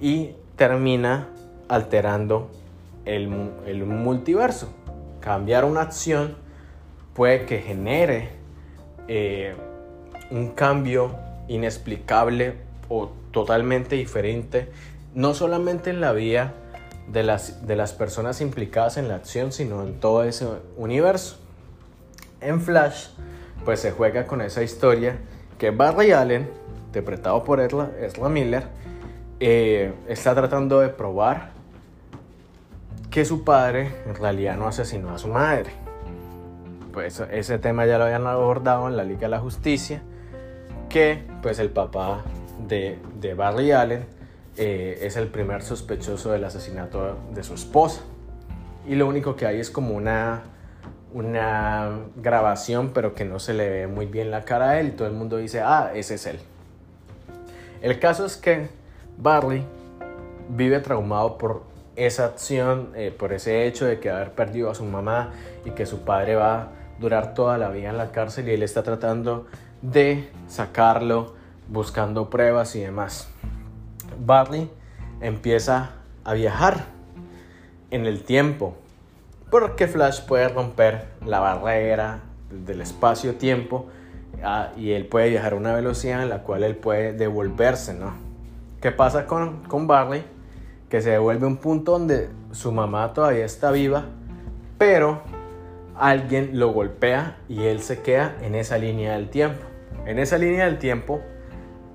[0.01, 1.29] y termina
[1.69, 2.51] alterando
[3.05, 4.69] el, el multiverso.
[5.21, 6.37] Cambiar una acción
[7.15, 8.31] puede que genere
[9.09, 9.55] eh,
[10.31, 11.17] un cambio
[11.49, 12.55] inexplicable
[12.89, 14.71] o totalmente diferente,
[15.15, 16.55] no solamente en la vida
[17.09, 20.47] de las, de las personas implicadas en la acción, sino en todo ese
[20.77, 21.39] universo.
[22.41, 23.09] En Flash,
[23.65, 25.19] pues se juega con esa historia
[25.59, 26.49] que Barry Allen,
[26.87, 27.91] interpretado por Ezra,
[28.29, 28.65] Miller,
[29.39, 31.51] eh, está tratando de probar
[33.11, 35.71] que su padre en realidad no asesinó a su madre.
[36.93, 40.03] Pues ese tema ya lo habían abordado en la Liga de la Justicia,
[40.89, 42.23] que pues el papá
[42.67, 44.05] de, de Barry Allen
[44.57, 48.03] eh, es el primer sospechoso del asesinato de su esposa.
[48.87, 50.43] Y lo único que hay es como una
[51.13, 54.91] una grabación, pero que no se le ve muy bien la cara a él y
[54.93, 56.39] todo el mundo dice, ah, ese es él.
[57.83, 58.69] El caso es que
[59.17, 59.65] Barley
[60.49, 61.63] vive traumado por
[61.97, 65.33] esa acción, eh, por ese hecho de que haber perdido a su mamá
[65.65, 66.69] y que su padre va a
[66.99, 69.47] durar toda la vida en la cárcel y él está tratando
[69.83, 71.35] de sacarlo,
[71.69, 73.29] buscando pruebas y demás.
[74.19, 74.71] Barley
[75.21, 75.93] empieza
[76.25, 76.85] a viajar
[77.91, 78.77] en el tiempo,
[79.51, 82.21] porque Flash puede romper la barrera
[82.51, 83.87] del espacio-tiempo
[84.45, 88.13] ah, y él puede viajar a una velocidad en la cual él puede devolverse, ¿no?
[88.81, 90.25] ¿Qué pasa con, con Barley?
[90.89, 94.07] Que se devuelve a un punto donde su mamá todavía está viva,
[94.79, 95.23] pero
[95.97, 99.63] alguien lo golpea y él se queda en esa línea del tiempo.
[100.07, 101.21] En esa línea del tiempo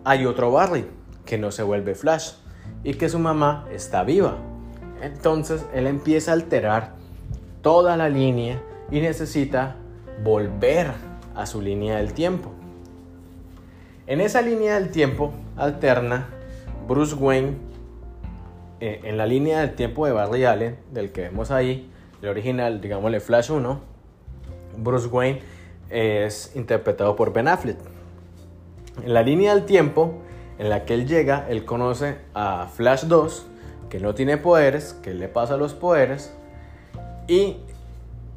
[0.03, 0.85] hay otro Barley
[1.25, 2.33] que no se vuelve Flash
[2.83, 4.37] y que su mamá está viva.
[5.01, 6.93] Entonces él empieza a alterar
[7.65, 8.61] toda la línea
[8.91, 9.75] y necesita
[10.23, 10.91] volver
[11.33, 12.51] a su línea del tiempo.
[14.05, 16.29] En esa línea del tiempo alterna
[16.87, 17.53] Bruce Wayne
[18.79, 21.89] eh, en la línea del tiempo de Barry Allen, del que vemos ahí,
[22.21, 23.79] el original, digámosle Flash 1,
[24.77, 25.41] Bruce Wayne
[25.89, 27.79] es interpretado por Ben Affleck.
[29.03, 30.19] En la línea del tiempo
[30.59, 33.47] en la que él llega, él conoce a Flash 2,
[33.89, 36.31] que no tiene poderes, que le pasa los poderes,
[37.27, 37.57] y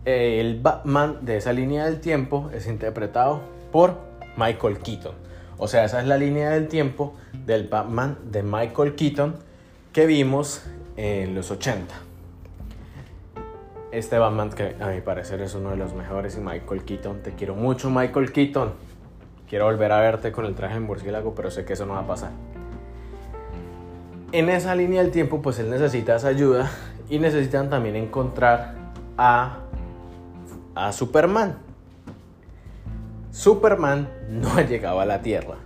[0.05, 3.41] eh, el Batman de esa línea del tiempo es interpretado
[3.71, 3.99] por
[4.37, 5.15] Michael Keaton.
[5.59, 9.37] O sea, esa es la línea del tiempo del Batman de Michael Keaton
[9.93, 10.63] que vimos
[10.97, 11.95] en los 80.
[13.91, 17.33] Este Batman que a mi parecer es uno de los mejores y Michael Keaton, te
[17.33, 18.73] quiero mucho Michael Keaton.
[19.49, 22.01] Quiero volver a verte con el traje en murciélago, pero sé que eso no va
[22.01, 22.31] a pasar.
[24.31, 26.71] En esa línea del tiempo, pues él necesita esa ayuda
[27.09, 28.75] y necesitan también encontrar
[29.19, 29.59] a,
[30.75, 31.59] a Superman.
[33.31, 35.57] Superman no ha llegado a la Tierra.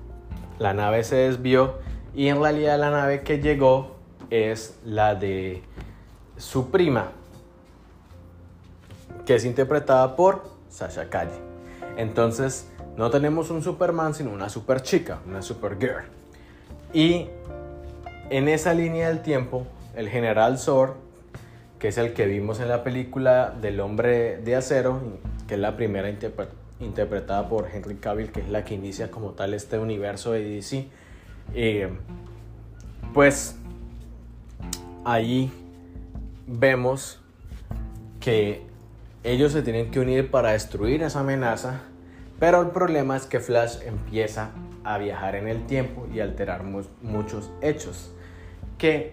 [0.59, 1.77] La nave se desvió
[2.15, 3.97] y en realidad la nave que llegó
[4.31, 5.63] es la de
[6.37, 7.13] su prima,
[9.27, 11.39] que es interpretada por Sasha Calle.
[11.97, 16.05] Entonces, no tenemos un Superman, sino una super chica, una Supergirl.
[16.93, 17.29] Y
[18.31, 20.97] en esa línea del tiempo, el general Zor
[21.83, 25.01] que es el que vimos en la película del hombre de acero,
[25.49, 26.09] que es la primera
[26.79, 30.87] interpretada por Henry Cavill, que es la que inicia como tal este universo de DC.
[31.57, 31.89] Eh,
[33.13, 33.57] pues
[35.05, 35.51] ahí
[36.47, 37.21] vemos
[38.21, 38.63] que
[39.25, 41.81] ellos se tienen que unir para destruir esa amenaza,
[42.39, 44.51] pero el problema es que Flash empieza
[44.85, 48.13] a viajar en el tiempo y alterar muchos hechos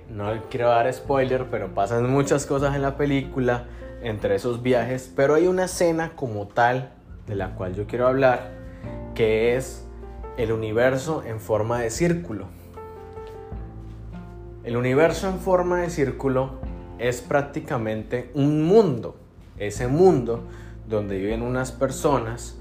[0.10, 3.66] no quiero dar spoiler, pero pasan muchas cosas en la película
[4.02, 6.92] entre esos viajes, pero hay una escena como tal
[7.28, 8.52] de la cual yo quiero hablar,
[9.14, 9.86] que es
[10.38, 12.48] el universo en forma de círculo.
[14.64, 16.60] El universo en forma de círculo
[16.98, 19.18] es prácticamente un mundo,
[19.60, 20.46] ese mundo
[20.88, 22.56] donde viven unas personas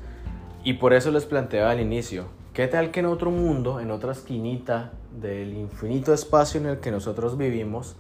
[0.63, 2.27] Y por eso les planteaba al inicio,
[2.59, 6.91] ¿qué tal que en otro mundo, en otra esquinita del infinito espacio en el que
[6.91, 7.95] nosotros vivimos,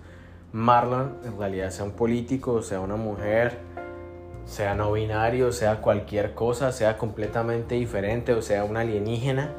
[0.51, 3.57] Marlon en realidad sea un político, sea una mujer,
[4.47, 9.53] sea no binario, sea cualquier cosa, sea completamente diferente o sea un alienígena,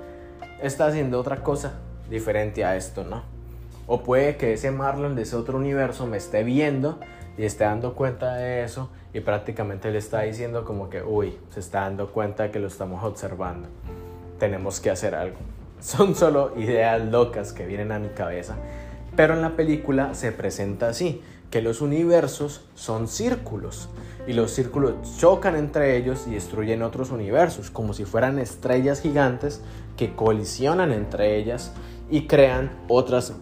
[0.62, 3.24] está haciendo otra cosa diferente a esto, ¿no?
[3.88, 7.00] O puede que ese Marlon de ese otro universo me esté viendo
[7.38, 11.62] y esté dando cuenta de eso y prácticamente le está diciendo como que, uy, se
[11.62, 13.70] está dando cuenta de que lo estamos observando.
[14.40, 15.38] Tenemos que hacer algo.
[15.80, 18.56] Son solo ideas locas que vienen a mi cabeza.
[19.16, 21.22] Pero en la película se presenta así,
[21.52, 23.90] que los universos son círculos
[24.28, 29.62] y los círculos chocan entre ellos y destruyen otros universos, como si fueran estrellas gigantes
[29.98, 31.74] que colisionan entre ellas
[32.12, 33.34] y crean otras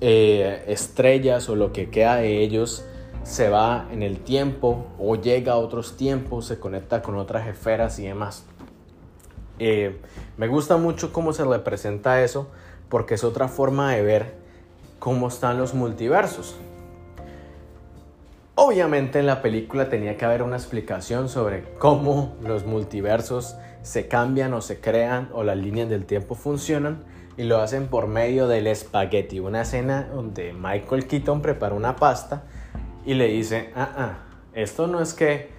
[0.00, 2.84] eh, estrellas o lo que queda de ellos
[3.24, 7.98] se va en el tiempo o llega a otros tiempos, se conecta con otras esferas
[7.98, 8.44] y demás.
[9.64, 9.96] Eh,
[10.38, 12.48] me gusta mucho cómo se representa eso
[12.88, 14.34] porque es otra forma de ver
[14.98, 16.56] cómo están los multiversos.
[18.56, 24.52] Obviamente en la película tenía que haber una explicación sobre cómo los multiversos se cambian
[24.52, 27.04] o se crean o las líneas del tiempo funcionan
[27.36, 32.42] y lo hacen por medio del espagueti, una escena donde Michael Keaton prepara una pasta
[33.06, 34.18] y le dice, ah, ah,
[34.54, 35.50] esto no es que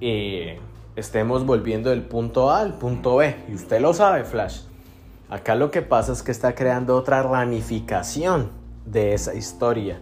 [0.00, 0.58] eh,
[0.96, 4.62] estemos volviendo del punto A al punto B, y usted lo sabe, Flash.
[5.28, 8.50] Acá lo que pasa es que está creando otra ramificación
[8.86, 9.98] de esa historia.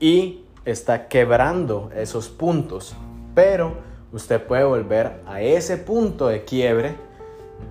[0.00, 2.94] Y está quebrando esos puntos,
[3.34, 3.74] pero
[4.12, 6.96] usted puede volver a ese punto de quiebre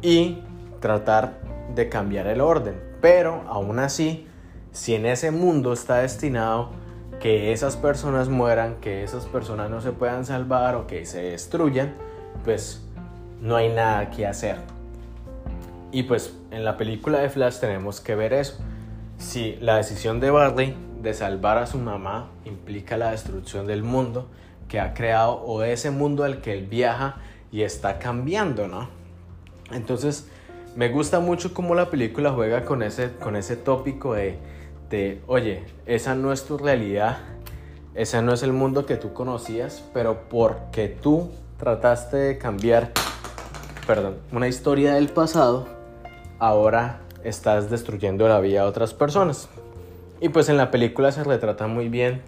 [0.02, 0.40] y
[0.80, 1.40] tratar
[1.76, 4.28] de cambiar el orden, pero aún así,
[4.72, 6.70] si en ese mundo está destinado
[7.20, 11.94] que esas personas mueran, que esas personas no se puedan salvar o que se destruyan,
[12.44, 12.82] pues
[13.42, 14.58] no hay nada que hacer.
[15.92, 18.58] Y pues en la película de Flash tenemos que ver eso.
[19.18, 24.28] Si la decisión de Barley de salvar a su mamá implica la destrucción del mundo
[24.68, 27.18] que ha creado o de ese mundo al que él viaja
[27.52, 28.88] y está cambiando, ¿no?
[29.72, 30.28] Entonces,
[30.76, 34.40] me gusta mucho cómo la película juega con ese, con ese tópico de
[35.28, 37.18] oye, esa no es tu realidad,
[37.96, 42.92] ese no es el mundo que tú conocías, pero porque tú trataste de cambiar,
[43.88, 45.68] perdón, una historia del pasado,
[46.40, 49.50] ahora estás destruyendo la vida de otras personas.
[50.22, 52.22] Y pues en la película se retrata muy bien,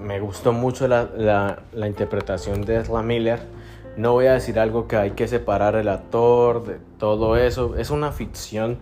[0.00, 3.40] me, gustó mucho la, la, interpretación de Ezra Miller.
[3.96, 7.90] No voy a decir algo que hay que separar el actor de todo eso, es
[7.90, 8.78] una ficción.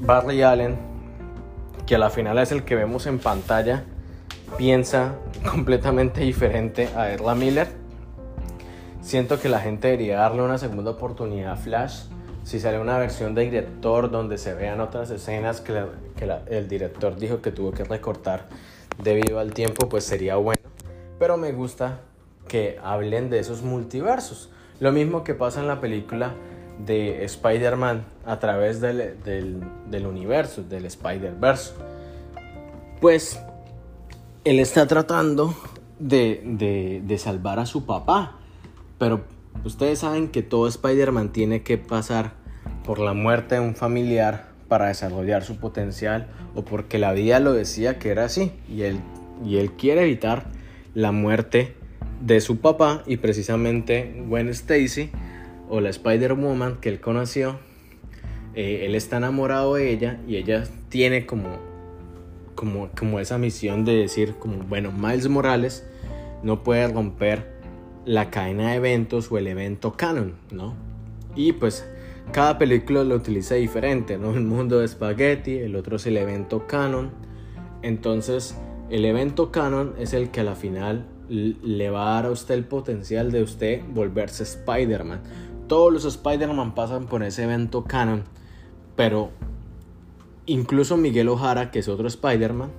[0.00, 0.94] Barry Allen
[1.86, 3.84] que a la final es el que vemos en pantalla,
[4.56, 5.14] piensa
[5.50, 7.68] completamente diferente a Erla Miller.
[9.04, 12.04] Siento que la gente debería darle una segunda oportunidad a Flash.
[12.42, 15.84] Si sale una versión de director donde se vean otras escenas que,
[16.46, 18.48] el director dijo que tuvo que recortar
[19.02, 20.62] debido al tiempo, pues sería bueno.
[21.18, 22.00] Pero me gusta
[22.48, 24.48] que hablen de esos multiversos.
[24.80, 26.32] Lo mismo que pasa en la película
[26.78, 31.74] de Spider-Man a través del, universo, del Spider-Verse.
[33.02, 33.38] Pues
[34.44, 35.54] él está tratando
[35.98, 38.38] de, salvar a su papá,
[39.04, 39.20] pero
[39.64, 42.32] ustedes saben que todo Spider-Man tiene que pasar
[42.86, 47.52] por la muerte de un familiar para desarrollar su potencial o porque la vida lo
[47.52, 49.00] decía que era así y él,
[49.44, 50.46] y él quiere evitar
[50.94, 51.74] la muerte
[52.22, 55.10] de su papá y precisamente Gwen Stacy
[55.68, 57.58] o la Spider-Woman que él conoció,
[58.54, 61.58] eh, él está enamorado de ella y ella tiene como,
[62.54, 65.84] como, como esa misión de decir, como, bueno, Miles Morales
[66.42, 67.53] no puede romper
[68.04, 70.74] la cadena de eventos o el evento canon, ¿no?
[71.34, 71.86] Y pues
[72.32, 74.32] cada película lo utiliza diferente, ¿no?
[74.34, 77.10] El mundo de Spaghetti, el otro es el evento canon.
[77.82, 78.56] Entonces,
[78.90, 82.54] el evento canon es el que a la final le va a dar a usted
[82.54, 85.22] el potencial de usted volverse Spider-Man.
[85.68, 88.24] Todos los Spider-Man pasan por ese evento canon,
[88.96, 89.30] pero
[90.46, 92.70] incluso Miguel Ojara, que es otro Spider-Man,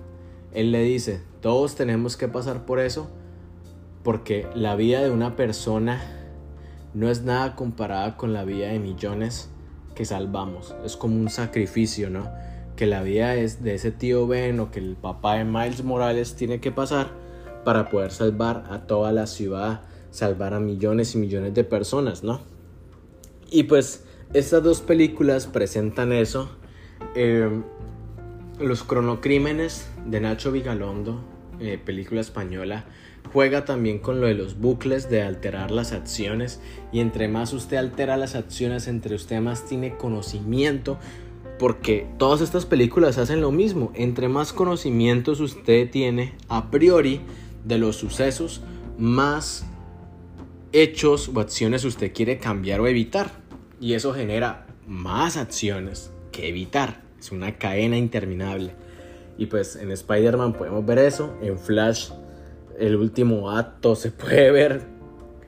[0.53, 3.09] él le dice, todos tenemos que pasar por eso
[4.05, 5.99] porque la vida de una persona
[6.93, 9.49] no es nada comparada con la vida de millones
[9.95, 10.75] que salvamos.
[10.85, 12.29] Es como un sacrificio, ¿no?
[12.75, 16.35] Que la vida es de ese tío Ben o que el papá de Miles Morales
[16.35, 17.13] tiene que pasar
[17.63, 22.41] para poder salvar a toda la ciudad, salvar a millones y millones de personas, ¿no?
[23.49, 24.05] Y pues
[24.35, 26.51] estas dos películas presentan eso.
[27.15, 27.49] Eh,
[28.59, 31.23] los cronocrímenes de Nacho Vigalondo,
[31.59, 32.85] eh, película española,
[33.35, 36.61] juega también con lo de los bucles de alterar las acciones
[36.93, 40.97] y entre más usted altera las acciones, entre usted más tiene conocimiento,
[41.59, 47.19] porque todas estas películas hacen lo mismo, entre más conocimientos usted tiene a priori
[47.65, 48.61] de los sucesos,
[48.97, 49.65] más
[50.71, 53.31] hechos o acciones usted quiere cambiar o evitar.
[53.81, 57.03] Y eso genera más acciones que evitar.
[57.19, 58.75] Es una cadena interminable.
[59.37, 61.33] Y pues en Spider-Man podemos ver eso.
[61.41, 62.11] En Flash,
[62.79, 64.87] el último acto se puede ver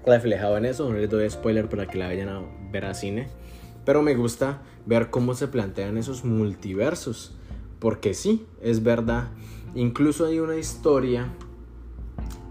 [0.06, 0.90] reflejado en eso.
[0.90, 2.42] No les doy spoiler para que la vayan a
[2.72, 3.28] ver a cine.
[3.86, 7.38] Pero me gusta ver cómo se plantean esos multiversos.
[7.80, 9.30] Porque sí, es verdad.
[9.76, 11.28] Incluso hay una historia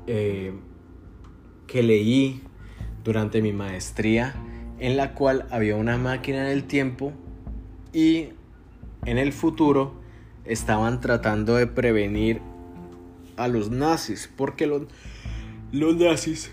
[0.06, 0.52] eh,
[1.66, 2.42] que leí
[3.02, 4.34] durante mi maestría
[4.78, 7.12] en la cual había una máquina del tiempo
[7.92, 8.28] y
[9.04, 9.94] en el futuro
[10.44, 12.40] estaban tratando de prevenir
[13.36, 14.82] a los nazis porque los,
[15.72, 16.50] los nazis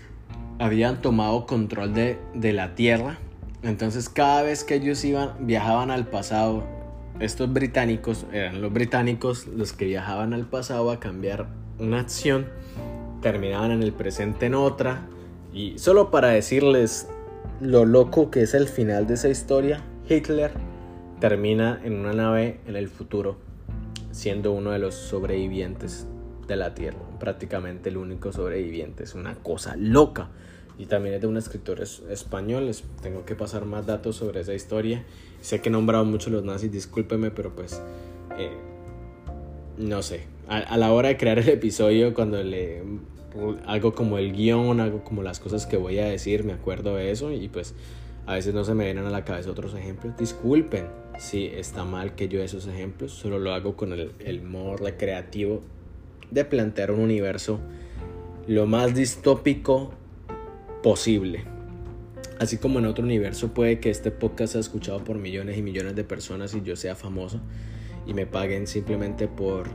[0.58, 3.18] habían tomado control de, de la tierra.
[3.62, 6.64] Entonces cada vez que ellos iban viajaban al pasado
[7.20, 11.46] estos británicos eran los británicos los que viajaban al pasado a cambiar
[11.78, 12.46] una acción
[13.22, 15.06] terminaban en el presente en otra.
[15.52, 17.08] Y solo para decirles
[17.60, 20.52] lo loco que es el final de esa historia Hitler
[21.20, 23.38] termina en una nave en el futuro,
[24.10, 26.06] siendo uno de los sobrevivientes
[26.46, 29.04] de la Tierra, prácticamente el único sobreviviente.
[29.04, 30.30] Es una cosa loca.
[30.76, 32.66] Y también es de un escritor español.
[32.66, 35.04] Les tengo que pasar más datos sobre esa historia.
[35.40, 37.80] Sé que he nombrado mucho los nazis, discúlpeme, pero pues
[38.38, 38.50] eh,
[39.78, 40.26] no sé.
[40.48, 42.82] A, a, la hora de crear el episodio, cuando le
[43.66, 47.10] algo como el guion, algo como las cosas que voy a decir, me acuerdo de
[47.10, 47.74] eso y pues
[48.26, 50.16] a veces no se me vienen a la cabeza otros ejemplos.
[50.16, 50.86] Disculpen
[51.18, 55.62] si está mal que yo esos ejemplos, solo lo hago con el, el modo recreativo
[56.30, 57.60] de plantear un universo
[58.46, 59.92] lo más distópico
[60.82, 61.44] posible.
[62.38, 65.94] Así como en otro universo puede que este podcast sea escuchado por millones y millones
[65.94, 67.40] de personas y yo sea famoso
[68.06, 69.68] y me paguen simplemente por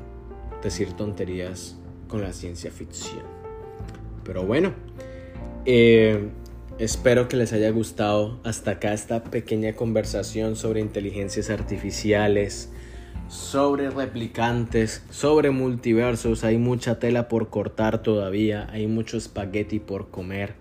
[0.61, 1.77] decir tonterías
[2.07, 3.23] con la ciencia ficción.
[4.23, 4.73] Pero bueno,
[5.65, 6.29] eh,
[6.79, 12.69] Espero que les haya gustado hasta acá esta pequeña conversación sobre inteligencias artificiales,
[13.29, 16.43] sobre replicantes, sobre multiversos.
[16.43, 20.55] Hay mucha tela por cortar todavía, hay mucho espagueti por comer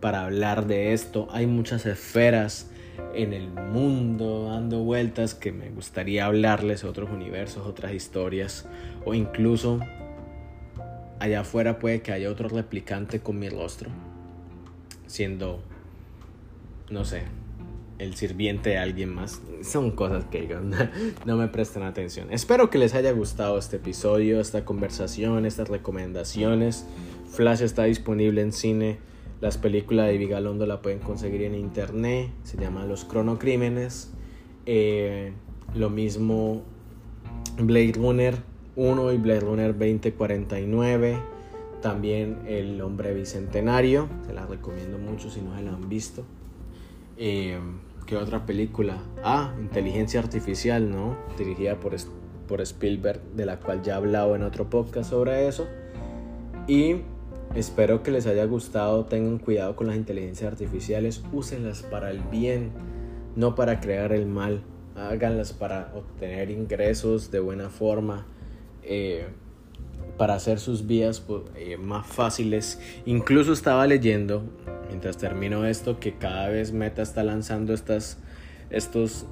[0.00, 1.26] para hablar de esto.
[1.32, 2.70] Hay muchas esferas
[3.14, 8.68] en el mundo dando vueltas que me gustaría hablarles, otros universos, otras historias
[9.04, 9.80] o incluso
[11.18, 13.90] allá afuera puede que haya otro replicante con mi rostro
[15.10, 15.60] siendo,
[16.88, 17.24] no sé,
[18.00, 19.42] el sirviente de alguien más.
[19.62, 20.48] Son cosas que
[21.26, 22.32] no me prestan atención.
[22.32, 26.86] Espero que les haya gustado este episodio, esta conversación, estas recomendaciones.
[27.30, 28.98] Flash está disponible en cine.
[29.40, 32.30] Las películas de Vigalondo la pueden conseguir en internet.
[32.42, 34.10] Se llama Los Cronocrímenes.
[34.66, 35.32] Eh,
[35.74, 36.62] lo mismo
[37.58, 38.34] Blade Runner
[38.76, 41.18] 1 y Blade Runner 2049.
[41.82, 46.24] También El Hombre Bicentenario, se la recomiendo mucho si no se la han visto.
[47.16, 47.58] Eh,
[48.10, 48.98] ¿Qué otra película?
[49.22, 51.16] Ah, Inteligencia Artificial, ¿no?
[51.38, 51.94] Dirigida por,
[52.48, 55.68] por Spielberg, de la cual ya he hablado en otro podcast sobre eso.
[56.66, 57.02] Y
[57.54, 59.04] espero que les haya gustado.
[59.04, 61.22] Tengan cuidado con las inteligencias artificiales.
[61.32, 62.72] Úsenlas para el bien,
[63.36, 64.64] no para crear el mal.
[64.96, 68.26] Háganlas para obtener ingresos de buena forma.
[68.82, 69.28] Eh,
[70.18, 72.80] para hacer sus vías pues, eh, más fáciles.
[73.06, 74.42] Incluso estaba leyendo,
[74.90, 78.18] mientras termino esto, que cada vez Meta está lanzando estas,
[78.70, 79.26] estos,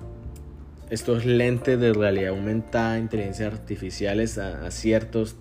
[0.88, 5.36] estos lentes de realidad aumentada, inteligencia artificiales a, ciertos,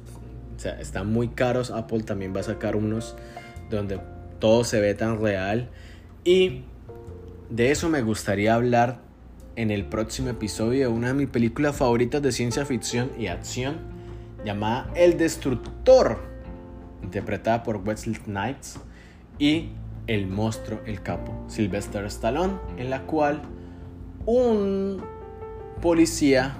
[0.55, 1.69] o sea, están muy caros.
[1.69, 3.15] Apple también va a sacar unos
[3.69, 3.99] donde
[4.39, 5.69] todo se ve tan real.
[6.23, 6.63] Y
[7.49, 8.99] de eso me gustaría hablar
[9.55, 13.77] en el próximo episodio de una de mis películas favoritas de ciencia ficción y acción
[14.43, 16.19] llamada El Destructor,
[17.03, 18.79] interpretada por Wesley Snipes,
[19.39, 19.69] y
[20.07, 23.41] El Monstruo, el Capo, Sylvester Stallone, en la cual
[24.25, 25.01] un
[25.81, 26.57] policía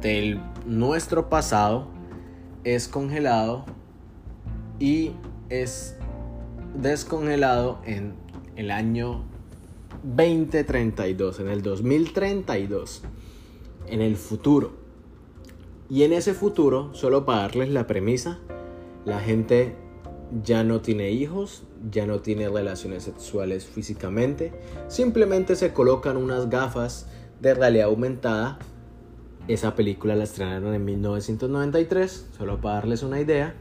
[0.00, 1.88] del nuestro pasado
[2.64, 3.64] es congelado
[4.78, 5.12] y
[5.48, 5.96] es
[6.74, 8.14] descongelado en
[8.56, 9.24] el año
[10.02, 13.02] 2032, en el 2032,
[13.86, 14.72] en el futuro.
[15.88, 18.38] Y en ese futuro, solo para darles la premisa,
[19.04, 19.76] la gente
[20.44, 24.52] ya no tiene hijos, ya no tiene relaciones sexuales físicamente,
[24.88, 27.06] simplemente se colocan unas gafas
[27.40, 28.58] de realidad aumentada.
[29.48, 33.54] Esa película la estrenaron en 1993, solo para darles una idea.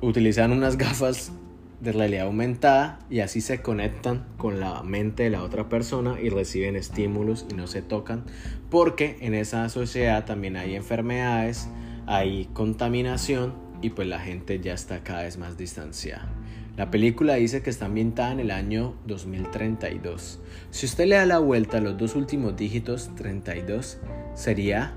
[0.00, 1.32] utilizan unas gafas
[1.80, 6.30] de realidad aumentada y así se conectan con la mente de la otra persona y
[6.30, 8.24] reciben estímulos y no se tocan
[8.70, 11.68] porque en esa sociedad también hay enfermedades,
[12.06, 16.28] hay contaminación y pues la gente ya está cada vez más distanciada.
[16.76, 20.40] La película dice que está ambientada en el año 2032.
[20.70, 23.98] Si usted le da la vuelta a los dos últimos dígitos, 32,
[24.34, 24.92] sería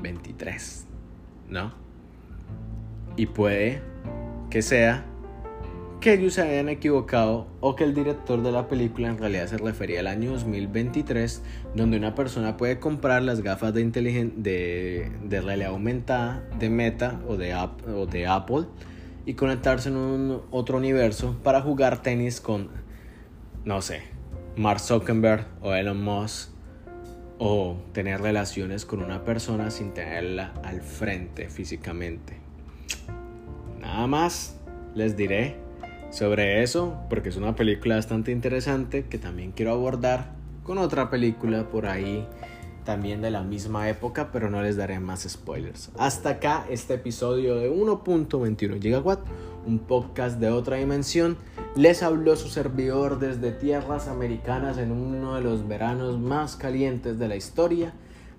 [0.00, 0.86] 23,
[1.48, 1.74] ¿no?
[3.16, 3.82] Y puede
[4.50, 5.04] que sea
[6.04, 9.56] que ellos se hayan equivocado o que el director de la película en realidad se
[9.56, 11.40] refería al año 2023,
[11.74, 17.38] donde una persona puede comprar las gafas de, de, de realidad aumentada de Meta o
[17.38, 18.66] de, o de Apple
[19.24, 22.68] y conectarse en un otro universo para jugar tenis con,
[23.64, 24.02] no sé,
[24.56, 26.50] Mark Zuckerberg o Elon Musk
[27.38, 32.36] o tener relaciones con una persona sin tenerla al frente físicamente.
[33.80, 34.60] Nada más
[34.94, 35.63] les diré
[36.14, 41.68] sobre eso, porque es una película bastante interesante que también quiero abordar con otra película
[41.68, 42.24] por ahí
[42.84, 45.90] también de la misma época, pero no les daré más spoilers.
[45.98, 49.12] Hasta acá este episodio de 1.21 GW,
[49.66, 51.36] un podcast de otra dimensión.
[51.74, 57.26] Les habló su servidor desde tierras americanas en uno de los veranos más calientes de
[57.26, 57.92] la historia,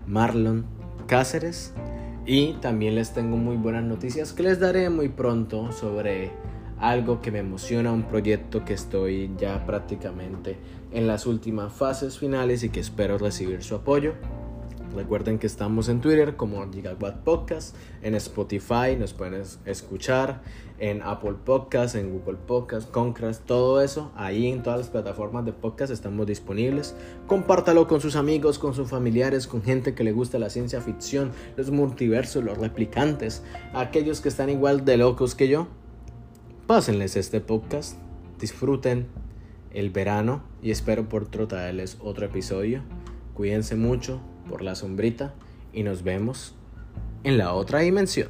[0.07, 0.65] Marlon
[1.07, 1.73] Cáceres.
[2.25, 6.31] Y también les tengo muy buenas noticias que les daré muy pronto sobre
[6.79, 10.57] algo que me emociona, un proyecto que estoy ya prácticamente
[10.91, 14.13] en las últimas fases finales y que espero recibir su apoyo.
[14.95, 20.41] Recuerden que estamos en Twitter como Gigawatt Podcast, en Spotify nos pueden escuchar,
[20.79, 24.11] en Apple Podcast, en Google Podcast, Concrast, todo eso.
[24.15, 26.95] Ahí en todas las plataformas de podcast estamos disponibles.
[27.27, 31.31] Compártalo con sus amigos, con sus familiares, con gente que le gusta la ciencia ficción,
[31.57, 33.43] los multiversos, los replicantes,
[33.73, 35.67] aquellos que están igual de locos que yo.
[36.67, 37.95] Pásenles este podcast,
[38.39, 39.05] disfruten
[39.71, 42.81] el verano y espero por traerles otro episodio.
[43.35, 44.19] Cuídense mucho
[44.49, 45.35] por la sombrita
[45.73, 46.55] y nos vemos
[47.23, 48.29] en la otra dimensión.